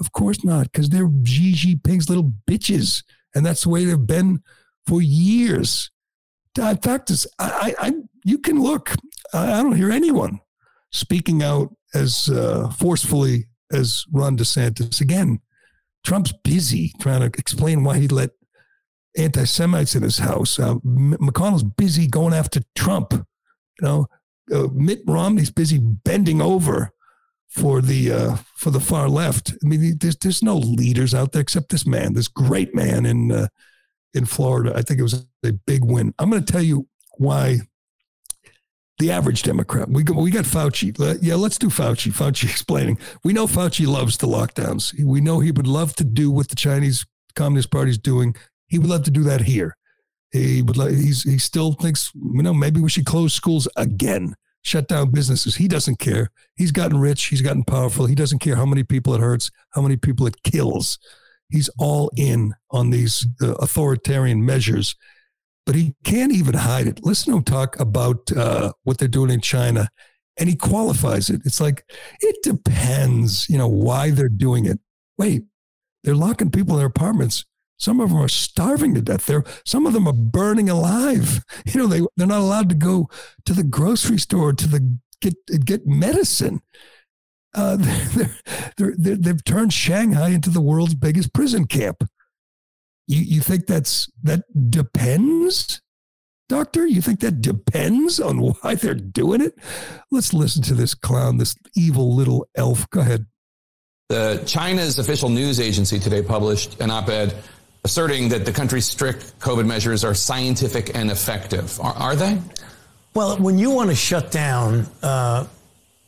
Of 0.00 0.12
course 0.12 0.44
not, 0.44 0.70
because 0.70 0.88
they're 0.88 1.10
Xi 1.24 1.54
Jinping's 1.54 2.08
little 2.08 2.32
bitches, 2.48 3.02
and 3.34 3.44
that's 3.44 3.62
the 3.62 3.68
way 3.68 3.84
they've 3.84 4.06
been 4.06 4.42
for 4.86 5.02
years. 5.02 5.90
In 6.56 6.76
fact, 6.78 7.10
is, 7.10 7.26
I, 7.38 7.74
I, 7.78 7.92
you 8.24 8.38
can 8.38 8.60
look. 8.60 8.94
I, 9.32 9.62
don't 9.62 9.76
hear 9.76 9.92
anyone 9.92 10.40
speaking 10.90 11.42
out 11.42 11.74
as 11.94 12.28
uh, 12.28 12.70
forcefully 12.70 13.46
as 13.72 14.04
Ron 14.12 14.36
DeSantis. 14.36 15.00
Again, 15.00 15.40
Trump's 16.04 16.32
busy 16.32 16.92
trying 17.00 17.20
to 17.20 17.38
explain 17.38 17.84
why 17.84 17.98
he 17.98 18.08
let 18.08 18.30
anti 19.16 19.44
Semites 19.44 19.94
in 19.94 20.02
his 20.02 20.18
house. 20.18 20.58
Uh, 20.58 20.76
McConnell's 20.76 21.62
busy 21.62 22.06
going 22.06 22.34
after 22.34 22.60
Trump. 22.74 23.12
You 23.12 23.26
know, 23.82 24.06
uh, 24.52 24.68
Mitt 24.72 25.02
Romney's 25.06 25.50
busy 25.50 25.78
bending 25.78 26.40
over 26.40 26.92
for 27.48 27.80
the 27.80 28.12
uh, 28.12 28.36
for 28.54 28.70
the 28.70 28.80
far 28.80 29.08
left. 29.08 29.52
I 29.64 29.66
mean, 29.66 29.98
there's 29.98 30.16
there's 30.16 30.42
no 30.42 30.56
leaders 30.56 31.14
out 31.14 31.32
there 31.32 31.42
except 31.42 31.70
this 31.70 31.86
man, 31.86 32.14
this 32.14 32.28
great 32.28 32.74
man 32.74 33.06
in 33.06 33.32
uh, 33.32 33.48
in 34.14 34.26
Florida. 34.26 34.72
I 34.76 34.82
think 34.82 35.00
it 35.00 35.04
was 35.04 35.26
a 35.44 35.52
big 35.52 35.84
win. 35.84 36.14
I'm 36.18 36.30
going 36.30 36.44
to 36.44 36.52
tell 36.52 36.62
you 36.62 36.88
why 37.16 37.60
the 38.98 39.10
average 39.10 39.42
Democrat. 39.42 39.88
We 39.88 40.02
go, 40.02 40.14
we 40.14 40.30
got 40.30 40.44
Fauci. 40.44 41.18
Yeah, 41.22 41.36
let's 41.36 41.58
do 41.58 41.68
Fauci. 41.68 42.12
Fauci 42.12 42.44
explaining. 42.50 42.98
We 43.24 43.32
know 43.32 43.46
Fauci 43.46 43.86
loves 43.86 44.18
the 44.18 44.26
lockdowns. 44.26 44.92
We 45.02 45.20
know 45.20 45.40
he 45.40 45.52
would 45.52 45.66
love 45.66 45.94
to 45.96 46.04
do 46.04 46.30
what 46.30 46.48
the 46.48 46.56
Chinese 46.56 47.06
Communist 47.34 47.70
Party 47.70 47.90
is 47.90 47.98
doing. 47.98 48.34
He 48.66 48.78
would 48.78 48.90
love 48.90 49.04
to 49.04 49.10
do 49.10 49.22
that 49.24 49.42
here. 49.42 49.76
He 50.32 50.62
would. 50.62 50.76
Like, 50.76 50.90
he's 50.90 51.22
he 51.22 51.38
still 51.38 51.72
thinks 51.72 52.12
you 52.14 52.42
know 52.42 52.52
maybe 52.52 52.80
we 52.80 52.90
should 52.90 53.06
close 53.06 53.32
schools 53.32 53.66
again, 53.76 54.34
shut 54.68 54.88
down 54.88 55.10
businesses. 55.10 55.56
He 55.56 55.66
doesn't 55.66 55.98
care. 55.98 56.30
He's 56.54 56.72
gotten 56.72 56.98
rich. 56.98 57.24
He's 57.26 57.42
gotten 57.42 57.64
powerful. 57.64 58.06
He 58.06 58.14
doesn't 58.14 58.40
care 58.40 58.56
how 58.56 58.66
many 58.66 58.84
people 58.84 59.14
it 59.14 59.20
hurts, 59.20 59.50
how 59.70 59.82
many 59.82 59.96
people 59.96 60.26
it 60.26 60.42
kills. 60.42 60.98
He's 61.48 61.70
all 61.78 62.10
in 62.16 62.54
on 62.70 62.90
these 62.90 63.26
uh, 63.40 63.54
authoritarian 63.54 64.44
measures, 64.44 64.94
but 65.64 65.74
he 65.74 65.94
can't 66.04 66.32
even 66.32 66.54
hide 66.54 66.86
it. 66.86 67.00
Listen 67.02 67.32
to 67.32 67.38
him 67.38 67.44
talk 67.44 67.80
about 67.80 68.30
uh, 68.36 68.72
what 68.84 68.98
they're 68.98 69.08
doing 69.08 69.30
in 69.30 69.40
China, 69.40 69.88
and 70.38 70.48
he 70.48 70.54
qualifies 70.54 71.30
it. 71.30 71.40
It's 71.46 71.60
like 71.60 71.84
it 72.20 72.36
depends, 72.42 73.48
you 73.48 73.56
know, 73.56 73.68
why 73.68 74.10
they're 74.10 74.28
doing 74.28 74.66
it. 74.66 74.78
Wait, 75.16 75.44
they're 76.04 76.14
locking 76.14 76.50
people 76.50 76.74
in 76.74 76.80
their 76.80 76.88
apartments 76.88 77.46
some 77.78 78.00
of 78.00 78.10
them 78.10 78.18
are 78.18 78.28
starving 78.28 78.94
to 78.94 79.02
death. 79.02 79.26
There, 79.26 79.44
some 79.64 79.86
of 79.86 79.92
them 79.92 80.08
are 80.08 80.12
burning 80.12 80.68
alive. 80.68 81.44
You 81.66 81.80
know, 81.80 81.86
they 81.86 82.00
they're 82.16 82.26
not 82.26 82.40
allowed 82.40 82.68
to 82.70 82.74
go 82.74 83.08
to 83.44 83.52
the 83.52 83.62
grocery 83.62 84.18
store 84.18 84.52
to 84.52 84.68
the 84.68 84.98
get 85.20 85.34
get 85.64 85.86
medicine. 85.86 86.60
Uh, 87.54 87.76
they're, 88.14 88.30
they're, 88.76 88.94
they're, 88.96 89.16
they've 89.16 89.44
turned 89.44 89.72
Shanghai 89.72 90.30
into 90.30 90.50
the 90.50 90.60
world's 90.60 90.94
biggest 90.94 91.32
prison 91.32 91.66
camp. 91.66 92.04
You 93.06 93.20
you 93.20 93.40
think 93.40 93.66
that's 93.66 94.10
that 94.22 94.42
depends, 94.70 95.80
doctor? 96.48 96.86
You 96.86 97.00
think 97.00 97.20
that 97.20 97.40
depends 97.40 98.18
on 98.20 98.38
why 98.60 98.74
they're 98.74 98.94
doing 98.94 99.40
it? 99.40 99.54
Let's 100.10 100.34
listen 100.34 100.62
to 100.64 100.74
this 100.74 100.94
clown, 100.94 101.38
this 101.38 101.54
evil 101.76 102.14
little 102.14 102.46
elf. 102.56 102.90
Go 102.90 103.00
ahead. 103.00 103.26
The 104.08 104.42
China's 104.46 104.98
official 104.98 105.28
news 105.28 105.60
agency 105.60 105.98
today 105.98 106.22
published 106.22 106.80
an 106.80 106.90
op-ed 106.90 107.36
asserting 107.84 108.28
that 108.30 108.44
the 108.44 108.52
country's 108.52 108.86
strict 108.86 109.38
COVID 109.40 109.66
measures 109.66 110.04
are 110.04 110.14
scientific 110.14 110.94
and 110.94 111.10
effective. 111.10 111.80
Are, 111.80 111.94
are 111.94 112.16
they? 112.16 112.38
Well, 113.14 113.36
when 113.38 113.58
you 113.58 113.70
want 113.70 113.90
to 113.90 113.96
shut 113.96 114.30
down 114.30 114.86
uh, 115.02 115.46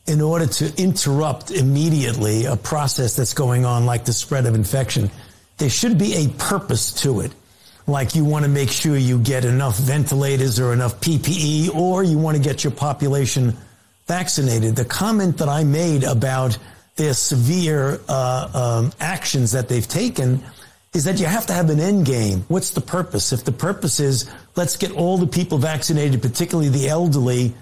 in 0.07 0.21
order 0.21 0.45
to 0.45 0.73
interrupt 0.81 1.51
immediately 1.51 2.45
a 2.45 2.55
process 2.55 3.15
that's 3.15 3.33
going 3.33 3.65
on, 3.65 3.85
like 3.85 4.05
the 4.05 4.13
spread 4.13 4.45
of 4.45 4.55
infection, 4.55 5.09
there 5.57 5.69
should 5.69 5.97
be 5.97 6.13
a 6.15 6.29
purpose 6.37 6.91
to 7.03 7.21
it. 7.21 7.31
Like 7.87 8.15
you 8.15 8.23
want 8.23 8.45
to 8.45 8.49
make 8.49 8.69
sure 8.69 8.95
you 8.95 9.19
get 9.19 9.43
enough 9.43 9.77
ventilators 9.77 10.59
or 10.59 10.71
enough 10.73 11.01
PPE, 11.01 11.75
or 11.75 12.03
you 12.03 12.17
want 12.17 12.37
to 12.37 12.43
get 12.43 12.63
your 12.63 12.71
population 12.71 13.55
vaccinated. 14.07 14.75
The 14.75 14.85
comment 14.85 15.37
that 15.39 15.49
I 15.49 15.63
made 15.63 16.03
about 16.03 16.57
their 16.95 17.13
severe 17.13 17.99
uh, 18.07 18.81
um, 18.83 18.93
actions 18.99 19.51
that 19.51 19.67
they've 19.67 19.87
taken 19.87 20.43
is 20.93 21.05
that 21.05 21.19
you 21.19 21.25
have 21.25 21.45
to 21.45 21.53
have 21.53 21.69
an 21.69 21.79
end 21.79 22.05
game. 22.05 22.43
What's 22.49 22.71
the 22.71 22.81
purpose? 22.81 23.31
If 23.31 23.45
the 23.45 23.51
purpose 23.51 23.99
is 23.99 24.29
let's 24.55 24.75
get 24.75 24.91
all 24.91 25.17
the 25.17 25.27
people 25.27 25.57
vaccinated, 25.57 26.21
particularly 26.21 26.69
the 26.69 26.89
elderly, 26.89 27.53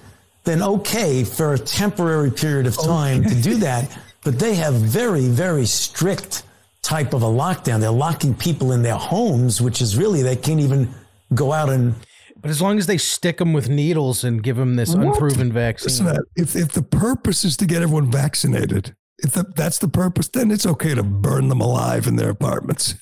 then 0.45 0.63
okay 0.63 1.23
for 1.23 1.53
a 1.53 1.59
temporary 1.59 2.31
period 2.31 2.65
of 2.65 2.75
time 2.75 3.21
okay. 3.21 3.35
to 3.35 3.41
do 3.41 3.55
that. 3.57 3.95
But 4.23 4.39
they 4.39 4.55
have 4.55 4.73
very, 4.73 5.27
very 5.27 5.65
strict 5.65 6.43
type 6.81 7.13
of 7.13 7.21
a 7.21 7.27
lockdown. 7.27 7.79
They're 7.79 7.91
locking 7.91 8.33
people 8.33 8.71
in 8.71 8.81
their 8.81 8.95
homes, 8.95 9.61
which 9.61 9.81
is 9.81 9.95
really 9.95 10.23
they 10.23 10.35
can't 10.35 10.59
even 10.59 10.89
go 11.33 11.53
out 11.53 11.69
and. 11.69 11.95
But 12.41 12.51
as 12.51 12.61
long 12.61 12.77
as 12.79 12.87
they 12.87 12.97
stick 12.97 13.37
them 13.37 13.51
with 13.51 13.67
needles 13.67 14.23
and 14.23 14.41
give 14.41 14.55
them 14.55 14.75
this 14.75 14.95
what? 14.95 15.07
unproven 15.07 15.51
vaccine, 15.51 16.05
Listen, 16.05 16.25
if 16.37 16.55
if 16.55 16.71
the 16.71 16.81
purpose 16.81 17.43
is 17.43 17.57
to 17.57 17.65
get 17.65 17.81
everyone 17.81 18.09
vaccinated, 18.09 18.95
if 19.23 19.31
the, 19.33 19.45
that's 19.55 19.79
the 19.79 19.87
purpose, 19.87 20.29
then 20.29 20.51
it's 20.51 20.65
okay 20.65 20.95
to 20.95 21.03
burn 21.03 21.49
them 21.49 21.61
alive 21.61 22.07
in 22.07 22.15
their 22.15 22.29
apartments. 22.29 22.95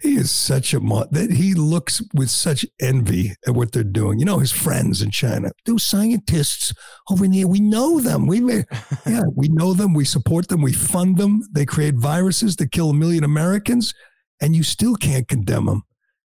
He 0.00 0.14
is 0.14 0.30
such 0.30 0.72
a 0.74 0.78
that 0.78 1.32
he 1.32 1.54
looks 1.54 2.00
with 2.14 2.30
such 2.30 2.64
envy 2.80 3.32
at 3.46 3.54
what 3.54 3.72
they're 3.72 3.82
doing. 3.82 4.20
You 4.20 4.26
know, 4.26 4.38
his 4.38 4.52
friends 4.52 5.02
in 5.02 5.10
China, 5.10 5.50
those 5.66 5.82
scientists 5.82 6.72
over 7.10 7.26
there, 7.26 7.48
we 7.48 7.58
know 7.58 7.98
them. 7.98 8.28
We 8.28 8.40
yeah, 9.06 9.24
we 9.34 9.48
know 9.48 9.74
them. 9.74 9.94
We 9.94 10.04
support 10.04 10.48
them. 10.48 10.62
We 10.62 10.72
fund 10.72 11.16
them. 11.16 11.42
They 11.52 11.66
create 11.66 11.96
viruses 11.96 12.54
that 12.56 12.70
kill 12.70 12.90
a 12.90 12.94
million 12.94 13.24
Americans, 13.24 13.92
and 14.40 14.54
you 14.54 14.62
still 14.62 14.94
can't 14.94 15.26
condemn 15.26 15.66
them. 15.66 15.82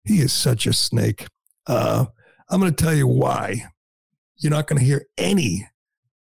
He 0.03 0.19
is 0.19 0.31
such 0.31 0.67
a 0.67 0.73
snake. 0.73 1.25
Uh, 1.65 2.05
I'm 2.49 2.59
going 2.59 2.73
to 2.73 2.83
tell 2.83 2.93
you 2.93 3.07
why. 3.07 3.65
You're 4.37 4.51
not 4.51 4.67
going 4.67 4.79
to 4.79 4.85
hear 4.85 5.07
any 5.17 5.67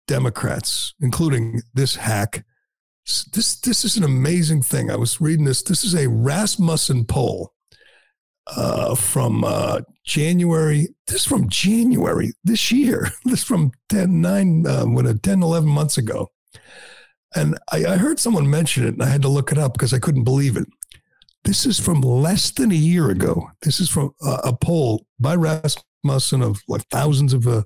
Democrats, 0.07 0.95
including 0.99 1.61
this 1.75 1.97
hack, 1.97 2.43
this 3.05 3.59
this 3.59 3.85
is 3.85 3.97
an 3.97 4.03
amazing 4.03 4.61
thing. 4.61 4.89
I 4.89 4.95
was 4.95 5.21
reading 5.21 5.45
this. 5.45 5.61
This 5.61 5.83
is 5.83 5.93
a 5.93 6.09
Rasmussen 6.09 7.05
poll 7.05 7.53
uh, 8.47 8.95
from 8.95 9.43
uh, 9.43 9.81
January. 10.03 10.89
This 11.07 11.21
is 11.21 11.25
from 11.25 11.49
January 11.49 12.33
this 12.43 12.71
year. 12.71 13.09
This 13.25 13.39
is 13.39 13.43
from 13.43 13.71
10, 13.89 14.21
9, 14.21 14.67
uh, 14.67 14.85
when, 14.85 15.07
uh, 15.07 15.13
10, 15.21 15.41
11 15.41 15.67
months 15.69 15.97
ago. 15.97 16.31
And 17.35 17.57
I, 17.71 17.85
I 17.85 17.97
heard 17.97 18.19
someone 18.19 18.49
mention 18.49 18.85
it 18.85 18.93
and 18.93 19.03
I 19.03 19.07
had 19.07 19.21
to 19.23 19.27
look 19.27 19.51
it 19.51 19.57
up 19.57 19.73
because 19.73 19.93
I 19.93 19.99
couldn't 19.99 20.23
believe 20.23 20.57
it. 20.57 20.67
This 21.43 21.65
is 21.65 21.79
from 21.79 22.01
less 22.01 22.51
than 22.51 22.71
a 22.71 22.75
year 22.75 23.09
ago. 23.09 23.51
This 23.61 23.79
is 23.79 23.89
from 23.89 24.11
a, 24.21 24.39
a 24.45 24.57
poll 24.57 25.05
by 25.19 25.35
Rasmussen 25.35 26.41
of 26.41 26.61
like 26.67 26.87
thousands 26.89 27.33
of 27.33 27.47
uh, 27.47 27.63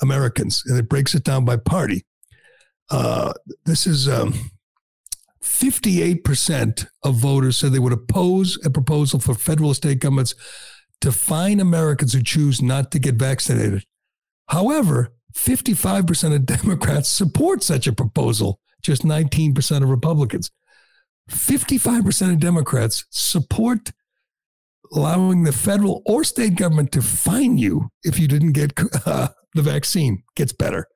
Americans, 0.00 0.62
and 0.66 0.78
it 0.78 0.88
breaks 0.88 1.14
it 1.14 1.24
down 1.24 1.44
by 1.44 1.56
party. 1.56 2.04
Uh, 2.90 3.32
this 3.64 3.86
is 3.86 4.08
um, 4.08 4.34
58% 5.42 6.86
of 7.02 7.14
voters 7.16 7.56
said 7.56 7.72
they 7.72 7.78
would 7.78 7.92
oppose 7.92 8.58
a 8.64 8.70
proposal 8.70 9.18
for 9.18 9.34
federal 9.34 9.74
state 9.74 9.98
governments 9.98 10.34
to 11.00 11.10
fine 11.12 11.60
Americans 11.60 12.12
who 12.12 12.22
choose 12.22 12.62
not 12.62 12.92
to 12.92 12.98
get 12.98 13.16
vaccinated. 13.16 13.84
However, 14.48 15.12
55% 15.34 16.34
of 16.34 16.46
Democrats 16.62 17.08
support 17.08 17.62
such 17.62 17.86
a 17.86 17.92
proposal, 17.92 18.60
just 18.82 19.02
19% 19.02 19.82
of 19.82 19.88
Republicans. 19.88 20.50
55% 21.30 22.32
of 22.32 22.40
Democrats 22.40 23.04
support 23.10 23.90
allowing 24.92 25.44
the 25.44 25.52
federal 25.52 26.02
or 26.06 26.22
state 26.22 26.54
government 26.56 26.92
to 26.92 27.02
fine 27.02 27.56
you 27.56 27.88
if 28.04 28.18
you 28.18 28.28
didn't 28.28 28.52
get 28.52 28.72
uh, 29.06 29.28
the 29.54 29.62
vaccine 29.62 30.22
gets 30.36 30.52
better. 30.52 30.86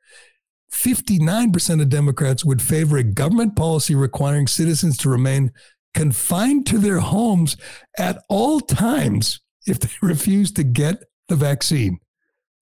59% 0.73 1.81
of 1.81 1.89
Democrats 1.89 2.45
would 2.45 2.61
favor 2.61 2.97
a 2.97 3.03
government 3.03 3.57
policy 3.57 3.95
requiring 3.95 4.47
citizens 4.47 4.97
to 4.99 5.09
remain 5.09 5.53
confined 5.95 6.67
to 6.67 6.79
their 6.79 6.99
homes 6.99 7.57
at 7.99 8.23
all 8.29 8.61
times 8.61 9.41
if 9.67 9.79
they 9.81 9.89
refuse 10.03 10.53
to 10.53 10.63
get 10.63 11.03
the 11.29 11.37
vaccine. 11.37 11.99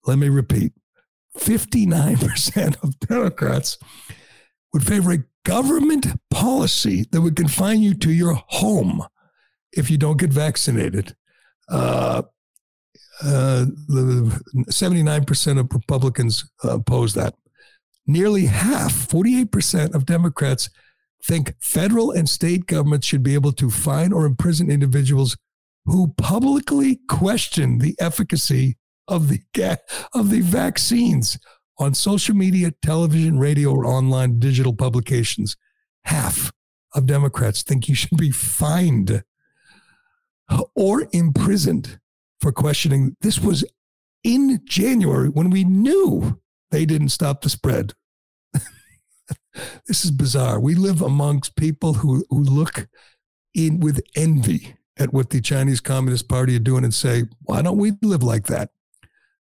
Let 0.07 0.19
me 0.19 0.29
repeat 0.29 0.73
59% 1.39 2.83
of 2.83 2.99
Democrats 3.01 3.79
would 4.73 4.87
favor 4.87 5.13
a 5.13 5.25
government 5.45 6.07
policy 6.31 7.07
that 7.11 7.21
would 7.21 7.37
confine 7.37 7.81
you 7.81 7.95
to 7.95 8.13
your 8.13 8.35
home 8.49 9.03
if 9.73 9.91
you 9.91 9.99
don't 9.99 10.19
get 10.19 10.31
vaccinated. 10.31 11.15
Uh, 11.69 12.23
uh, 13.23 13.67
79% 14.71 15.59
of 15.59 15.73
Republicans 15.73 16.45
oppose 16.63 17.15
that. 17.15 17.35
Nearly 18.07 18.47
half, 18.47 18.93
48% 18.93 19.95
of 19.95 20.07
Democrats 20.07 20.69
think 21.25 21.55
federal 21.61 22.11
and 22.11 22.29
state 22.29 22.67
governments 22.67 23.07
should 23.07 23.23
be 23.23 23.35
able 23.35 23.53
to 23.53 23.71
fine 23.71 24.13
or 24.13 24.27
imprison 24.27 24.71
individuals 24.71 25.37
who 25.87 26.09
publicly 26.19 27.01
question 27.09 27.79
the 27.79 27.95
efficacy 27.99 28.77
of 29.09 29.29
the 29.29 29.41
of 30.15 30.31
the 30.31 30.41
vaccines 30.41 31.39
on 31.79 31.95
social 31.95 32.35
media, 32.35 32.73
television, 32.83 33.39
radio, 33.39 33.71
or 33.71 33.85
online 33.87 34.39
digital 34.39 34.75
publications. 34.75 35.57
Half 36.05 36.53
of 36.95 37.07
Democrats 37.07 37.63
think 37.63 37.89
you 37.89 37.95
should 37.95 38.17
be 38.17 38.31
fined 38.31 39.25
or 40.75 41.09
imprisoned 41.13 41.99
for 42.41 42.53
questioning. 42.53 43.17
This 43.21 43.41
was 43.41 43.65
in 44.23 44.61
January 44.65 45.29
when 45.29 45.51
we 45.51 45.65
knew 45.65 46.41
they 46.75 46.85
didn't 46.85 47.11
stop 47.11 47.41
the 47.41 47.49
spread. 47.49 47.93
this 49.87 50.05
is 50.05 50.11
bizarre. 50.11 50.59
We 50.59 50.75
live 50.75 51.03
amongst 51.03 51.55
people 51.55 51.95
who, 51.95 52.25
who 52.31 52.43
look 52.43 52.89
in 53.55 53.79
with 53.79 54.03
envy 54.17 54.75
at 54.97 55.13
what 55.13 55.31
the 55.31 55.41
Chinese 55.41 55.79
Communist 55.79 56.29
Party 56.29 56.57
are 56.57 56.61
doing 56.61 56.83
and 56.83 56.93
say, 56.93 57.27
why 57.43 57.63
don't 57.63 57.79
we 57.79 57.93
live 58.03 58.25
like 58.25 58.49
that? 58.49 58.71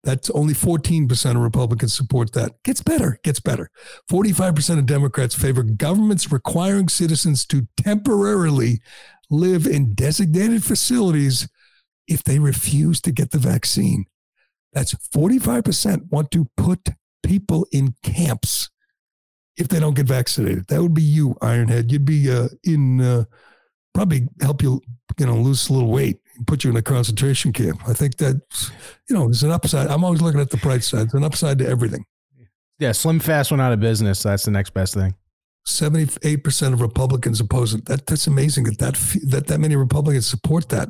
That's 0.03 0.31
only 0.31 0.55
14% 0.55 1.35
of 1.35 1.41
Republicans 1.41 1.93
support 1.93 2.33
that. 2.33 2.63
Gets 2.63 2.81
better, 2.81 3.19
gets 3.23 3.39
better. 3.39 3.69
45% 4.09 4.79
of 4.79 4.87
Democrats 4.87 5.35
favor 5.35 5.61
governments 5.61 6.31
requiring 6.31 6.89
citizens 6.89 7.45
to 7.45 7.67
temporarily 7.77 8.81
live 9.29 9.67
in 9.67 9.93
designated 9.93 10.63
facilities 10.63 11.47
if 12.07 12.23
they 12.23 12.39
refuse 12.39 12.99
to 13.01 13.11
get 13.11 13.29
the 13.29 13.37
vaccine. 13.37 14.05
That's 14.73 14.95
45% 15.13 16.11
want 16.11 16.31
to 16.31 16.47
put 16.57 16.89
people 17.23 17.67
in 17.71 17.95
camps 18.03 18.69
if 19.57 19.67
they 19.67 19.79
don't 19.79 19.95
get 19.95 20.07
vaccinated. 20.07 20.67
That 20.67 20.81
would 20.81 20.93
be 20.93 21.01
you, 21.01 21.35
Ironhead. 21.41 21.91
You'd 21.91 22.05
be 22.05 22.31
uh, 22.31 22.47
in, 22.63 23.01
uh, 23.01 23.25
probably 23.93 24.27
help 24.41 24.61
you, 24.61 24.81
you 25.17 25.25
know, 25.25 25.35
lose 25.35 25.69
a 25.69 25.73
little 25.73 25.91
weight 25.91 26.19
and 26.37 26.47
put 26.47 26.63
you 26.63 26.69
in 26.69 26.77
a 26.77 26.81
concentration 26.81 27.51
camp. 27.51 27.81
I 27.87 27.93
think 27.93 28.17
that, 28.17 28.41
you 29.09 29.15
know, 29.15 29.25
there's 29.25 29.43
an 29.43 29.51
upside. 29.51 29.87
I'm 29.87 30.03
always 30.03 30.21
looking 30.21 30.39
at 30.39 30.49
the 30.49 30.57
bright 30.57 30.83
side. 30.83 31.09
There's 31.09 31.13
an 31.15 31.23
upside 31.23 31.59
to 31.59 31.67
everything. 31.67 32.05
Yeah, 32.79 32.93
Slim 32.93 33.19
Fast 33.19 33.51
went 33.51 33.61
out 33.61 33.73
of 33.73 33.81
business. 33.81 34.23
That's 34.23 34.45
the 34.45 34.51
next 34.51 34.73
best 34.73 34.93
thing. 34.93 35.13
78% 35.67 36.73
of 36.73 36.81
Republicans 36.81 37.41
oppose 37.41 37.73
it. 37.73 37.85
That, 37.85 38.07
that's 38.07 38.27
amazing 38.27 38.63
that 38.65 38.79
that, 38.79 38.93
that 39.27 39.47
that 39.47 39.59
many 39.59 39.75
Republicans 39.75 40.25
support 40.25 40.69
that. 40.69 40.89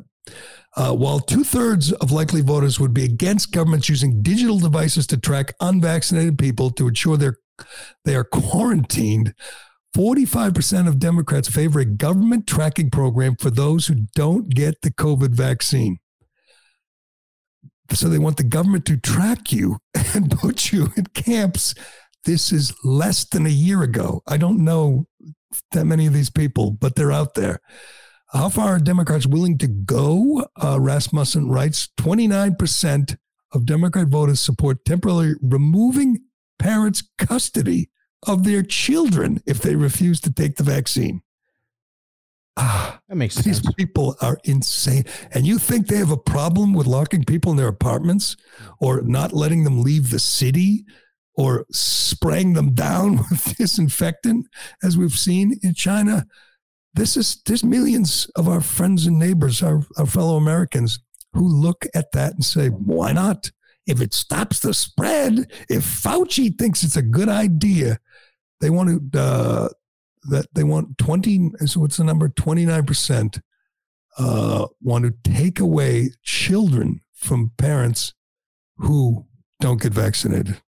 Uh, 0.76 0.94
while 0.94 1.18
two 1.18 1.42
thirds 1.42 1.92
of 1.94 2.12
likely 2.12 2.40
voters 2.40 2.78
would 2.78 2.94
be 2.94 3.04
against 3.04 3.52
governments 3.52 3.88
using 3.88 4.22
digital 4.22 4.58
devices 4.58 5.06
to 5.06 5.16
track 5.16 5.52
unvaccinated 5.60 6.38
people 6.38 6.70
to 6.70 6.88
ensure 6.88 7.16
they're, 7.16 7.38
they 8.04 8.14
are 8.14 8.24
quarantined, 8.24 9.34
45% 9.96 10.86
of 10.86 11.00
Democrats 11.00 11.48
favor 11.48 11.80
a 11.80 11.84
government 11.84 12.46
tracking 12.46 12.90
program 12.90 13.34
for 13.36 13.50
those 13.50 13.88
who 13.88 14.06
don't 14.14 14.48
get 14.50 14.80
the 14.82 14.92
COVID 14.92 15.30
vaccine. 15.30 15.98
So 17.92 18.08
they 18.08 18.18
want 18.18 18.36
the 18.36 18.44
government 18.44 18.86
to 18.86 18.96
track 18.96 19.50
you 19.50 19.78
and 20.14 20.30
put 20.30 20.72
you 20.72 20.92
in 20.96 21.06
camps 21.06 21.74
this 22.24 22.52
is 22.52 22.74
less 22.84 23.24
than 23.24 23.46
a 23.46 23.50
year 23.50 23.82
ago. 23.82 24.22
I 24.26 24.36
don't 24.36 24.64
know 24.64 25.06
that 25.72 25.84
many 25.84 26.06
of 26.06 26.12
these 26.12 26.30
people, 26.30 26.70
but 26.70 26.94
they're 26.94 27.12
out 27.12 27.34
there. 27.34 27.60
How 28.32 28.48
far 28.48 28.76
are 28.76 28.78
Democrats 28.78 29.26
willing 29.26 29.58
to 29.58 29.66
go? 29.66 30.46
Uh, 30.62 30.78
Rasmussen 30.80 31.48
writes 31.48 31.88
29% 31.98 33.16
of 33.52 33.66
Democrat 33.66 34.06
voters 34.06 34.38
support 34.38 34.84
temporarily 34.84 35.34
removing 35.42 36.20
parents' 36.58 37.02
custody 37.18 37.90
of 38.26 38.44
their 38.44 38.62
children 38.62 39.42
if 39.46 39.60
they 39.60 39.74
refuse 39.74 40.20
to 40.20 40.32
take 40.32 40.56
the 40.56 40.62
vaccine. 40.62 41.22
Ah, 42.56 43.00
that 43.08 43.16
makes 43.16 43.34
these 43.36 43.56
sense. 43.56 43.60
These 43.62 43.74
people 43.74 44.16
are 44.20 44.38
insane. 44.44 45.04
And 45.32 45.44
you 45.46 45.58
think 45.58 45.86
they 45.86 45.96
have 45.96 46.10
a 46.12 46.16
problem 46.16 46.72
with 46.72 46.86
locking 46.86 47.24
people 47.24 47.50
in 47.50 47.56
their 47.56 47.68
apartments 47.68 48.36
or 48.78 49.00
not 49.02 49.32
letting 49.32 49.64
them 49.64 49.82
leave 49.82 50.10
the 50.10 50.18
city 50.20 50.84
or 51.34 51.66
spraying 51.72 52.52
them 52.52 52.74
down 52.74 53.16
with 53.16 53.56
disinfectant, 53.56 54.46
as 54.84 54.96
we've 54.96 55.18
seen 55.18 55.58
in 55.62 55.74
China. 55.74 56.26
This 56.94 57.16
is 57.16 57.40
there's 57.46 57.64
millions 57.64 58.28
of 58.36 58.48
our 58.48 58.60
friends 58.60 59.06
and 59.06 59.18
neighbors, 59.18 59.62
our, 59.62 59.82
our 59.96 60.06
fellow 60.06 60.36
Americans, 60.36 60.98
who 61.32 61.46
look 61.46 61.86
at 61.94 62.12
that 62.12 62.34
and 62.34 62.44
say, 62.44 62.68
why 62.68 63.12
not? 63.12 63.50
If 63.86 64.00
it 64.00 64.12
stops 64.12 64.60
the 64.60 64.74
spread, 64.74 65.50
if 65.68 65.82
Fauci 65.84 66.56
thinks 66.56 66.82
it's 66.82 66.96
a 66.96 67.02
good 67.02 67.28
idea, 67.28 67.98
they 68.60 68.70
want 68.70 69.12
to 69.12 69.20
uh, 69.20 69.68
that 70.24 70.46
they 70.54 70.64
want 70.64 70.98
20 70.98 71.52
so 71.64 71.80
what's 71.80 71.96
the 71.96 72.04
number 72.04 72.28
29% 72.28 73.40
uh, 74.18 74.66
want 74.82 75.04
to 75.06 75.14
take 75.30 75.58
away 75.58 76.10
children 76.22 77.00
from 77.14 77.52
parents 77.56 78.12
who 78.76 79.24
don't 79.60 79.80
get 79.80 79.94
vaccinated 79.94 80.60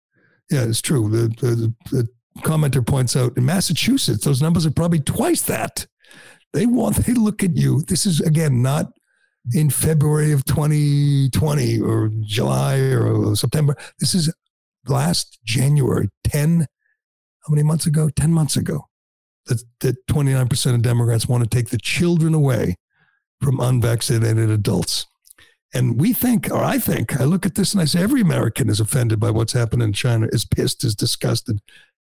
yeah, 0.52 0.64
it's 0.64 0.82
true. 0.82 1.08
The, 1.08 1.28
the, 1.40 1.74
the 1.90 2.08
commenter 2.42 2.86
points 2.86 3.16
out 3.16 3.36
in 3.38 3.46
Massachusetts, 3.46 4.24
those 4.24 4.42
numbers 4.42 4.66
are 4.66 4.70
probably 4.70 5.00
twice 5.00 5.42
that. 5.42 5.86
They 6.53 6.66
want, 6.66 6.96
they 6.96 7.14
look 7.14 7.42
at 7.42 7.57
you. 7.57 7.82
This 7.82 8.07
is, 8.07 8.20
again, 8.20 8.62
not 8.62 8.92
in 9.55 9.70
February 9.70 10.32
of 10.32 10.44
2020 10.44 11.80
or 11.80 12.11
July 12.20 12.78
or 12.78 13.34
September. 13.34 13.74
This 13.98 14.14
is 14.14 14.32
last 14.86 15.38
January, 15.44 16.09
10, 16.24 16.66
how 17.40 17.50
many 17.50 17.62
months 17.62 17.86
ago? 17.86 18.11
10 18.11 18.32
months 18.32 18.57
ago. 18.57 18.86
That, 19.46 19.62
that 19.80 20.07
29% 20.07 20.74
of 20.74 20.82
Democrats 20.82 21.26
want 21.26 21.42
to 21.42 21.50
take 21.50 21.70
the 21.70 21.78
children 21.78 22.32
away 22.32 22.76
from 23.40 23.59
unvaccinated 23.59 24.50
adults. 24.50 25.07
And 25.74 25.98
we 26.00 26.12
think, 26.12 26.50
or 26.50 26.62
I 26.62 26.78
think, 26.78 27.20
I 27.20 27.24
look 27.24 27.46
at 27.46 27.55
this 27.55 27.72
and 27.72 27.80
I 27.80 27.86
say 27.86 28.03
every 28.03 28.20
American 28.20 28.68
is 28.68 28.78
offended 28.78 29.18
by 29.18 29.30
what's 29.30 29.55
happened 29.55 29.82
in 29.82 29.92
China, 29.92 30.28
is 30.30 30.44
pissed, 30.44 30.84
is 30.84 30.94
disgusted. 30.94 31.61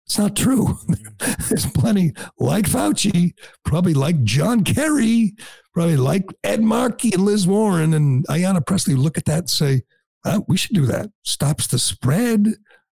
It's 0.09 0.19
not 0.19 0.35
true. 0.35 0.79
There's 1.49 1.67
plenty 1.67 2.15
like 2.39 2.65
Fauci, 2.65 3.33
probably 3.63 3.93
like 3.93 4.23
John 4.25 4.65
Kerry, 4.65 5.35
probably 5.75 5.99
like 5.99 6.25
Ed 6.43 6.63
Markey 6.63 7.13
and 7.13 7.27
Liz 7.27 7.47
Warren 7.47 7.93
and 7.93 8.27
Ayanna 8.29 8.67
Pressley 8.67 8.95
look 8.95 9.19
at 9.19 9.27
that 9.27 9.39
and 9.41 9.51
say, 9.51 9.83
oh, 10.25 10.47
we 10.49 10.57
should 10.57 10.75
do 10.75 10.87
that. 10.87 11.11
Stops 11.25 11.67
the 11.67 11.79
spread. 11.79 12.55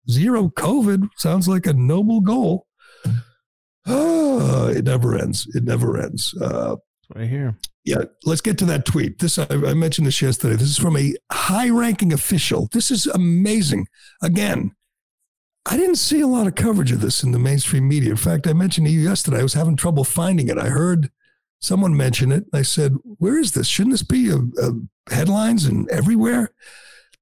Zero 0.08 0.50
COVID 0.50 1.08
sounds 1.16 1.48
like 1.48 1.66
a 1.66 1.72
noble 1.72 2.20
goal. 2.20 2.68
Oh, 3.86 4.68
it 4.74 4.84
never 4.84 5.18
ends. 5.18 5.48
It 5.52 5.64
never 5.64 6.00
ends. 6.00 6.32
Uh, 6.40 6.76
right 7.16 7.28
here. 7.28 7.56
Yeah, 7.84 8.04
let's 8.24 8.40
get 8.40 8.56
to 8.58 8.64
that 8.66 8.84
tweet. 8.84 9.18
This 9.18 9.36
I, 9.36 9.46
I 9.50 9.74
mentioned 9.74 10.06
this 10.06 10.22
yesterday. 10.22 10.54
This 10.54 10.68
is 10.70 10.78
from 10.78 10.96
a 10.96 11.14
high-ranking 11.32 12.12
official. 12.12 12.68
This 12.70 12.92
is 12.92 13.06
amazing. 13.06 13.86
Again, 14.22 14.70
I 15.66 15.76
didn't 15.76 15.96
see 15.96 16.20
a 16.20 16.26
lot 16.26 16.46
of 16.46 16.54
coverage 16.54 16.92
of 16.92 17.00
this 17.00 17.22
in 17.22 17.32
the 17.32 17.38
mainstream 17.38 17.86
media. 17.86 18.10
In 18.10 18.16
fact, 18.16 18.46
I 18.46 18.52
mentioned 18.52 18.86
to 18.86 18.92
you 18.92 19.00
yesterday. 19.00 19.40
I 19.40 19.42
was 19.42 19.54
having 19.54 19.76
trouble 19.76 20.04
finding 20.04 20.48
it. 20.48 20.58
I 20.58 20.68
heard 20.68 21.10
someone 21.60 21.96
mention 21.96 22.32
it. 22.32 22.44
I 22.52 22.62
said, 22.62 22.96
"Where 23.18 23.38
is 23.38 23.52
this? 23.52 23.68
Shouldn't 23.68 23.92
this 23.92 24.02
be 24.02 24.30
a, 24.30 24.38
a 24.38 25.14
headlines 25.14 25.66
and 25.66 25.88
everywhere?" 25.90 26.52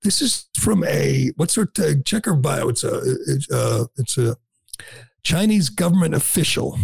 This 0.02 0.22
is 0.22 0.46
from 0.58 0.84
a 0.84 1.32
what's 1.36 1.56
her 1.56 1.68
uh, 1.80 1.94
check 2.04 2.26
her 2.26 2.34
bio. 2.34 2.68
It's 2.68 2.84
a 2.84 3.00
it's 3.26 3.50
a, 3.50 3.58
uh, 3.58 3.84
it's 3.96 4.16
a 4.16 4.36
Chinese 5.24 5.68
government 5.68 6.14
official 6.14 6.78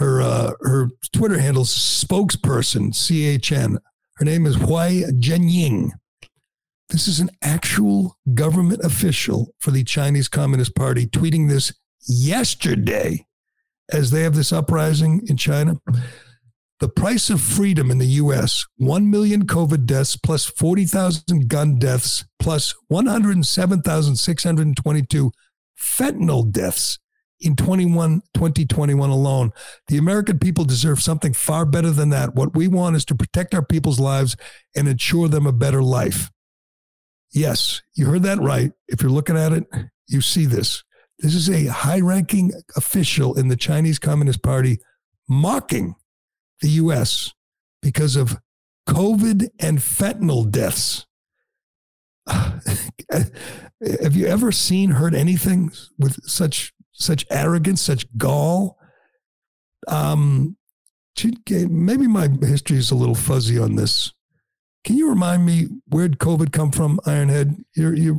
her 0.00 0.22
uh, 0.22 0.52
her 0.62 0.88
Twitter 1.12 1.38
handle's 1.38 1.72
spokesperson, 1.72 2.90
CHN. 2.90 3.76
Her 4.16 4.24
name 4.24 4.46
is 4.46 4.56
Hui 4.56 5.02
Jianying. 5.20 5.90
This 6.90 7.06
is 7.06 7.20
an 7.20 7.30
actual 7.40 8.16
government 8.34 8.80
official 8.82 9.54
for 9.60 9.70
the 9.70 9.84
Chinese 9.84 10.28
Communist 10.28 10.74
Party 10.74 11.06
tweeting 11.06 11.48
this 11.48 11.72
yesterday 12.08 13.26
as 13.92 14.10
they 14.10 14.22
have 14.22 14.34
this 14.34 14.52
uprising 14.52 15.22
in 15.28 15.36
China. 15.36 15.76
the 16.80 16.88
price 16.88 17.30
of 17.30 17.40
freedom 17.40 17.92
in 17.92 17.98
the 17.98 18.06
US 18.06 18.66
1 18.78 19.08
million 19.08 19.46
COVID 19.46 19.86
deaths 19.86 20.16
plus 20.16 20.46
40,000 20.46 21.48
gun 21.48 21.78
deaths 21.78 22.24
plus 22.40 22.74
107,622 22.88 25.30
fentanyl 25.78 26.50
deaths 26.50 26.98
in 27.38 27.54
21, 27.54 28.22
2021 28.34 29.10
alone. 29.10 29.52
The 29.86 29.98
American 29.98 30.38
people 30.38 30.64
deserve 30.64 31.00
something 31.00 31.34
far 31.34 31.64
better 31.64 31.90
than 31.90 32.08
that. 32.10 32.34
What 32.34 32.56
we 32.56 32.66
want 32.66 32.96
is 32.96 33.04
to 33.06 33.14
protect 33.14 33.54
our 33.54 33.64
people's 33.64 34.00
lives 34.00 34.36
and 34.74 34.88
ensure 34.88 35.28
them 35.28 35.46
a 35.46 35.52
better 35.52 35.82
life. 35.82 36.30
Yes, 37.32 37.82
you 37.94 38.06
heard 38.06 38.24
that 38.24 38.40
right. 38.40 38.72
If 38.88 39.02
you're 39.02 39.10
looking 39.10 39.36
at 39.36 39.52
it, 39.52 39.64
you 40.08 40.20
see 40.20 40.46
this. 40.46 40.82
This 41.20 41.34
is 41.34 41.48
a 41.48 41.66
high 41.66 42.00
ranking 42.00 42.52
official 42.76 43.38
in 43.38 43.48
the 43.48 43.56
Chinese 43.56 43.98
Communist 43.98 44.42
Party 44.42 44.78
mocking 45.28 45.94
the 46.60 46.68
US 46.70 47.32
because 47.82 48.16
of 48.16 48.38
COVID 48.88 49.48
and 49.60 49.78
fentanyl 49.78 50.50
deaths. 50.50 51.06
Have 52.26 54.14
you 54.14 54.26
ever 54.26 54.52
seen, 54.52 54.90
heard 54.90 55.14
anything 55.14 55.72
with 55.98 56.18
such 56.28 56.72
such 56.92 57.24
arrogance, 57.30 57.80
such 57.80 58.06
gall? 58.18 58.78
Um, 59.88 60.56
maybe 61.48 62.06
my 62.06 62.28
history 62.42 62.76
is 62.76 62.90
a 62.90 62.94
little 62.94 63.14
fuzzy 63.14 63.58
on 63.58 63.76
this. 63.76 64.12
Can 64.84 64.96
you 64.96 65.08
remind 65.08 65.44
me 65.44 65.68
where'd 65.88 66.18
COVID 66.18 66.52
come 66.52 66.70
from, 66.72 66.98
Ironhead? 67.04 67.62
You're, 67.74 67.94
you're 67.94 68.18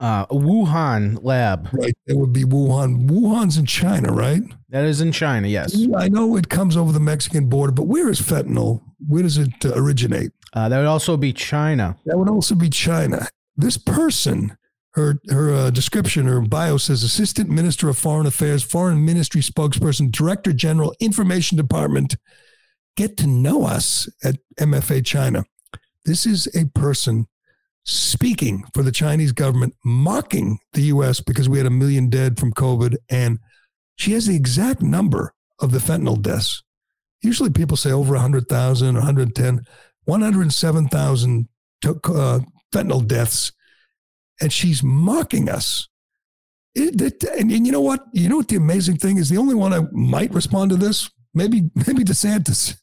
uh, 0.00 0.26
Wuhan 0.26 1.18
lab. 1.22 1.68
Right. 1.72 1.96
It 2.06 2.16
would 2.16 2.32
be 2.32 2.44
Wuhan. 2.44 3.08
Wuhan's 3.08 3.56
in 3.56 3.66
China, 3.66 4.12
right? 4.12 4.42
That 4.68 4.84
is 4.84 5.00
in 5.00 5.12
China, 5.12 5.48
yes. 5.48 5.76
I 5.96 6.08
know 6.08 6.36
it 6.36 6.48
comes 6.48 6.76
over 6.76 6.92
the 6.92 7.00
Mexican 7.00 7.48
border, 7.48 7.72
but 7.72 7.84
where 7.84 8.08
is 8.08 8.20
fentanyl? 8.20 8.82
Where 9.06 9.22
does 9.22 9.38
it 9.38 9.52
uh, 9.64 9.72
originate? 9.74 10.32
Uh, 10.52 10.68
that 10.68 10.78
would 10.78 10.86
also 10.86 11.16
be 11.16 11.32
China. 11.32 11.96
That 12.04 12.18
would 12.18 12.28
also 12.28 12.54
be 12.54 12.70
China. 12.70 13.28
This 13.56 13.78
person, 13.78 14.56
her 14.94 15.18
her 15.30 15.52
uh, 15.52 15.70
description, 15.70 16.26
her 16.26 16.40
bio 16.40 16.76
says 16.76 17.02
Assistant 17.02 17.48
Minister 17.48 17.88
of 17.88 17.98
Foreign 17.98 18.26
Affairs, 18.26 18.62
Foreign 18.62 19.04
Ministry 19.04 19.40
spokesperson, 19.40 20.10
Director 20.10 20.52
General, 20.52 20.94
Information 21.00 21.56
Department. 21.56 22.16
Get 22.96 23.16
to 23.18 23.26
know 23.26 23.66
us 23.66 24.08
at 24.24 24.36
MFA 24.58 25.04
China. 25.04 25.44
This 26.06 26.24
is 26.24 26.48
a 26.54 26.66
person 26.66 27.26
speaking 27.84 28.64
for 28.72 28.82
the 28.82 28.92
Chinese 28.92 29.32
government, 29.32 29.74
mocking 29.84 30.58
the 30.72 30.82
US 30.82 31.20
because 31.20 31.48
we 31.48 31.58
had 31.58 31.66
a 31.66 31.70
million 31.70 32.08
dead 32.08 32.38
from 32.38 32.52
COVID. 32.52 32.96
And 33.10 33.40
she 33.96 34.12
has 34.12 34.26
the 34.26 34.36
exact 34.36 34.82
number 34.82 35.34
of 35.60 35.72
the 35.72 35.78
fentanyl 35.78 36.22
deaths. 36.22 36.62
Usually 37.22 37.50
people 37.50 37.76
say 37.76 37.90
over 37.90 38.12
100,000 38.12 38.96
or 38.96 39.00
110, 39.00 39.60
107,000 40.04 41.48
uh, 41.84 42.40
fentanyl 42.72 43.06
deaths. 43.06 43.52
And 44.40 44.52
she's 44.52 44.82
mocking 44.84 45.48
us. 45.48 45.88
It, 46.74 47.00
it, 47.00 47.24
and, 47.24 47.50
and 47.50 47.66
you 47.66 47.72
know 47.72 47.80
what? 47.80 48.04
You 48.12 48.28
know 48.28 48.36
what 48.36 48.48
the 48.48 48.56
amazing 48.56 48.98
thing 48.98 49.16
is? 49.16 49.28
The 49.28 49.38
only 49.38 49.54
one 49.54 49.72
I 49.72 49.80
might 49.92 50.32
respond 50.32 50.70
to 50.70 50.76
this, 50.76 51.10
maybe, 51.34 51.62
maybe 51.74 52.04
DeSantis. 52.04 52.76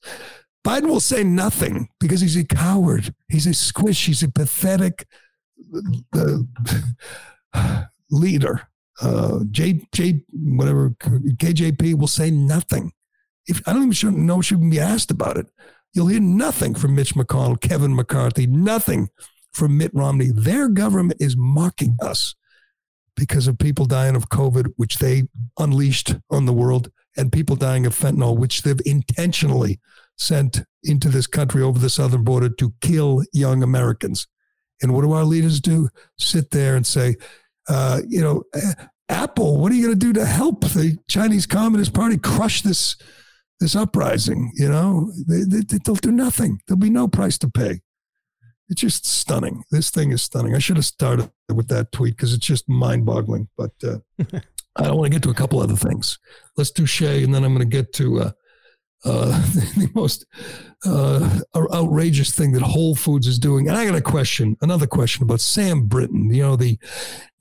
Biden 0.65 0.87
will 0.87 0.99
say 0.99 1.23
nothing 1.23 1.89
because 1.99 2.21
he's 2.21 2.37
a 2.37 2.45
coward. 2.45 3.13
He's 3.29 3.47
a 3.47 3.53
squish. 3.53 4.05
He's 4.05 4.23
a 4.23 4.31
pathetic 4.31 5.05
uh, 6.13 6.39
leader. 8.09 8.67
Uh, 9.01 9.39
J, 9.51 9.85
J, 9.91 10.23
whatever, 10.31 10.91
KJP 10.91 11.95
will 11.95 12.07
say 12.07 12.31
nothing. 12.31 12.91
If 13.45 13.61
I 13.67 13.73
don't 13.73 13.91
even 13.91 14.25
know 14.25 14.39
if 14.39 14.45
she 14.45 14.55
can 14.55 14.69
be 14.69 14.79
asked 14.79 15.11
about 15.11 15.37
it. 15.37 15.47
You'll 15.93 16.07
hear 16.07 16.21
nothing 16.21 16.73
from 16.73 16.95
Mitch 16.95 17.13
McConnell, 17.13 17.61
Kevin 17.61 17.95
McCarthy, 17.95 18.47
nothing 18.47 19.09
from 19.51 19.77
Mitt 19.77 19.91
Romney. 19.93 20.31
Their 20.33 20.67
government 20.67 21.21
is 21.21 21.37
mocking 21.37 21.97
us 22.01 22.33
because 23.15 23.47
of 23.47 23.59
people 23.59 23.85
dying 23.85 24.15
of 24.15 24.29
COVID, 24.29 24.73
which 24.77 24.97
they 24.97 25.23
unleashed 25.59 26.15
on 26.31 26.45
the 26.45 26.53
world, 26.53 26.89
and 27.15 27.31
people 27.31 27.55
dying 27.55 27.85
of 27.85 27.95
fentanyl, 27.95 28.35
which 28.35 28.63
they've 28.63 28.81
intentionally 28.85 29.79
sent 30.17 30.63
into 30.83 31.09
this 31.09 31.27
country 31.27 31.61
over 31.61 31.79
the 31.79 31.89
southern 31.89 32.23
border 32.23 32.49
to 32.49 32.73
kill 32.81 33.23
young 33.33 33.63
Americans. 33.63 34.27
And 34.81 34.93
what 34.93 35.01
do 35.01 35.11
our 35.13 35.23
leaders 35.23 35.59
do? 35.59 35.89
Sit 36.17 36.51
there 36.51 36.75
and 36.75 36.85
say, 36.85 37.15
uh, 37.69 38.01
you 38.07 38.21
know, 38.21 38.43
Apple, 39.09 39.57
what 39.57 39.71
are 39.71 39.75
you 39.75 39.87
going 39.87 39.99
to 39.99 40.05
do 40.05 40.13
to 40.13 40.25
help 40.25 40.61
the 40.61 40.97
Chinese 41.07 41.45
Communist 41.45 41.93
Party 41.93 42.17
crush 42.17 42.61
this 42.61 42.95
this 43.59 43.75
uprising? 43.75 44.51
You 44.55 44.69
know, 44.69 45.11
they, 45.27 45.43
they, 45.43 45.77
they'll 45.83 45.95
do 45.95 46.11
nothing. 46.11 46.59
There'll 46.67 46.79
be 46.79 46.89
no 46.89 47.07
price 47.07 47.37
to 47.39 47.49
pay. 47.49 47.81
It's 48.69 48.81
just 48.81 49.05
stunning. 49.05 49.63
This 49.71 49.89
thing 49.89 50.11
is 50.11 50.21
stunning. 50.21 50.55
I 50.55 50.59
should 50.59 50.77
have 50.77 50.85
started 50.85 51.29
with 51.53 51.67
that 51.67 51.91
tweet 51.91 52.17
because 52.17 52.33
it's 52.33 52.45
just 52.45 52.67
mind 52.67 53.05
boggling. 53.05 53.49
But 53.57 53.71
uh, 53.83 53.97
I 54.75 54.83
don't 54.83 54.97
want 54.97 55.11
to 55.11 55.15
get 55.15 55.23
to 55.23 55.29
a 55.29 55.35
couple 55.35 55.59
other 55.59 55.75
things. 55.75 56.17
Let's 56.57 56.71
do 56.71 56.85
Shay, 56.85 57.23
and 57.23 57.33
then 57.33 57.43
I'm 57.43 57.53
going 57.53 57.69
to 57.69 57.77
get 57.77 57.93
to 57.93 58.21
uh, 58.21 58.31
uh, 59.05 59.41
the 59.75 59.89
most 59.93 60.25
uh, 60.85 61.39
outrageous 61.55 62.31
thing 62.31 62.51
that 62.53 62.61
Whole 62.61 62.95
Foods 62.95 63.27
is 63.27 63.39
doing. 63.39 63.67
And 63.67 63.77
I 63.77 63.85
got 63.85 63.95
a 63.95 64.01
question, 64.01 64.57
another 64.61 64.87
question 64.87 65.23
about 65.23 65.41
Sam 65.41 65.83
Brinton, 65.85 66.33
you 66.33 66.43
know, 66.43 66.55
the 66.55 66.77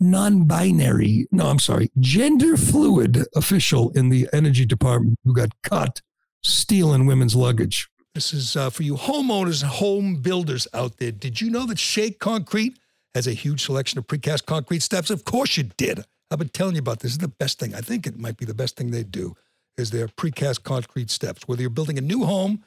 non 0.00 0.44
binary, 0.44 1.26
no, 1.30 1.46
I'm 1.46 1.58
sorry, 1.58 1.90
gender 1.98 2.56
fluid 2.56 3.24
official 3.34 3.90
in 3.90 4.08
the 4.08 4.28
energy 4.32 4.64
department 4.64 5.18
who 5.24 5.34
got 5.34 5.50
caught 5.62 6.00
stealing 6.42 7.06
women's 7.06 7.36
luggage. 7.36 7.88
This 8.14 8.34
is 8.34 8.56
uh, 8.56 8.68
for 8.70 8.82
you 8.82 8.96
homeowners 8.96 9.62
and 9.62 9.70
home 9.70 10.16
builders 10.16 10.68
out 10.74 10.98
there. 10.98 11.12
Did 11.12 11.40
you 11.40 11.50
know 11.50 11.66
that 11.66 11.78
Shea 11.78 12.10
Concrete 12.10 12.78
has 13.14 13.26
a 13.26 13.32
huge 13.32 13.64
selection 13.64 13.98
of 13.98 14.06
precast 14.06 14.44
concrete 14.44 14.82
steps? 14.82 15.10
Of 15.10 15.24
course 15.24 15.56
you 15.56 15.64
did. 15.76 16.04
I've 16.30 16.38
been 16.38 16.48
telling 16.48 16.74
you 16.74 16.80
about 16.80 17.00
this. 17.00 17.12
This 17.12 17.12
is 17.12 17.18
the 17.18 17.28
best 17.28 17.58
thing. 17.58 17.74
I 17.74 17.80
think 17.80 18.06
it 18.06 18.18
might 18.18 18.36
be 18.36 18.44
the 18.44 18.54
best 18.54 18.76
thing 18.76 18.90
they 18.90 19.02
do 19.02 19.34
is 19.76 19.90
their 19.90 20.08
precast 20.08 20.62
concrete 20.62 21.10
steps. 21.10 21.46
Whether 21.46 21.62
you're 21.62 21.70
building 21.70 21.98
a 21.98 22.02
new 22.02 22.24
home 22.24 22.64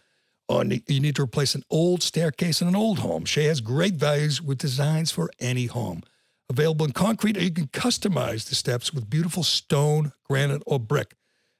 or 0.47 0.63
you 0.63 0.99
need 0.99 1.15
to 1.15 1.23
replace 1.23 1.55
an 1.55 1.63
old 1.69 2.03
staircase 2.03 2.61
in 2.61 2.67
an 2.67 2.75
old 2.75 2.99
home, 2.99 3.25
Shea 3.25 3.45
has 3.45 3.61
great 3.61 3.95
values 3.95 4.41
with 4.41 4.57
designs 4.57 5.11
for 5.11 5.29
any 5.39 5.65
home. 5.65 6.03
Available 6.49 6.85
in 6.85 6.91
concrete, 6.91 7.37
or 7.37 7.41
you 7.41 7.51
can 7.51 7.67
customize 7.67 8.47
the 8.47 8.55
steps 8.55 8.93
with 8.93 9.09
beautiful 9.09 9.41
stone, 9.41 10.11
granite, 10.25 10.61
or 10.67 10.79
brick. 10.79 11.15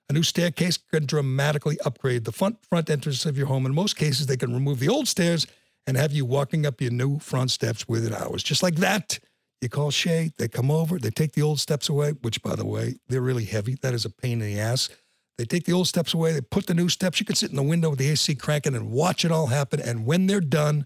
A 0.10 0.14
new 0.14 0.22
staircase 0.22 0.78
can 0.78 1.08
dramatically 1.08 1.80
upgrade 1.84 2.26
the 2.26 2.32
front 2.32 2.64
front 2.64 2.92
entrance 2.92 3.26
of 3.26 3.36
your 3.36 3.48
home. 3.48 3.66
In 3.66 3.74
most 3.74 3.96
cases, 3.96 4.28
they 4.28 4.38
can 4.38 4.54
remove 4.54 4.80
the 4.80 4.90
old 4.90 5.08
stairs 5.08 5.48
and 5.88 5.98
have 5.98 6.12
you 6.12 6.26
walking 6.26 6.68
up 6.68 6.82
your 6.82 6.92
new 6.92 7.18
front 7.18 7.50
steps 7.50 7.88
within 7.88 8.14
hours. 8.14 8.44
Just 8.44 8.62
like 8.62 8.76
that, 8.76 9.18
you 9.62 9.70
call 9.70 9.90
Shea, 9.90 10.32
they 10.38 10.48
come 10.48 10.70
over, 10.70 11.00
they 11.00 11.10
take 11.10 11.34
the 11.34 11.42
old 11.42 11.60
steps 11.60 11.90
away, 11.90 12.12
which, 12.22 12.44
by 12.44 12.56
the 12.56 12.66
way, 12.66 12.98
they're 13.08 13.22
really 13.22 13.46
heavy. 13.46 13.76
That 13.82 13.96
is 13.96 14.06
a 14.06 14.12
pain 14.12 14.42
in 14.42 14.54
the 14.54 14.60
ass. 14.60 14.90
They 15.38 15.46
take 15.46 15.66
the 15.66 15.74
old 15.74 15.88
steps 15.88 16.14
away, 16.14 16.32
they 16.32 16.42
put 16.42 16.68
the 16.68 16.74
new 16.74 16.90
steps. 16.90 17.20
You 17.20 17.26
can 17.26 17.36
sit 17.36 17.50
in 17.50 17.56
the 17.56 17.64
window 17.64 17.90
with 17.90 18.00
the 18.00 18.10
AC 18.10 18.36
cranking 18.36 18.76
and 18.76 18.92
watch 18.92 19.26
it 19.26 19.32
all 19.32 19.48
happen. 19.48 19.82
And 19.82 20.06
when 20.06 20.28
they're 20.28 20.40
done, 20.40 20.86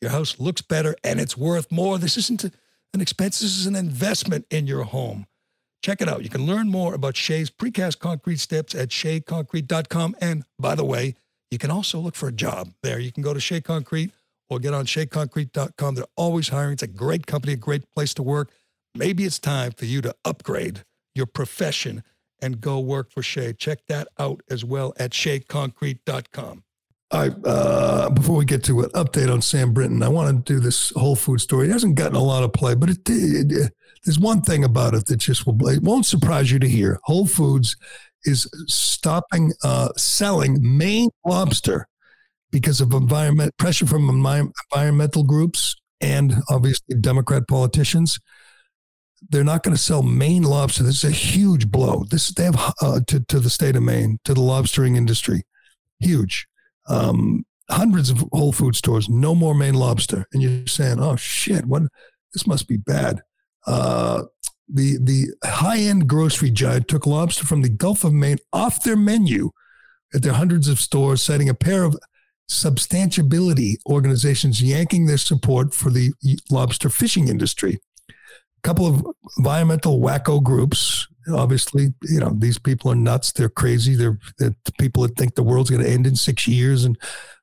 your 0.00 0.10
house 0.10 0.40
looks 0.40 0.62
better 0.62 0.96
and 1.04 1.20
it's 1.20 1.36
worth 1.36 1.70
more. 1.70 1.98
This 1.98 2.16
isn't 2.16 2.44
an 2.44 3.00
expense, 3.00 3.40
this 3.40 3.58
is 3.58 3.66
an 3.66 3.76
investment 3.76 4.46
in 4.50 4.66
your 4.66 4.84
home. 4.84 5.26
Check 5.82 6.02
it 6.02 6.08
out. 6.08 6.22
You 6.22 6.28
can 6.28 6.44
learn 6.44 6.68
more 6.68 6.94
about 6.94 7.16
Shea's 7.16 7.50
precast 7.50 7.98
concrete 7.98 8.38
steps 8.38 8.74
at 8.74 8.88
sheaconcrete.com. 8.88 10.16
And 10.20 10.44
by 10.58 10.74
the 10.74 10.84
way, 10.84 11.14
you 11.50 11.58
can 11.58 11.70
also 11.70 11.98
look 11.98 12.14
for 12.14 12.28
a 12.28 12.32
job 12.32 12.72
there. 12.82 12.98
You 12.98 13.12
can 13.12 13.22
go 13.22 13.32
to 13.32 13.40
Shea 13.40 13.60
Concrete 13.60 14.12
or 14.50 14.58
get 14.58 14.74
on 14.74 14.84
sheaconcrete.com. 14.86 15.94
They're 15.94 16.04
always 16.16 16.48
hiring. 16.48 16.74
It's 16.74 16.82
a 16.82 16.86
great 16.86 17.26
company, 17.26 17.54
a 17.54 17.56
great 17.56 17.90
place 17.90 18.12
to 18.14 18.22
work. 18.22 18.50
Maybe 18.94 19.24
it's 19.24 19.38
time 19.38 19.72
for 19.72 19.86
you 19.86 20.02
to 20.02 20.14
upgrade 20.24 20.84
your 21.14 21.26
profession 21.26 22.02
and 22.42 22.60
go 22.60 22.80
work 22.80 23.12
for 23.12 23.22
Shea. 23.22 23.52
Check 23.52 23.80
that 23.88 24.08
out 24.18 24.42
as 24.50 24.64
well 24.64 24.92
at 24.98 25.10
sheaconcrete.com. 25.12 26.64
All 27.12 27.20
right, 27.20 27.32
uh, 27.44 28.10
before 28.10 28.36
we 28.36 28.44
get 28.44 28.62
to 28.64 28.82
an 28.82 28.90
update 28.90 29.32
on 29.32 29.42
Sam 29.42 29.72
Brinton, 29.72 30.02
I 30.02 30.08
want 30.08 30.46
to 30.46 30.52
do 30.52 30.60
this 30.60 30.90
Whole 30.90 31.16
Food 31.16 31.40
story. 31.40 31.66
It 31.66 31.72
hasn't 31.72 31.96
gotten 31.96 32.14
a 32.14 32.22
lot 32.22 32.44
of 32.44 32.52
play, 32.52 32.76
but 32.76 32.88
it, 32.88 32.98
it, 33.08 33.50
it, 33.50 33.72
there's 34.04 34.18
one 34.18 34.42
thing 34.42 34.62
about 34.62 34.94
it 34.94 35.06
that 35.06 35.16
just 35.16 35.44
will 35.44 35.68
it 35.68 35.82
won't 35.82 36.06
surprise 36.06 36.52
you 36.52 36.60
to 36.60 36.68
hear. 36.68 37.00
Whole 37.02 37.26
Foods 37.26 37.76
is 38.24 38.48
stopping 38.68 39.52
uh, 39.64 39.88
selling 39.96 40.58
Maine 40.60 41.10
lobster 41.26 41.88
because 42.52 42.80
of 42.80 42.92
environment 42.92 43.56
pressure 43.56 43.86
from 43.86 44.08
environmental 44.08 45.24
groups 45.24 45.74
and 46.00 46.34
obviously 46.48 46.96
Democrat 46.96 47.48
politicians 47.48 48.18
they're 49.28 49.44
not 49.44 49.62
going 49.62 49.76
to 49.76 49.82
sell 49.82 50.02
Maine 50.02 50.42
lobster. 50.42 50.82
This 50.82 51.04
is 51.04 51.10
a 51.10 51.14
huge 51.14 51.70
blow. 51.70 52.04
This 52.10 52.30
they 52.30 52.44
have 52.44 52.72
uh, 52.80 53.00
to 53.06 53.20
to 53.20 53.40
the 53.40 53.50
state 53.50 53.76
of 53.76 53.82
Maine, 53.82 54.18
to 54.24 54.34
the 54.34 54.40
lobstering 54.40 54.96
industry, 54.96 55.42
huge. 55.98 56.46
Um, 56.88 57.44
hundreds 57.70 58.10
of 58.10 58.24
Whole 58.32 58.52
Food 58.52 58.74
stores, 58.74 59.08
no 59.08 59.34
more 59.34 59.54
Maine 59.54 59.74
lobster, 59.74 60.26
and 60.32 60.42
you're 60.42 60.66
saying, 60.66 61.00
"Oh 61.00 61.16
shit, 61.16 61.66
what? 61.66 61.82
This 62.32 62.46
must 62.46 62.68
be 62.68 62.76
bad." 62.76 63.20
Uh, 63.66 64.22
the 64.72 64.98
the 65.02 65.28
high 65.44 65.78
end 65.78 66.08
grocery 66.08 66.50
giant 66.50 66.88
took 66.88 67.06
lobster 67.06 67.44
from 67.44 67.62
the 67.62 67.68
Gulf 67.68 68.04
of 68.04 68.12
Maine 68.12 68.38
off 68.52 68.82
their 68.82 68.96
menu 68.96 69.50
at 70.14 70.22
their 70.22 70.32
hundreds 70.32 70.68
of 70.68 70.80
stores, 70.80 71.22
citing 71.22 71.48
a 71.48 71.54
pair 71.54 71.84
of 71.84 71.96
substantiability 72.50 73.76
organizations 73.86 74.60
yanking 74.60 75.06
their 75.06 75.18
support 75.18 75.72
for 75.72 75.90
the 75.90 76.12
lobster 76.50 76.88
fishing 76.88 77.28
industry. 77.28 77.78
Couple 78.62 78.86
of 78.86 79.06
environmental 79.38 80.00
wacko 80.00 80.42
groups. 80.42 81.06
Obviously, 81.32 81.88
you 82.02 82.20
know 82.20 82.34
these 82.36 82.58
people 82.58 82.90
are 82.90 82.96
nuts. 82.96 83.32
They're 83.32 83.48
crazy. 83.48 83.94
They're, 83.94 84.18
they're 84.38 84.54
people 84.78 85.02
that 85.02 85.16
think 85.16 85.34
the 85.34 85.42
world's 85.42 85.70
going 85.70 85.82
to 85.82 85.90
end 85.90 86.06
in 86.06 86.16
six 86.16 86.46
years 86.48 86.84
and 86.84 86.98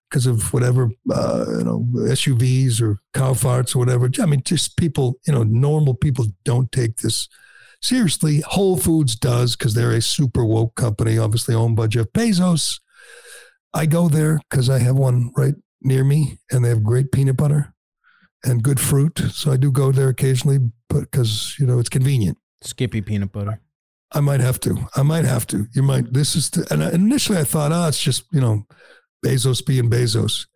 because 0.10 0.26
of 0.26 0.54
whatever 0.54 0.90
uh, 1.12 1.46
you 1.58 1.64
know 1.64 1.86
SUVs 1.94 2.82
or 2.82 3.00
cow 3.14 3.34
farts 3.34 3.76
or 3.76 3.80
whatever. 3.80 4.10
I 4.20 4.26
mean, 4.26 4.42
just 4.44 4.78
people. 4.78 5.20
You 5.26 5.34
know, 5.34 5.44
normal 5.44 5.94
people 5.94 6.26
don't 6.44 6.72
take 6.72 6.98
this 6.98 7.28
seriously. 7.82 8.42
Whole 8.42 8.78
Foods 8.78 9.16
does 9.16 9.56
because 9.56 9.74
they're 9.74 9.92
a 9.92 10.02
super 10.02 10.46
woke 10.46 10.76
company, 10.76 11.18
obviously 11.18 11.56
owned 11.56 11.76
by 11.76 11.88
Jeff 11.88 12.08
Bezos. 12.08 12.80
I 13.74 13.86
go 13.86 14.10
there 14.10 14.40
because 14.50 14.70
I 14.70 14.80
have 14.80 14.96
one 14.96 15.32
right 15.38 15.56
near 15.82 16.04
me, 16.04 16.40
and 16.52 16.64
they 16.64 16.70
have 16.70 16.84
great 16.84 17.12
peanut 17.12 17.38
butter 17.38 17.74
and 18.44 18.64
good 18.64 18.80
fruit. 18.80 19.20
So 19.32 19.52
I 19.52 19.58
do 19.58 19.72
go 19.72 19.92
there 19.92 20.10
occasionally, 20.10 20.60
but 20.98 21.12
because 21.12 21.56
you 21.60 21.66
know 21.66 21.80
it's 21.80 21.90
convenient. 21.90 22.38
Skippy 22.62 23.02
peanut 23.02 23.32
butter. 23.32 23.62
I 24.14 24.22
might 24.22 24.40
have 24.40 24.60
to. 24.62 24.78
I 24.96 25.04
might 25.04 25.26
have 25.26 25.46
to. 25.48 25.68
You 25.74 25.84
might. 25.84 26.14
This 26.14 26.36
is. 26.36 26.50
The, 26.50 26.66
and 26.72 26.82
initially, 26.82 27.38
I 27.38 27.44
thought, 27.44 27.72
oh, 27.72 27.88
it's 27.88 28.02
just 28.02 28.26
you 28.32 28.42
know, 28.42 28.66
Bezos 29.24 29.66
being 29.66 29.90
Bezos. 29.90 30.48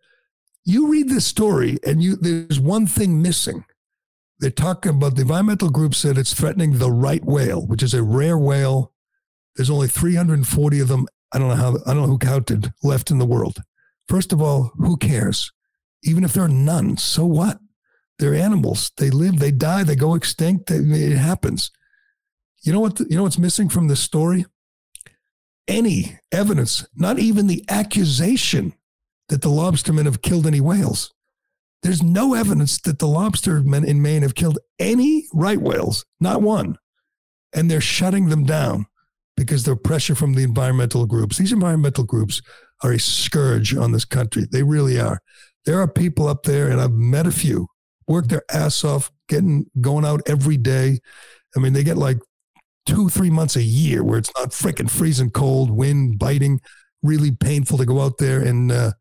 You 0.64 0.88
read 0.88 1.08
this 1.08 1.26
story, 1.26 1.78
and 1.86 2.02
you 2.02 2.16
there's 2.16 2.60
one 2.60 2.86
thing 2.86 3.22
missing. 3.22 3.64
They're 4.38 4.50
talking 4.50 4.96
about 4.96 5.14
the 5.14 5.22
environmental 5.22 5.70
group 5.70 5.94
said 5.94 6.18
it's 6.18 6.34
threatening 6.34 6.78
the 6.78 6.90
right 6.90 7.24
whale, 7.24 7.64
which 7.64 7.82
is 7.82 7.94
a 7.94 8.02
rare 8.02 8.38
whale. 8.38 8.92
There's 9.54 9.70
only 9.70 9.86
340 9.86 10.80
of 10.80 10.88
them. 10.88 11.06
I 11.32 11.38
don't 11.38 11.48
know 11.48 11.54
how. 11.54 11.76
I 11.86 11.94
don't 11.94 12.02
know 12.02 12.08
who 12.08 12.18
counted 12.18 12.72
left 12.82 13.10
in 13.10 13.18
the 13.18 13.26
world. 13.26 13.62
First 14.08 14.32
of 14.32 14.42
all, 14.42 14.72
who 14.76 14.96
cares? 14.96 15.52
Even 16.02 16.24
if 16.24 16.32
there 16.32 16.42
are 16.42 16.48
none, 16.48 16.96
so 16.96 17.24
what? 17.24 17.58
They're 18.22 18.36
animals. 18.36 18.92
They 18.98 19.10
live. 19.10 19.40
They 19.40 19.50
die. 19.50 19.82
They 19.82 19.96
go 19.96 20.14
extinct. 20.14 20.70
it 20.70 21.16
happens. 21.16 21.72
You 22.62 22.72
know 22.72 22.78
what? 22.78 23.00
You 23.00 23.16
know 23.16 23.24
what's 23.24 23.36
missing 23.36 23.68
from 23.68 23.88
this 23.88 23.98
story? 23.98 24.46
Any 25.66 26.20
evidence, 26.30 26.86
not 26.94 27.18
even 27.18 27.48
the 27.48 27.64
accusation 27.68 28.74
that 29.28 29.42
the 29.42 29.48
lobstermen 29.48 30.04
have 30.04 30.22
killed 30.22 30.46
any 30.46 30.60
whales. 30.60 31.12
There's 31.82 32.00
no 32.00 32.34
evidence 32.34 32.80
that 32.82 33.00
the 33.00 33.08
lobstermen 33.08 33.84
in 33.84 34.00
Maine 34.00 34.22
have 34.22 34.36
killed 34.36 34.60
any 34.78 35.26
right 35.34 35.60
whales, 35.60 36.04
not 36.20 36.42
one. 36.42 36.78
And 37.52 37.68
they're 37.68 37.80
shutting 37.80 38.28
them 38.28 38.44
down 38.44 38.86
because 39.36 39.64
the 39.64 39.74
pressure 39.74 40.14
from 40.14 40.34
the 40.34 40.44
environmental 40.44 41.06
groups. 41.06 41.38
These 41.38 41.52
environmental 41.52 42.04
groups 42.04 42.40
are 42.84 42.92
a 42.92 43.00
scourge 43.00 43.74
on 43.74 43.90
this 43.90 44.04
country. 44.04 44.46
They 44.48 44.62
really 44.62 45.00
are. 45.00 45.18
There 45.66 45.80
are 45.80 45.88
people 45.88 46.28
up 46.28 46.44
there, 46.44 46.68
and 46.68 46.80
I've 46.80 46.92
met 46.92 47.26
a 47.26 47.32
few, 47.32 47.66
work 48.06 48.28
their 48.28 48.42
ass 48.52 48.84
off, 48.84 49.10
getting 49.28 49.66
going 49.80 50.04
out 50.04 50.22
every 50.26 50.56
day. 50.56 51.00
I 51.56 51.60
mean, 51.60 51.72
they 51.72 51.84
get 51.84 51.98
like 51.98 52.18
two, 52.86 53.08
three 53.08 53.30
months 53.30 53.56
a 53.56 53.62
year 53.62 54.02
where 54.02 54.18
it's 54.18 54.32
not 54.36 54.50
freaking 54.50 54.90
freezing 54.90 55.30
cold, 55.30 55.70
wind 55.70 56.18
biting, 56.18 56.60
really 57.02 57.30
painful 57.30 57.78
to 57.78 57.86
go 57.86 58.00
out 58.00 58.18
there 58.18 58.40
and 58.40 58.72
uh, 58.72 58.92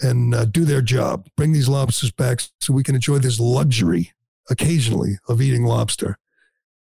and 0.00 0.34
uh, 0.34 0.44
do 0.44 0.64
their 0.64 0.82
job. 0.82 1.28
Bring 1.36 1.52
these 1.52 1.68
lobsters 1.68 2.10
back 2.12 2.40
so 2.60 2.72
we 2.72 2.82
can 2.82 2.94
enjoy 2.94 3.18
this 3.18 3.40
luxury 3.40 4.12
occasionally 4.50 5.18
of 5.28 5.40
eating 5.40 5.64
lobster. 5.64 6.18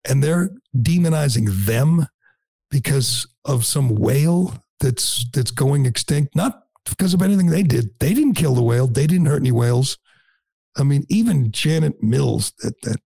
And 0.07 0.23
they're 0.23 0.51
demonizing 0.75 1.65
them 1.65 2.07
because 2.69 3.27
of 3.43 3.65
some 3.65 3.95
whale 3.95 4.63
that's 4.79 5.25
that's 5.33 5.51
going 5.51 5.85
extinct, 5.85 6.35
not 6.35 6.63
because 6.85 7.13
of 7.13 7.21
anything 7.21 7.47
they 7.47 7.63
did. 7.63 7.97
They 7.99 8.13
didn't 8.13 8.35
kill 8.35 8.53
the 8.53 8.63
whale. 8.63 8.87
They 8.87 9.07
didn't 9.07 9.25
hurt 9.25 9.41
any 9.41 9.51
whales. 9.51 9.97
I 10.77 10.83
mean, 10.83 11.05
even 11.09 11.51
Janet 11.51 12.01
Mills, 12.03 12.53
that 12.59 12.81
that 12.81 12.99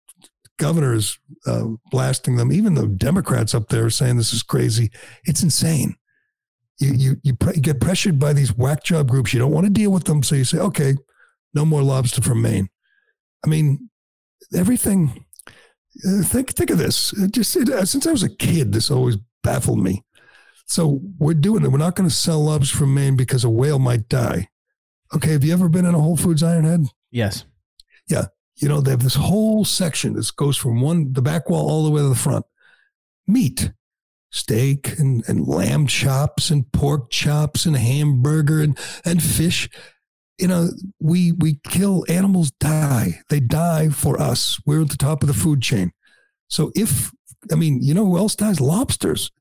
governor 0.57 0.93
is 0.93 1.17
uh, 1.47 1.65
blasting 1.89 2.35
them. 2.35 2.51
Even 2.51 2.75
the 2.75 2.87
Democrats 2.87 3.55
up 3.55 3.69
there 3.69 3.85
are 3.85 3.89
saying 3.89 4.17
this 4.17 4.33
is 4.33 4.43
crazy. 4.43 4.91
It's 5.23 5.41
insane. 5.41 5.95
You 6.79 6.93
you 6.93 7.15
you, 7.23 7.35
pre- 7.35 7.59
get 7.59 7.81
pressured 7.81 8.19
by 8.19 8.33
these 8.33 8.55
whack 8.55 8.83
job 8.83 9.09
groups. 9.09 9.33
You 9.33 9.39
don't 9.39 9.51
want 9.51 9.65
to 9.65 9.71
deal 9.71 9.91
with 9.91 10.05
them, 10.05 10.23
so 10.23 10.35
you 10.35 10.45
say, 10.45 10.59
okay, 10.59 10.95
no 11.53 11.65
more 11.65 11.81
lobster 11.81 12.21
from 12.21 12.41
Maine. 12.41 12.69
I 13.43 13.49
mean, 13.49 13.89
everything. 14.53 15.25
Uh, 16.07 16.21
think 16.23 16.51
think 16.51 16.69
of 16.69 16.77
this. 16.77 17.13
It 17.13 17.31
just 17.33 17.55
it, 17.55 17.69
uh, 17.69 17.85
since 17.85 18.05
I 18.05 18.11
was 18.11 18.23
a 18.23 18.35
kid, 18.35 18.71
this 18.71 18.91
always 18.91 19.17
baffled 19.43 19.79
me. 19.79 20.03
So 20.65 21.01
we're 21.17 21.33
doing 21.33 21.63
it. 21.63 21.71
We're 21.71 21.79
not 21.79 21.95
going 21.95 22.07
to 22.07 22.15
sell 22.15 22.43
lobster 22.43 22.77
from 22.77 22.93
Maine 22.93 23.15
because 23.15 23.43
a 23.43 23.49
whale 23.49 23.79
might 23.79 24.07
die. 24.07 24.49
Okay, 25.15 25.31
have 25.31 25.43
you 25.43 25.51
ever 25.51 25.67
been 25.67 25.85
in 25.85 25.95
a 25.95 25.99
Whole 25.99 26.15
Foods 26.15 26.43
Ironhead? 26.43 26.89
Yes. 27.11 27.45
Yeah, 28.09 28.25
you 28.57 28.67
know, 28.67 28.81
they 28.81 28.91
have 28.91 29.03
this 29.03 29.15
whole 29.15 29.63
section 29.63 30.13
that 30.13 30.35
goes 30.35 30.57
from 30.57 30.81
one, 30.81 31.13
the 31.13 31.21
back 31.21 31.49
wall 31.49 31.69
all 31.69 31.83
the 31.85 31.91
way 31.91 32.01
to 32.01 32.09
the 32.09 32.15
front. 32.15 32.45
Meat, 33.27 33.71
steak 34.31 34.97
and, 34.99 35.23
and 35.27 35.47
lamb 35.47 35.87
chops 35.87 36.49
and 36.49 36.71
pork 36.71 37.09
chops 37.09 37.65
and 37.65 37.75
hamburger 37.75 38.61
and, 38.61 38.77
and 39.05 39.23
fish. 39.23 39.69
You 40.37 40.47
know, 40.47 40.69
we, 40.99 41.33
we 41.33 41.59
kill 41.67 42.05
animals 42.09 42.51
die. 42.51 43.21
They 43.29 43.39
die 43.39 43.89
for 43.89 44.19
us. 44.19 44.59
We're 44.65 44.81
at 44.81 44.89
the 44.89 44.97
top 44.97 45.21
of 45.21 45.27
the 45.27 45.33
food 45.33 45.61
chain. 45.61 45.91
So 46.47 46.71
if, 46.75 47.11
I 47.51 47.55
mean, 47.55 47.81
you 47.81 47.93
know 47.93 48.05
who 48.05 48.17
else 48.17 48.35
dies? 48.35 48.59
Lobsters. 48.59 49.31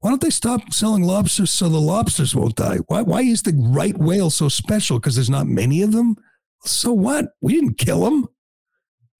Why 0.00 0.10
don't 0.10 0.22
they 0.22 0.30
stop 0.30 0.72
selling 0.72 1.02
lobsters 1.02 1.50
so 1.50 1.68
the 1.68 1.80
lobsters 1.80 2.34
won't 2.34 2.54
die? 2.54 2.78
Why, 2.86 3.02
why 3.02 3.22
is 3.22 3.42
the 3.42 3.52
right 3.56 3.96
whale 3.96 4.30
so 4.30 4.48
special? 4.48 4.98
Because 4.98 5.16
there's 5.16 5.30
not 5.30 5.46
many 5.46 5.82
of 5.82 5.92
them? 5.92 6.16
So 6.64 6.92
what? 6.92 7.30
We 7.40 7.54
didn't 7.54 7.78
kill 7.78 8.04
them. 8.04 8.26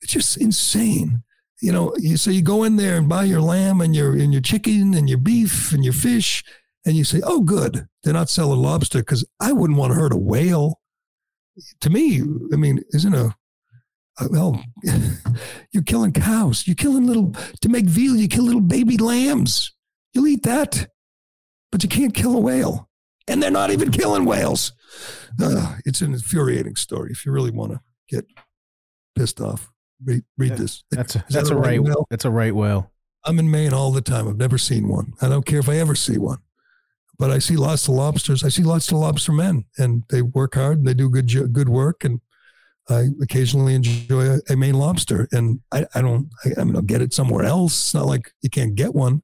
It's 0.00 0.12
just 0.12 0.36
insane. 0.40 1.22
You 1.60 1.72
know, 1.72 1.94
you, 1.98 2.16
so 2.16 2.30
you 2.30 2.42
go 2.42 2.62
in 2.64 2.76
there 2.76 2.96
and 2.96 3.08
buy 3.08 3.24
your 3.24 3.40
lamb 3.40 3.80
and 3.80 3.94
your 3.94 4.12
and 4.12 4.32
your 4.32 4.42
chicken 4.42 4.94
and 4.94 5.08
your 5.08 5.18
beef 5.18 5.72
and 5.72 5.82
your 5.82 5.92
fish, 5.92 6.44
and 6.86 6.96
you 6.96 7.02
say, 7.02 7.20
"Oh, 7.24 7.40
good, 7.40 7.88
they're 8.02 8.12
not 8.12 8.30
selling 8.30 8.60
lobster," 8.60 9.00
because 9.00 9.24
I 9.40 9.52
wouldn't 9.52 9.78
want 9.78 9.92
to 9.92 9.98
hurt 9.98 10.12
a 10.12 10.16
whale. 10.16 10.80
To 11.80 11.90
me, 11.90 12.22
I 12.52 12.56
mean, 12.56 12.84
isn't 12.92 13.14
a 13.14 13.34
well, 14.30 14.62
you're 15.72 15.82
killing 15.82 16.12
cows. 16.12 16.66
You're 16.66 16.76
killing 16.76 17.06
little 17.06 17.34
to 17.60 17.68
make 17.68 17.86
veal. 17.86 18.16
You 18.16 18.28
kill 18.28 18.44
little 18.44 18.60
baby 18.60 18.96
lambs. 18.96 19.72
You'll 20.12 20.28
eat 20.28 20.44
that, 20.44 20.88
but 21.72 21.82
you 21.82 21.88
can't 21.88 22.14
kill 22.14 22.36
a 22.36 22.40
whale, 22.40 22.88
and 23.26 23.42
they're 23.42 23.50
not 23.50 23.70
even 23.70 23.90
killing 23.90 24.24
whales. 24.24 24.72
Uh, 25.40 25.76
it's 25.84 26.00
an 26.00 26.12
infuriating 26.12 26.76
story. 26.76 27.10
If 27.12 27.24
you 27.24 27.32
really 27.32 27.50
want 27.50 27.72
to 27.72 27.80
get 28.08 28.26
pissed 29.16 29.40
off. 29.40 29.68
Read, 30.04 30.22
read 30.36 30.56
this. 30.56 30.84
That's 30.90 31.16
a, 31.16 31.24
that's 31.28 31.48
that 31.48 31.54
a 31.54 31.58
right. 31.58 31.82
Whale? 31.82 32.06
That's 32.08 32.24
a 32.24 32.30
right 32.30 32.54
whale. 32.54 32.92
I'm 33.24 33.38
in 33.38 33.50
Maine 33.50 33.74
all 33.74 33.90
the 33.90 34.00
time. 34.00 34.28
I've 34.28 34.36
never 34.36 34.56
seen 34.56 34.88
one. 34.88 35.12
I 35.20 35.28
don't 35.28 35.44
care 35.44 35.58
if 35.58 35.68
I 35.68 35.76
ever 35.76 35.96
see 35.96 36.18
one, 36.18 36.38
but 37.18 37.30
I 37.30 37.40
see 37.40 37.56
lots 37.56 37.88
of 37.88 37.94
lobsters. 37.94 38.44
I 38.44 38.48
see 38.48 38.62
lots 38.62 38.92
of 38.92 38.98
lobster 38.98 39.32
men, 39.32 39.64
and 39.76 40.04
they 40.10 40.22
work 40.22 40.54
hard 40.54 40.78
and 40.78 40.86
they 40.86 40.94
do 40.94 41.10
good 41.10 41.52
good 41.52 41.68
work. 41.68 42.04
And 42.04 42.20
I 42.88 43.08
occasionally 43.20 43.74
enjoy 43.74 44.36
a, 44.36 44.38
a 44.48 44.56
Maine 44.56 44.74
lobster, 44.78 45.28
and 45.32 45.60
I, 45.72 45.84
I 45.96 46.00
don't. 46.00 46.28
I, 46.44 46.60
I 46.60 46.64
mean, 46.64 46.76
I'll 46.76 46.82
get 46.82 47.02
it 47.02 47.12
somewhere 47.12 47.44
else. 47.44 47.72
It's 47.72 47.94
not 47.94 48.06
like 48.06 48.30
you 48.40 48.50
can't 48.50 48.76
get 48.76 48.94
one, 48.94 49.22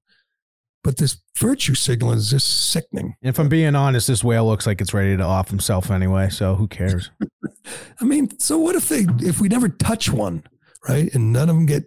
but 0.85 0.99
this 0.99 1.16
virtue 1.39 1.74
signaling 1.74 2.18
is 2.18 2.30
just 2.30 2.70
sickening. 2.70 3.16
If 3.22 3.41
I'm 3.41 3.49
being 3.49 3.74
honest, 3.74 4.07
this 4.07 4.22
whale 4.22 4.47
looks 4.47 4.66
like 4.66 4.80
it's 4.80 4.95
ready 4.95 5.16
to 5.16 5.24
off 5.24 5.51
himself 5.51 5.91
anyway. 5.91 6.28
So 6.28 6.55
who 6.55 6.68
cares? 6.68 7.11
I 8.01 8.05
mean, 8.05 8.39
so 8.39 8.59
what 8.59 8.76
if 8.76 8.89
they 8.89 9.07
if 9.20 9.41
we 9.41 9.49
never 9.49 9.68
touch 9.68 10.11
one? 10.11 10.45
right? 10.89 11.12
And 11.14 11.32
none 11.32 11.49
of 11.49 11.57
them 11.57 11.66
get, 11.66 11.85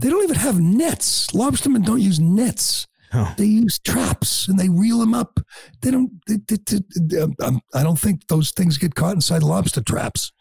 they 0.00 0.08
don't 0.10 0.24
even 0.24 0.36
have 0.36 0.60
nets. 0.60 1.28
Lobstermen 1.28 1.84
don't 1.84 2.00
use 2.00 2.20
nets. 2.20 2.86
Oh. 3.14 3.32
They 3.38 3.46
use 3.46 3.78
traps 3.78 4.48
and 4.48 4.58
they 4.58 4.68
reel 4.68 4.98
them 4.98 5.14
up. 5.14 5.40
They 5.80 5.90
don't, 5.90 6.10
they, 6.26 6.38
they, 6.48 6.80
they, 7.00 7.20
um, 7.20 7.60
I 7.72 7.82
don't 7.82 7.98
think 7.98 8.26
those 8.26 8.50
things 8.50 8.78
get 8.78 8.94
caught 8.94 9.14
inside 9.14 9.42
lobster 9.42 9.80
traps. 9.80 10.32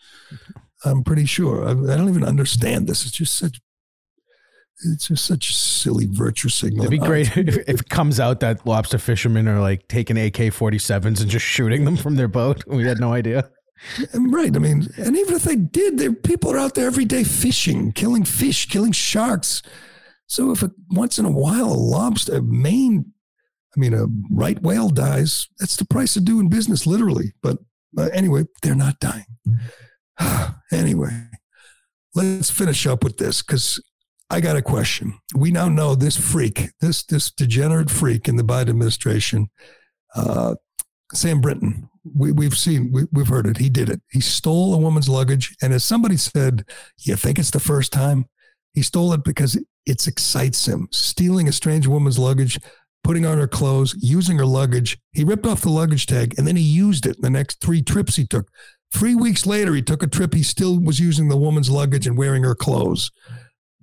I'm 0.84 1.04
pretty 1.04 1.26
sure. 1.26 1.66
I, 1.66 1.72
I 1.72 1.98
don't 1.98 2.10
even 2.10 2.24
understand 2.24 2.88
this. 2.88 3.06
It's 3.06 3.16
just 3.16 3.36
such 3.36 3.60
it's 4.84 5.08
just 5.08 5.26
such 5.26 5.56
silly 5.56 6.06
virtue 6.10 6.50
signal. 6.50 6.86
It'd 6.86 6.92
be 6.92 7.06
great 7.06 7.28
if, 7.38 7.58
if, 7.68 7.82
it 7.82 7.90
comes 7.90 8.20
out 8.20 8.40
that 8.42 8.66
lobster 8.66 8.98
fishermen 8.98 9.48
are 9.48 9.62
like 9.62 9.88
taking 9.88 10.18
AK 10.18 10.34
47s 10.34 11.22
and 11.22 11.30
just 11.30 11.46
shooting 11.46 11.86
them 11.86 11.98
from 11.98 12.16
their 12.16 12.28
boat. 12.28 12.64
We 12.76 12.84
had 12.86 13.00
no 13.00 13.14
idea. 13.14 13.50
Right. 14.14 14.54
I 14.54 14.60
mean, 14.60 14.88
and 14.98 15.16
even 15.16 15.36
if 15.36 15.44
they 15.44 15.56
did, 15.56 15.98
there 15.98 16.12
people 16.12 16.52
are 16.52 16.58
out 16.58 16.76
there 16.76 16.88
every 16.88 17.06
day 17.06 17.24
fishing, 17.24 17.94
killing 17.94 18.26
fish, 18.26 18.68
killing 18.68 18.92
sharks. 18.92 19.62
So 20.28 20.52
if 20.52 20.64
once 20.90 21.20
in 21.20 21.26
a 21.26 21.32
while 21.32 21.72
a 21.72 21.74
lobster, 21.74 22.36
a 22.36 22.42
Maine, 22.42 23.14
I 23.76 23.80
mean, 23.80 23.94
a 23.94 24.08
right 24.32 24.62
whale 24.62 24.90
dies, 24.90 25.48
that's 25.60 25.76
the 25.76 25.86
price 25.86 26.16
of 26.16 26.26
doing 26.26 26.50
business, 26.50 26.86
literally. 26.86 27.34
But 27.42 27.58
uh, 27.98 28.10
anyway, 28.14 28.46
they're 28.62 28.76
not 28.76 29.00
dying. 29.00 29.26
anyway, 30.72 31.28
let's 32.14 32.50
finish 32.50 32.86
up 32.88 33.04
with 33.04 33.18
this 33.18 33.42
because 33.42 33.82
I 34.30 34.42
got 34.42 34.58
a 34.58 34.62
question. 34.62 35.20
We 35.36 35.52
now 35.52 35.70
know 35.70 35.96
this 35.96 36.18
freak, 36.18 36.70
this 36.82 37.04
this 37.04 37.32
degenerate 37.32 37.92
freak 37.92 38.28
in 38.28 38.38
the 38.38 38.44
Biden 38.44 38.70
administration, 38.70 39.50
uh, 40.16 40.56
Sam 41.14 41.42
Brinton. 41.42 41.90
We, 42.04 42.32
we've 42.32 42.58
seen, 42.58 42.92
we, 42.92 43.06
we've 43.12 43.28
heard 43.28 43.48
it. 43.48 43.58
He 43.58 43.70
did 43.70 43.90
it. 43.90 44.02
He 44.12 44.22
stole 44.22 44.74
a 44.74 44.78
woman's 44.78 45.10
luggage. 45.10 45.56
And 45.62 45.74
as 45.74 45.84
somebody 45.84 46.18
said, 46.18 46.66
you 47.00 47.16
think 47.16 47.40
it's 47.40 47.52
the 47.52 47.60
first 47.60 47.92
time? 47.92 48.26
He 48.74 48.82
stole 48.82 49.14
it 49.14 49.24
because 49.24 49.56
it 49.86 50.08
excites 50.08 50.68
him. 50.68 50.88
Stealing 50.92 51.48
a 51.48 51.52
strange 51.52 51.88
woman's 51.88 52.20
luggage, 52.20 52.60
putting 53.04 53.26
on 53.26 53.38
her 53.38 53.48
clothes, 53.48 53.96
using 54.00 54.38
her 54.38 54.46
luggage. 54.46 55.00
He 55.14 55.24
ripped 55.24 55.46
off 55.46 55.62
the 55.62 55.70
luggage 55.70 56.06
tag 56.06 56.36
and 56.38 56.46
then 56.48 56.56
he 56.56 56.64
used 56.64 57.06
it 57.06 57.16
in 57.16 57.22
the 57.22 57.30
next 57.30 57.62
three 57.62 57.82
trips 57.82 58.16
he 58.16 58.28
took. 58.28 58.50
Three 58.94 59.16
weeks 59.16 59.46
later, 59.46 59.74
he 59.74 59.82
took 59.82 60.04
a 60.04 60.08
trip. 60.08 60.34
He 60.34 60.44
still 60.44 60.80
was 60.80 61.00
using 61.00 61.28
the 61.28 61.38
woman's 61.38 61.72
luggage 61.72 62.06
and 62.06 62.18
wearing 62.18 62.44
her 62.44 62.56
clothes. 62.56 63.12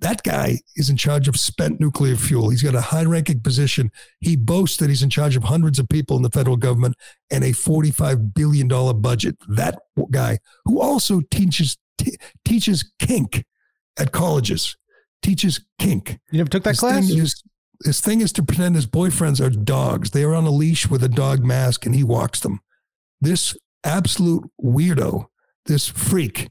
That 0.03 0.21
guy 0.23 0.59
is 0.75 0.89
in 0.89 0.97
charge 0.97 1.29
of 1.29 1.37
spent 1.37 1.79
nuclear 1.79 2.17
fuel. 2.17 2.49
He's 2.49 2.61
got 2.61 2.75
a 2.75 2.81
high 2.81 3.05
ranking 3.05 3.39
position. 3.39 3.89
He 4.19 4.35
boasts 4.35 4.75
that 4.77 4.89
he's 4.89 5.01
in 5.01 5.09
charge 5.09 5.37
of 5.37 5.45
hundreds 5.45 5.79
of 5.79 5.87
people 5.87 6.17
in 6.17 6.23
the 6.23 6.29
federal 6.29 6.57
government 6.57 6.95
and 7.31 7.41
a 7.41 7.51
$45 7.51 8.33
billion 8.33 8.67
budget. 8.99 9.37
That 9.47 9.79
guy 10.11 10.39
who 10.65 10.81
also 10.81 11.21
teaches, 11.31 11.77
t- 11.97 12.17
teaches 12.43 12.91
kink 12.99 13.45
at 13.97 14.11
colleges, 14.11 14.75
teaches 15.21 15.63
kink. 15.79 16.19
You 16.31 16.39
never 16.39 16.49
took 16.49 16.63
that 16.63 16.71
his 16.71 16.79
class? 16.81 17.07
Thing 17.07 17.19
is, 17.19 17.41
his 17.85 18.01
thing 18.01 18.19
is 18.19 18.33
to 18.33 18.43
pretend 18.43 18.75
his 18.75 18.87
boyfriends 18.87 19.39
are 19.39 19.49
dogs. 19.49 20.11
They 20.11 20.23
are 20.23 20.33
on 20.33 20.43
a 20.43 20.51
leash 20.51 20.89
with 20.89 21.01
a 21.01 21.09
dog 21.09 21.45
mask 21.45 21.85
and 21.85 21.95
he 21.95 22.03
walks 22.03 22.41
them. 22.41 22.59
This 23.21 23.55
absolute 23.85 24.43
weirdo, 24.61 25.27
this 25.65 25.87
freak, 25.87 26.49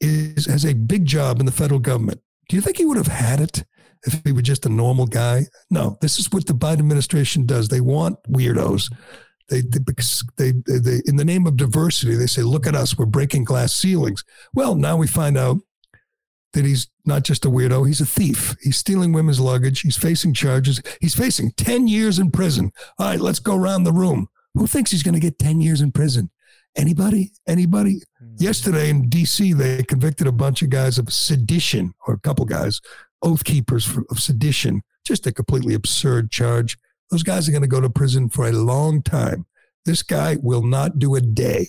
is 0.00 0.46
has 0.46 0.64
a 0.64 0.74
big 0.74 1.06
job 1.06 1.40
in 1.40 1.46
the 1.46 1.50
federal 1.50 1.80
government. 1.80 2.20
Do 2.48 2.56
you 2.56 2.62
think 2.62 2.78
he 2.78 2.84
would 2.84 2.96
have 2.96 3.08
had 3.08 3.40
it 3.40 3.64
if 4.04 4.22
he 4.24 4.32
were 4.32 4.42
just 4.42 4.66
a 4.66 4.70
normal 4.70 5.06
guy? 5.06 5.42
No, 5.70 5.98
this 6.00 6.18
is 6.18 6.32
what 6.32 6.46
the 6.46 6.54
Biden 6.54 6.78
administration 6.78 7.46
does. 7.46 7.68
They 7.68 7.80
want 7.80 8.22
weirdos. 8.24 8.92
They, 9.48 9.62
they, 9.62 9.80
they, 10.36 10.78
they, 10.78 11.00
in 11.06 11.16
the 11.16 11.24
name 11.24 11.46
of 11.46 11.56
diversity, 11.56 12.14
they 12.14 12.26
say, 12.26 12.42
look 12.42 12.66
at 12.66 12.74
us, 12.74 12.98
we're 12.98 13.06
breaking 13.06 13.44
glass 13.44 13.72
ceilings. 13.74 14.24
Well, 14.54 14.74
now 14.74 14.96
we 14.96 15.06
find 15.06 15.38
out 15.38 15.58
that 16.52 16.64
he's 16.64 16.88
not 17.04 17.24
just 17.24 17.44
a 17.44 17.50
weirdo, 17.50 17.86
he's 17.86 18.00
a 18.00 18.06
thief. 18.06 18.56
He's 18.62 18.76
stealing 18.76 19.12
women's 19.12 19.40
luggage. 19.40 19.80
He's 19.80 19.96
facing 19.96 20.34
charges. 20.34 20.82
He's 21.00 21.14
facing 21.14 21.52
10 21.52 21.88
years 21.88 22.18
in 22.18 22.30
prison. 22.30 22.72
All 22.98 23.06
right, 23.06 23.20
let's 23.20 23.38
go 23.38 23.56
around 23.56 23.84
the 23.84 23.92
room. 23.92 24.28
Who 24.54 24.66
thinks 24.66 24.90
he's 24.90 25.02
going 25.02 25.14
to 25.14 25.20
get 25.20 25.38
10 25.38 25.60
years 25.60 25.80
in 25.80 25.92
prison? 25.92 26.30
Anybody? 26.76 27.32
Anybody? 27.46 28.02
Hmm. 28.18 28.34
Yesterday 28.38 28.90
in 28.90 29.08
D.C., 29.08 29.52
they 29.52 29.82
convicted 29.82 30.26
a 30.26 30.32
bunch 30.32 30.62
of 30.62 30.70
guys 30.70 30.98
of 30.98 31.12
sedition, 31.12 31.92
or 32.06 32.14
a 32.14 32.20
couple 32.20 32.44
guys, 32.44 32.80
oath 33.22 33.44
keepers 33.44 33.84
for, 33.84 34.04
of 34.10 34.20
sedition. 34.20 34.82
Just 35.04 35.26
a 35.26 35.32
completely 35.32 35.74
absurd 35.74 36.30
charge. 36.30 36.78
Those 37.10 37.22
guys 37.22 37.48
are 37.48 37.52
going 37.52 37.62
to 37.62 37.68
go 37.68 37.80
to 37.80 37.90
prison 37.90 38.28
for 38.28 38.46
a 38.46 38.52
long 38.52 39.02
time. 39.02 39.46
This 39.84 40.02
guy 40.02 40.36
will 40.42 40.62
not 40.62 40.98
do 40.98 41.14
a 41.14 41.20
day. 41.20 41.68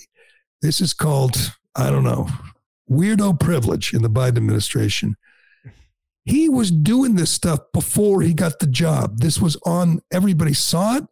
This 0.60 0.80
is 0.80 0.92
called, 0.92 1.56
I 1.74 1.88
don't 1.88 2.04
know, 2.04 2.28
weirdo 2.90 3.40
privilege 3.40 3.94
in 3.94 4.02
the 4.02 4.10
Biden 4.10 4.36
administration. 4.36 5.16
He 6.24 6.48
was 6.48 6.70
doing 6.70 7.14
this 7.14 7.30
stuff 7.30 7.60
before 7.72 8.20
he 8.20 8.34
got 8.34 8.58
the 8.58 8.66
job. 8.66 9.18
This 9.18 9.40
was 9.40 9.56
on, 9.64 10.00
everybody 10.12 10.52
saw 10.52 10.96
it. 10.96 11.04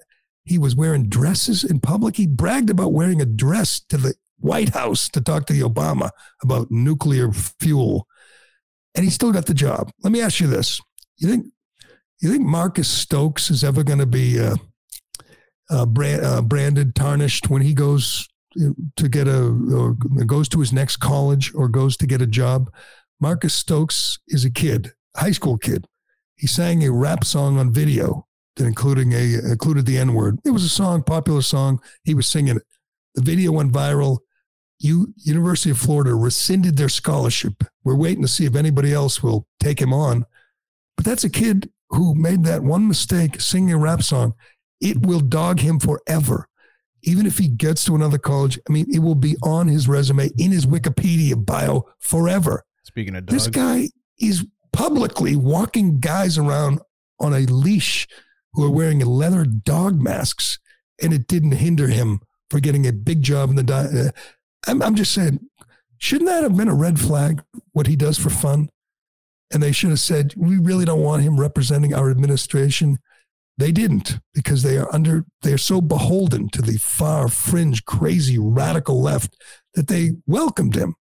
He 0.48 0.58
was 0.58 0.76
wearing 0.76 1.08
dresses 1.08 1.64
in 1.64 1.80
public. 1.80 2.16
He 2.16 2.26
bragged 2.26 2.70
about 2.70 2.92
wearing 2.92 3.20
a 3.20 3.26
dress 3.26 3.80
to 3.88 3.96
the 3.96 4.14
White 4.38 4.70
House 4.70 5.08
to 5.10 5.20
talk 5.20 5.46
to 5.46 5.52
the 5.52 5.60
Obama 5.60 6.10
about 6.42 6.70
nuclear 6.70 7.32
fuel. 7.32 8.06
And 8.94 9.04
he 9.04 9.10
still 9.10 9.32
got 9.32 9.46
the 9.46 9.54
job. 9.54 9.90
Let 10.02 10.12
me 10.12 10.20
ask 10.20 10.40
you 10.40 10.46
this. 10.46 10.80
You 11.18 11.28
think 11.28 11.46
you 12.20 12.30
think 12.30 12.44
Marcus 12.44 12.88
Stokes 12.88 13.50
is 13.50 13.62
ever 13.62 13.84
going 13.84 14.00
to 14.00 14.06
be 14.06 14.40
uh, 14.40 14.56
uh, 15.70 15.86
brand, 15.86 16.24
uh, 16.24 16.42
branded, 16.42 16.94
tarnished 16.94 17.48
when 17.48 17.62
he 17.62 17.74
goes 17.74 18.28
to 18.96 19.08
get 19.08 19.28
a 19.28 19.46
or 19.72 19.94
goes 20.24 20.48
to 20.48 20.60
his 20.60 20.72
next 20.72 20.96
college 20.96 21.52
or 21.54 21.68
goes 21.68 21.96
to 21.98 22.06
get 22.06 22.22
a 22.22 22.26
job? 22.26 22.70
Marcus 23.20 23.54
Stokes 23.54 24.18
is 24.28 24.44
a 24.44 24.50
kid, 24.50 24.92
high 25.16 25.32
school 25.32 25.58
kid. 25.58 25.86
He 26.36 26.46
sang 26.46 26.84
a 26.84 26.92
rap 26.92 27.24
song 27.24 27.58
on 27.58 27.72
video 27.72 28.27
that 28.58 28.66
including 28.66 29.14
a 29.14 29.38
included 29.50 29.86
the 29.86 29.96
N 29.98 30.14
word. 30.14 30.38
It 30.44 30.50
was 30.50 30.64
a 30.64 30.68
song, 30.68 31.02
popular 31.02 31.42
song. 31.42 31.80
He 32.04 32.14
was 32.14 32.26
singing 32.26 32.56
it. 32.56 32.62
The 33.14 33.22
video 33.22 33.52
went 33.52 33.72
viral. 33.72 34.18
U, 34.80 35.12
University 35.16 35.70
of 35.70 35.78
Florida 35.78 36.14
rescinded 36.14 36.76
their 36.76 36.88
scholarship. 36.88 37.64
We're 37.82 37.96
waiting 37.96 38.22
to 38.22 38.28
see 38.28 38.44
if 38.44 38.54
anybody 38.54 38.92
else 38.92 39.22
will 39.22 39.46
take 39.58 39.80
him 39.80 39.92
on. 39.92 40.24
But 40.96 41.04
that's 41.04 41.24
a 41.24 41.30
kid 41.30 41.70
who 41.90 42.14
made 42.14 42.44
that 42.44 42.62
one 42.62 42.86
mistake 42.86 43.40
singing 43.40 43.72
a 43.72 43.78
rap 43.78 44.02
song. 44.02 44.34
It 44.80 45.04
will 45.04 45.20
dog 45.20 45.60
him 45.60 45.80
forever. 45.80 46.48
Even 47.02 47.26
if 47.26 47.38
he 47.38 47.48
gets 47.48 47.84
to 47.86 47.94
another 47.94 48.18
college, 48.18 48.58
I 48.68 48.72
mean, 48.72 48.86
it 48.92 48.98
will 49.00 49.14
be 49.14 49.36
on 49.42 49.68
his 49.68 49.88
resume, 49.88 50.30
in 50.36 50.52
his 50.52 50.66
Wikipedia 50.66 51.44
bio 51.44 51.86
forever. 52.00 52.64
Speaking 52.84 53.16
of 53.16 53.26
dogs, 53.26 53.32
This 53.32 53.46
guy 53.48 53.88
is 54.20 54.44
publicly 54.72 55.34
walking 55.34 55.98
guys 55.98 56.38
around 56.38 56.80
on 57.20 57.34
a 57.34 57.40
leash 57.46 58.06
who 58.58 58.64
are 58.64 58.70
wearing 58.70 58.98
leather 58.98 59.44
dog 59.44 60.02
masks, 60.02 60.58
and 61.00 61.12
it 61.12 61.28
didn't 61.28 61.52
hinder 61.52 61.86
him 61.86 62.18
for 62.50 62.58
getting 62.58 62.88
a 62.88 62.92
big 62.92 63.22
job 63.22 63.50
in 63.50 63.56
the. 63.56 63.62
Di- 63.62 63.84
uh, 63.84 64.10
I'm, 64.66 64.82
I'm 64.82 64.96
just 64.96 65.14
saying, 65.14 65.38
shouldn't 65.98 66.28
that 66.28 66.42
have 66.42 66.56
been 66.56 66.66
a 66.66 66.74
red 66.74 66.98
flag? 66.98 67.40
What 67.70 67.86
he 67.86 67.94
does 67.94 68.18
for 68.18 68.30
fun, 68.30 68.68
and 69.52 69.62
they 69.62 69.70
should 69.70 69.90
have 69.90 70.00
said, 70.00 70.34
"We 70.36 70.58
really 70.58 70.84
don't 70.84 71.04
want 71.04 71.22
him 71.22 71.38
representing 71.38 71.94
our 71.94 72.10
administration." 72.10 72.98
They 73.58 73.70
didn't 73.70 74.18
because 74.34 74.64
they 74.64 74.76
are 74.76 74.92
under. 74.92 75.24
They 75.42 75.52
are 75.52 75.58
so 75.58 75.80
beholden 75.80 76.48
to 76.48 76.60
the 76.60 76.78
far 76.78 77.28
fringe, 77.28 77.84
crazy, 77.84 78.40
radical 78.40 79.00
left 79.00 79.36
that 79.74 79.86
they 79.86 80.14
welcomed 80.26 80.74
him. 80.74 80.96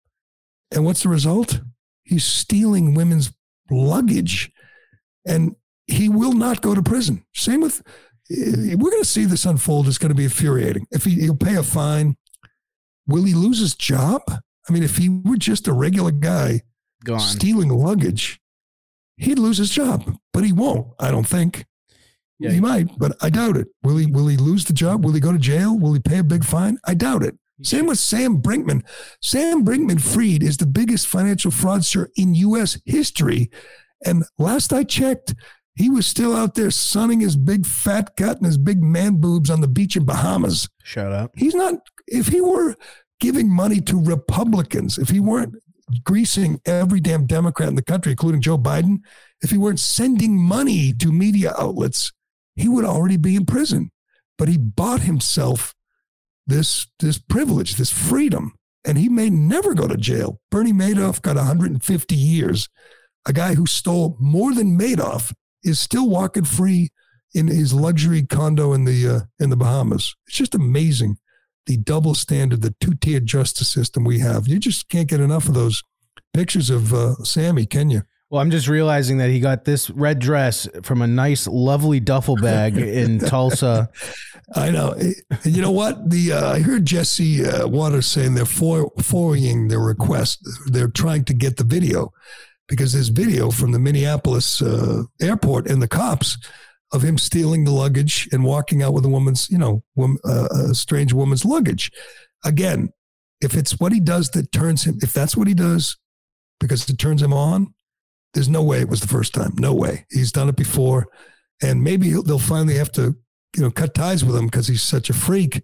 And 0.72 0.86
what's 0.86 1.02
the 1.02 1.10
result? 1.10 1.62
He's 2.04 2.24
stealing 2.24 2.94
women's 2.94 3.34
luggage, 3.72 4.52
and 5.26 5.56
he 5.88 6.10
will 6.10 6.34
not 6.34 6.62
go 6.62 6.76
to 6.76 6.82
prison. 6.82 7.26
Same 7.34 7.62
with, 7.62 7.82
eh, 8.32 8.76
we're 8.76 8.92
going 8.92 9.02
to 9.02 9.06
see 9.06 9.26
this 9.26 9.46
unfold. 9.46 9.88
It's 9.88 9.98
going 9.98 10.10
to 10.10 10.16
be 10.16 10.26
infuriating. 10.26 10.86
If 10.92 11.06
he, 11.06 11.22
he'll 11.22 11.36
pay 11.36 11.56
a 11.56 11.64
fine, 11.64 12.18
will 13.08 13.24
he 13.24 13.34
lose 13.34 13.60
his 13.60 13.76
job? 13.76 14.22
I 14.28 14.74
mean, 14.74 14.84
if 14.84 14.98
he 14.98 15.10
were 15.10 15.38
just 15.38 15.68
a 15.68 15.74
regular 15.74 16.12
guy 16.12 16.62
gone. 17.04 17.20
stealing 17.20 17.70
luggage, 17.70 18.42
he'd 19.16 19.40
lose 19.40 19.58
his 19.58 19.70
job, 19.70 20.18
but 20.34 20.44
he 20.44 20.52
won't. 20.52 20.88
I 21.00 21.10
don't 21.10 21.28
think. 21.28 21.66
Yeah. 22.40 22.52
he 22.52 22.60
might, 22.60 23.00
but 23.00 23.18
I 23.20 23.32
doubt 23.32 23.58
it. 23.58 23.68
Will 23.82 23.98
he? 23.98 24.06
Will 24.06 24.28
he 24.28 24.38
lose 24.38 24.66
the 24.66 24.74
job? 24.74 25.04
Will 25.04 25.14
he 25.14 25.20
go 25.20 25.32
to 25.32 25.40
jail? 25.40 25.78
Will 25.78 25.94
he 25.94 26.00
pay 26.00 26.20
a 26.20 26.24
big 26.24 26.44
fine? 26.44 26.78
I 26.86 26.94
doubt 26.94 27.24
it. 27.24 27.36
Same 27.64 27.88
with 27.88 27.98
Sam 27.98 28.40
Bankman. 28.42 28.84
Sam 29.22 29.66
Bankman-Fried 29.66 30.44
is 30.44 30.58
the 30.58 30.68
biggest 30.68 31.08
financial 31.08 31.50
fraudster 31.50 32.10
in 32.16 32.36
U.S. 32.36 32.80
history. 32.86 33.50
And 34.06 34.26
last 34.38 34.72
I 34.72 34.84
checked, 34.84 35.34
he 35.78 35.92
was 35.92 36.08
still 36.08 36.36
out 36.36 36.56
there 36.56 36.72
sunning 36.72 37.20
his 37.20 37.36
big 37.36 37.66
fat 37.66 38.16
gut 38.16 38.38
and 38.38 38.46
his 38.48 38.58
big 38.58 38.82
man 38.82 39.18
boobs 39.18 39.52
on 39.52 39.62
the 39.62 39.68
beach 39.68 39.96
in 39.96 40.06
Bahamas. 40.06 40.68
Shut 40.84 41.12
up. 41.12 41.32
He's 41.36 41.54
not, 41.54 41.76
if 42.08 42.28
he 42.28 42.42
were 42.42 42.76
giving 43.20 43.48
money 43.48 43.80
to 43.82 44.02
Republicans, 44.02 44.98
if 44.98 45.10
he 45.10 45.20
weren't 45.20 45.56
greasing 46.04 46.60
every 46.66 47.00
damn 47.00 47.28
Democrat 47.28 47.70
in 47.70 47.76
the 47.76 47.84
country, 47.84 48.14
including 48.14 48.42
Joe 48.42 48.58
Biden, 48.58 49.02
if 49.42 49.52
he 49.52 49.58
weren't 49.58 49.80
sending 49.80 50.36
money 50.36 50.94
to 50.94 51.12
media 51.12 51.54
outlets, 51.60 52.12
he 52.56 52.68
would 52.68 52.84
already 52.84 53.18
be 53.18 53.36
in 53.36 53.46
prison. 53.46 53.92
But 54.40 54.48
he 54.48 54.58
bought 54.58 55.02
himself 55.02 55.76
this, 56.48 56.88
this 57.00 57.20
privilege, 57.20 57.76
this 57.76 57.92
freedom, 57.92 58.56
and 58.84 58.98
he 58.98 59.10
may 59.10 59.30
never 59.30 59.76
go 59.76 59.88
to 59.88 59.98
jail. 59.98 60.40
Bernie 60.50 60.74
Madoff 60.74 61.22
got 61.22 61.36
150 61.36 62.16
years. 62.16 62.68
A 63.28 63.34
guy 63.34 63.54
who 63.54 63.68
stole 63.68 64.18
more 64.20 64.56
than 64.56 64.80
Madoff 64.80 65.34
is 65.68 65.80
still 65.80 66.10
walking 66.10 66.46
free 66.46 66.90
in 67.34 67.48
his 67.48 67.74
luxury 67.74 68.24
condo 68.24 68.74
in 68.74 68.86
the 68.86 69.08
uh, 69.08 69.20
in 69.40 69.50
the 69.50 69.58
Bahamas. 69.58 70.16
It's 70.28 70.38
just 70.38 70.56
amazing 70.56 71.18
the 71.68 71.78
double 71.78 72.16
standard, 72.16 72.62
the 72.62 72.74
two 72.80 72.96
tiered 72.96 73.26
justice 73.26 73.70
system 73.70 74.04
we 74.04 74.20
have. 74.20 74.48
You 74.48 74.58
just 74.58 74.90
can't 74.90 75.08
get 75.08 75.20
enough 75.20 75.48
of 75.48 75.54
those 75.54 75.84
pictures 76.34 76.70
of 76.70 76.94
uh, 76.94 77.16
Sammy, 77.24 77.66
can 77.66 77.90
you? 77.90 78.04
Well, 78.30 78.42
I'm 78.42 78.52
just 78.52 78.68
realizing 78.68 79.20
that 79.20 79.30
he 79.30 79.40
got 79.40 79.64
this 79.64 79.90
red 79.90 80.20
dress 80.20 80.68
from 80.84 81.02
a 81.02 81.08
nice, 81.08 81.48
lovely 81.48 82.02
duffel 82.02 82.36
bag 82.36 82.78
in 82.78 83.20
Tulsa. 83.20 83.90
I 84.54 84.70
know. 84.70 84.94
And 84.94 85.16
you 85.46 85.62
know 85.62 85.72
what? 85.72 86.10
The 86.10 86.34
uh, 86.34 86.52
I 86.54 86.60
heard 86.60 86.86
Jesse 86.86 87.46
uh, 87.46 87.68
Watters 87.68 88.08
saying 88.08 88.34
they're 88.34 88.46
for, 88.46 88.92
forwarding 89.02 89.70
their 89.70 89.80
request. 89.80 90.46
They're 90.66 90.90
trying 90.90 91.24
to 91.26 91.34
get 91.34 91.56
the 91.56 91.64
video 91.64 92.12
because 92.68 92.94
there's 92.94 93.10
video 93.10 93.50
from 93.52 93.72
the 93.72 93.80
Minneapolis 93.80 94.62
uh, 94.62 95.04
airport 95.22 95.68
and 95.68 95.82
the 95.82 95.88
cops 95.88 96.38
of 96.92 97.02
him 97.04 97.18
stealing 97.18 97.64
the 97.64 97.72
luggage 97.72 98.30
and 98.32 98.44
walking 98.44 98.82
out 98.82 98.94
with 98.94 99.06
a 99.06 99.10
woman's, 99.10 99.50
you 99.50 99.58
know, 99.58 99.84
wom- 99.96 100.20
uh, 100.26 100.48
a 100.70 100.74
strange 100.74 101.14
woman's 101.14 101.44
luggage. 101.46 101.92
Again, 102.46 102.90
if 103.42 103.56
it's 103.56 103.80
what 103.80 103.92
he 103.92 104.00
does 104.00 104.30
that 104.32 104.52
turns 104.52 104.84
him, 104.86 104.98
if 105.02 105.14
that's 105.14 105.36
what 105.36 105.48
he 105.48 105.54
does 105.54 105.98
because 106.60 106.90
it 106.90 106.98
turns 106.98 107.22
him 107.22 107.34
on, 107.34 107.74
there's 108.34 108.50
no 108.50 108.64
way 108.64 108.80
it 108.82 108.90
was 108.90 109.02
the 109.02 109.08
first 109.08 109.34
time. 109.34 109.54
No 109.58 109.74
way. 109.74 110.06
He's 110.10 110.32
done 110.32 110.50
it 110.50 110.56
before. 110.56 111.08
And 111.62 111.84
maybe 111.84 112.10
they'll 112.12 112.40
finally 112.40 112.76
have 112.76 112.92
to, 112.94 113.16
you 113.56 113.64
know, 113.64 113.72
cut 113.72 113.94
ties 113.94 114.24
with 114.24 114.36
him 114.36 114.46
because 114.46 114.68
he's 114.68 114.84
such 114.84 115.10
a 115.10 115.14
freak. 115.14 115.62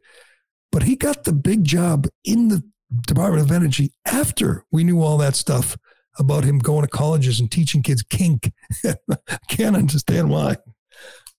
but 0.72 0.84
he 0.84 0.96
got 0.96 1.24
the 1.24 1.34
big 1.34 1.64
job 1.64 2.08
in 2.26 2.48
the 2.48 2.64
Department 3.08 3.44
of 3.46 3.52
Energy 3.52 3.92
after 4.06 4.66
we 4.72 4.84
knew 4.84 5.02
all 5.02 5.18
that 5.20 5.36
stuff 5.36 5.78
about 6.20 6.44
him 6.44 6.60
going 6.60 6.84
to 6.84 6.88
colleges 6.88 7.40
and 7.40 7.52
teaching 7.52 7.82
kids 7.82 8.04
kink. 8.04 8.52
Can't 9.50 9.76
understand 9.76 10.30
why. 10.30 10.58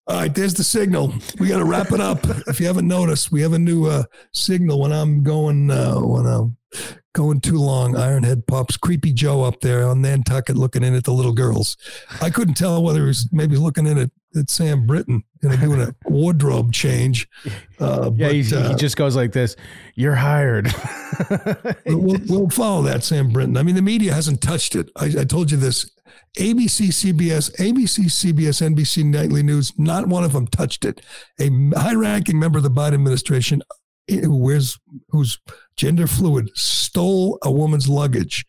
All 0.06 0.16
right, 0.16 0.34
there's 0.34 0.52
the 0.52 0.64
signal. 0.64 1.14
We 1.38 1.48
got 1.48 1.58
to 1.58 1.64
wrap 1.64 1.92
it 1.92 2.00
up. 2.00 2.18
if 2.46 2.60
you 2.60 2.66
haven't 2.66 2.86
noticed, 2.86 3.32
we 3.32 3.40
have 3.40 3.54
a 3.54 3.58
new 3.58 3.86
uh, 3.86 4.04
signal 4.34 4.80
when 4.80 4.92
I'm 4.92 5.22
going 5.22 5.70
uh, 5.70 5.94
when 5.94 6.26
I'm 6.26 6.58
going 7.14 7.40
too 7.40 7.56
long. 7.56 7.94
Ironhead 7.94 8.46
pops 8.46 8.76
creepy 8.76 9.14
Joe 9.14 9.42
up 9.44 9.60
there 9.60 9.86
on 9.86 10.02
Nantucket 10.02 10.56
looking 10.56 10.82
in 10.82 10.94
at 10.94 11.04
the 11.04 11.12
little 11.12 11.32
girls. 11.32 11.78
I 12.20 12.28
couldn't 12.28 12.54
tell 12.54 12.82
whether 12.82 13.00
he 13.00 13.06
was 13.06 13.30
maybe 13.32 13.56
looking 13.56 13.86
in 13.86 13.96
at, 13.96 14.10
at 14.36 14.50
Sam 14.50 14.86
Brinton, 14.86 15.22
you 15.42 15.48
know, 15.48 15.56
doing 15.56 15.80
a 15.80 15.94
wardrobe 16.08 16.72
change. 16.72 17.28
Uh, 17.80 18.10
Yeah, 18.14 18.26
but, 18.28 18.34
he, 18.34 18.42
he 18.42 18.56
uh, 18.56 18.76
just 18.76 18.96
goes 18.96 19.16
like 19.16 19.32
this. 19.32 19.56
You're 19.94 20.14
hired. 20.14 20.72
we'll, 21.86 22.20
we'll 22.28 22.50
follow 22.50 22.82
that, 22.82 23.04
Sam 23.04 23.30
Brinton. 23.30 23.56
I 23.56 23.62
mean, 23.62 23.74
the 23.74 23.82
media 23.82 24.12
hasn't 24.12 24.40
touched 24.40 24.74
it. 24.74 24.90
I, 24.96 25.06
I 25.20 25.24
told 25.24 25.50
you 25.50 25.56
this. 25.56 25.90
ABC, 26.38 26.88
CBS, 26.88 27.54
ABC, 27.56 28.06
CBS, 28.06 28.74
NBC 28.74 29.04
Nightly 29.04 29.42
News, 29.42 29.72
not 29.78 30.08
one 30.08 30.24
of 30.24 30.32
them 30.32 30.48
touched 30.48 30.84
it. 30.84 31.00
A 31.38 31.48
high 31.76 31.94
ranking 31.94 32.38
member 32.38 32.58
of 32.58 32.64
the 32.64 32.70
Biden 32.70 32.94
administration 32.94 33.62
eh, 34.08 34.20
who 34.20 34.36
wears, 34.36 34.78
who's 35.10 35.38
gender 35.76 36.08
fluid 36.08 36.50
stole 36.54 37.38
a 37.42 37.52
woman's 37.52 37.88
luggage 37.88 38.44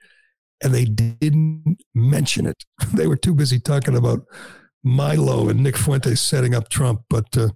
and 0.62 0.74
they 0.74 0.86
didn't 0.86 1.78
mention 1.94 2.46
it. 2.46 2.64
They 2.94 3.08
were 3.08 3.18
too 3.18 3.36
busy 3.36 3.60
talking 3.60 3.96
about 3.96 4.26
Milo 4.86 5.50
and 5.50 5.62
Nick 5.64 5.76
Fuentes 5.76 6.22
setting 6.22 6.54
up 6.54 6.70
Trump, 6.70 7.02
but 7.10 7.26
uh, 7.36 7.50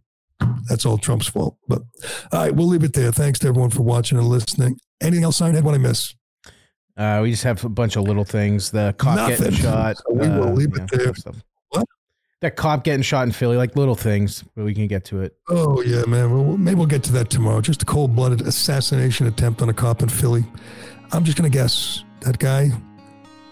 that's 0.68 0.86
all 0.86 0.98
Trump's 0.98 1.28
fault. 1.28 1.58
But 1.68 1.84
all 2.32 2.42
right, 2.42 2.54
we'll 2.54 2.68
leave 2.68 2.84
it 2.84 2.94
there. 2.94 3.12
Thanks 3.12 3.38
to 3.40 3.48
everyone 3.48 3.70
for 3.70 3.84
watching 3.84 4.18
and 4.18 4.28
listening. 4.28 4.80
Anything 5.00 5.24
else, 5.24 5.40
Ironhead? 5.40 5.64
What 5.64 5.76
I 5.76 5.78
miss? 5.78 6.16
Uh, 6.98 7.20
we 7.22 7.32
just 7.32 7.44
have 7.44 7.64
a 7.64 7.70
bunch 7.70 7.96
of 7.96 8.04
little 8.04 8.26
things. 8.26 8.72
The 8.72 8.94
cop 8.98 9.16
Nothing. 9.16 9.38
getting 9.38 9.54
shot. 9.54 9.98
So 9.98 10.04
we 10.10 10.28
will 10.28 10.44
uh, 10.50 10.52
leave 10.52 10.76
it 10.76 10.90
there. 10.92 11.14
stuff. 11.14 11.36
What? 11.70 11.86
That 12.42 12.56
cop 12.56 12.84
getting 12.84 13.04
shot 13.04 13.28
in 13.28 13.32
Philly, 13.32 13.58
like 13.58 13.76
little 13.76 13.96
things, 13.96 14.44
but 14.56 14.66
we 14.66 14.74
can 14.74 14.88
get 14.88 15.06
to 15.06 15.22
it. 15.22 15.38
Oh 15.50 15.82
yeah, 15.84 16.04
man. 16.08 16.32
Well, 16.34 16.58
maybe 16.58 16.76
we'll 16.76 16.88
get 16.88 17.04
to 17.04 17.12
that 17.14 17.30
tomorrow. 17.30 17.62
Just 17.62 17.84
a 17.84 17.86
cold-blooded 17.86 18.42
assassination 18.42 19.28
attempt 19.28 19.62
on 19.62 19.70
a 19.70 19.74
cop 19.74 20.02
in 20.02 20.10
Philly. 20.10 20.44
I'm 21.12 21.24
just 21.24 21.38
gonna 21.38 21.50
guess 21.50 22.04
that 22.22 22.40
guy, 22.40 22.72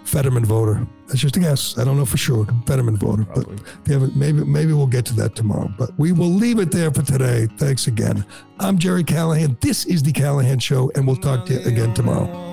Fetterman 0.04 0.46
voter. 0.46 0.86
That's 1.08 1.20
just 1.22 1.38
a 1.38 1.40
guess. 1.40 1.78
I 1.78 1.84
don't 1.86 1.96
know 1.98 2.06
for 2.06 2.18
sure. 2.18 2.46
Fetterman 2.66 2.98
voter, 2.98 3.24
Probably. 3.24 3.56
but 3.56 3.64
if 3.64 3.88
you 3.88 3.94
haven't, 3.94 4.16
maybe 4.18 4.44
maybe 4.44 4.74
we'll 4.74 4.88
get 4.88 5.06
to 5.06 5.14
that 5.16 5.36
tomorrow. 5.36 5.72
But 5.78 5.92
we 5.98 6.12
will 6.12 6.28
leave 6.30 6.60
it 6.60 6.72
there 6.72 6.92
for 6.92 7.02
today. 7.02 7.48
Thanks 7.58 7.88
again. 7.88 8.26
I'm 8.60 8.78
Gerry 8.78 9.04
Callahan. 9.06 9.58
This 9.62 9.86
is 9.86 10.04
the 10.04 10.12
Callahan 10.12 10.60
Show, 10.60 10.92
and 10.96 11.08
we'll 11.08 11.16
talk 11.16 11.46
to 11.46 11.54
you 11.54 11.60
again 11.62 11.94
tomorrow. 11.94 12.46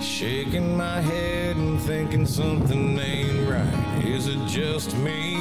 Shaking 0.00 0.76
my 0.76 1.00
head 1.00 1.56
and 1.56 1.80
thinking 1.82 2.24
something 2.26 2.98
ain't 2.98 3.48
right. 3.50 4.04
Is 4.04 4.28
it 4.28 4.38
just 4.46 4.96
me? 4.96 5.34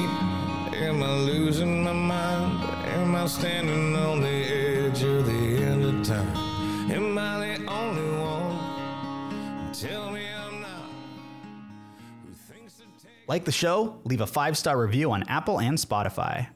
Am 0.75 1.01
I 1.01 1.13
losing 1.19 1.83
my 1.83 1.93
mind? 1.93 2.61
Am 2.87 3.15
I 3.15 3.25
standing 3.27 3.95
on 3.95 4.21
the 4.21 4.34
Like 13.27 13.45
the 13.45 13.51
show? 13.51 13.99
Leave 14.03 14.21
a 14.21 14.27
five 14.27 14.57
star 14.57 14.79
review 14.79 15.11
on 15.11 15.23
Apple 15.23 15.59
and 15.59 15.77
Spotify. 15.77 16.47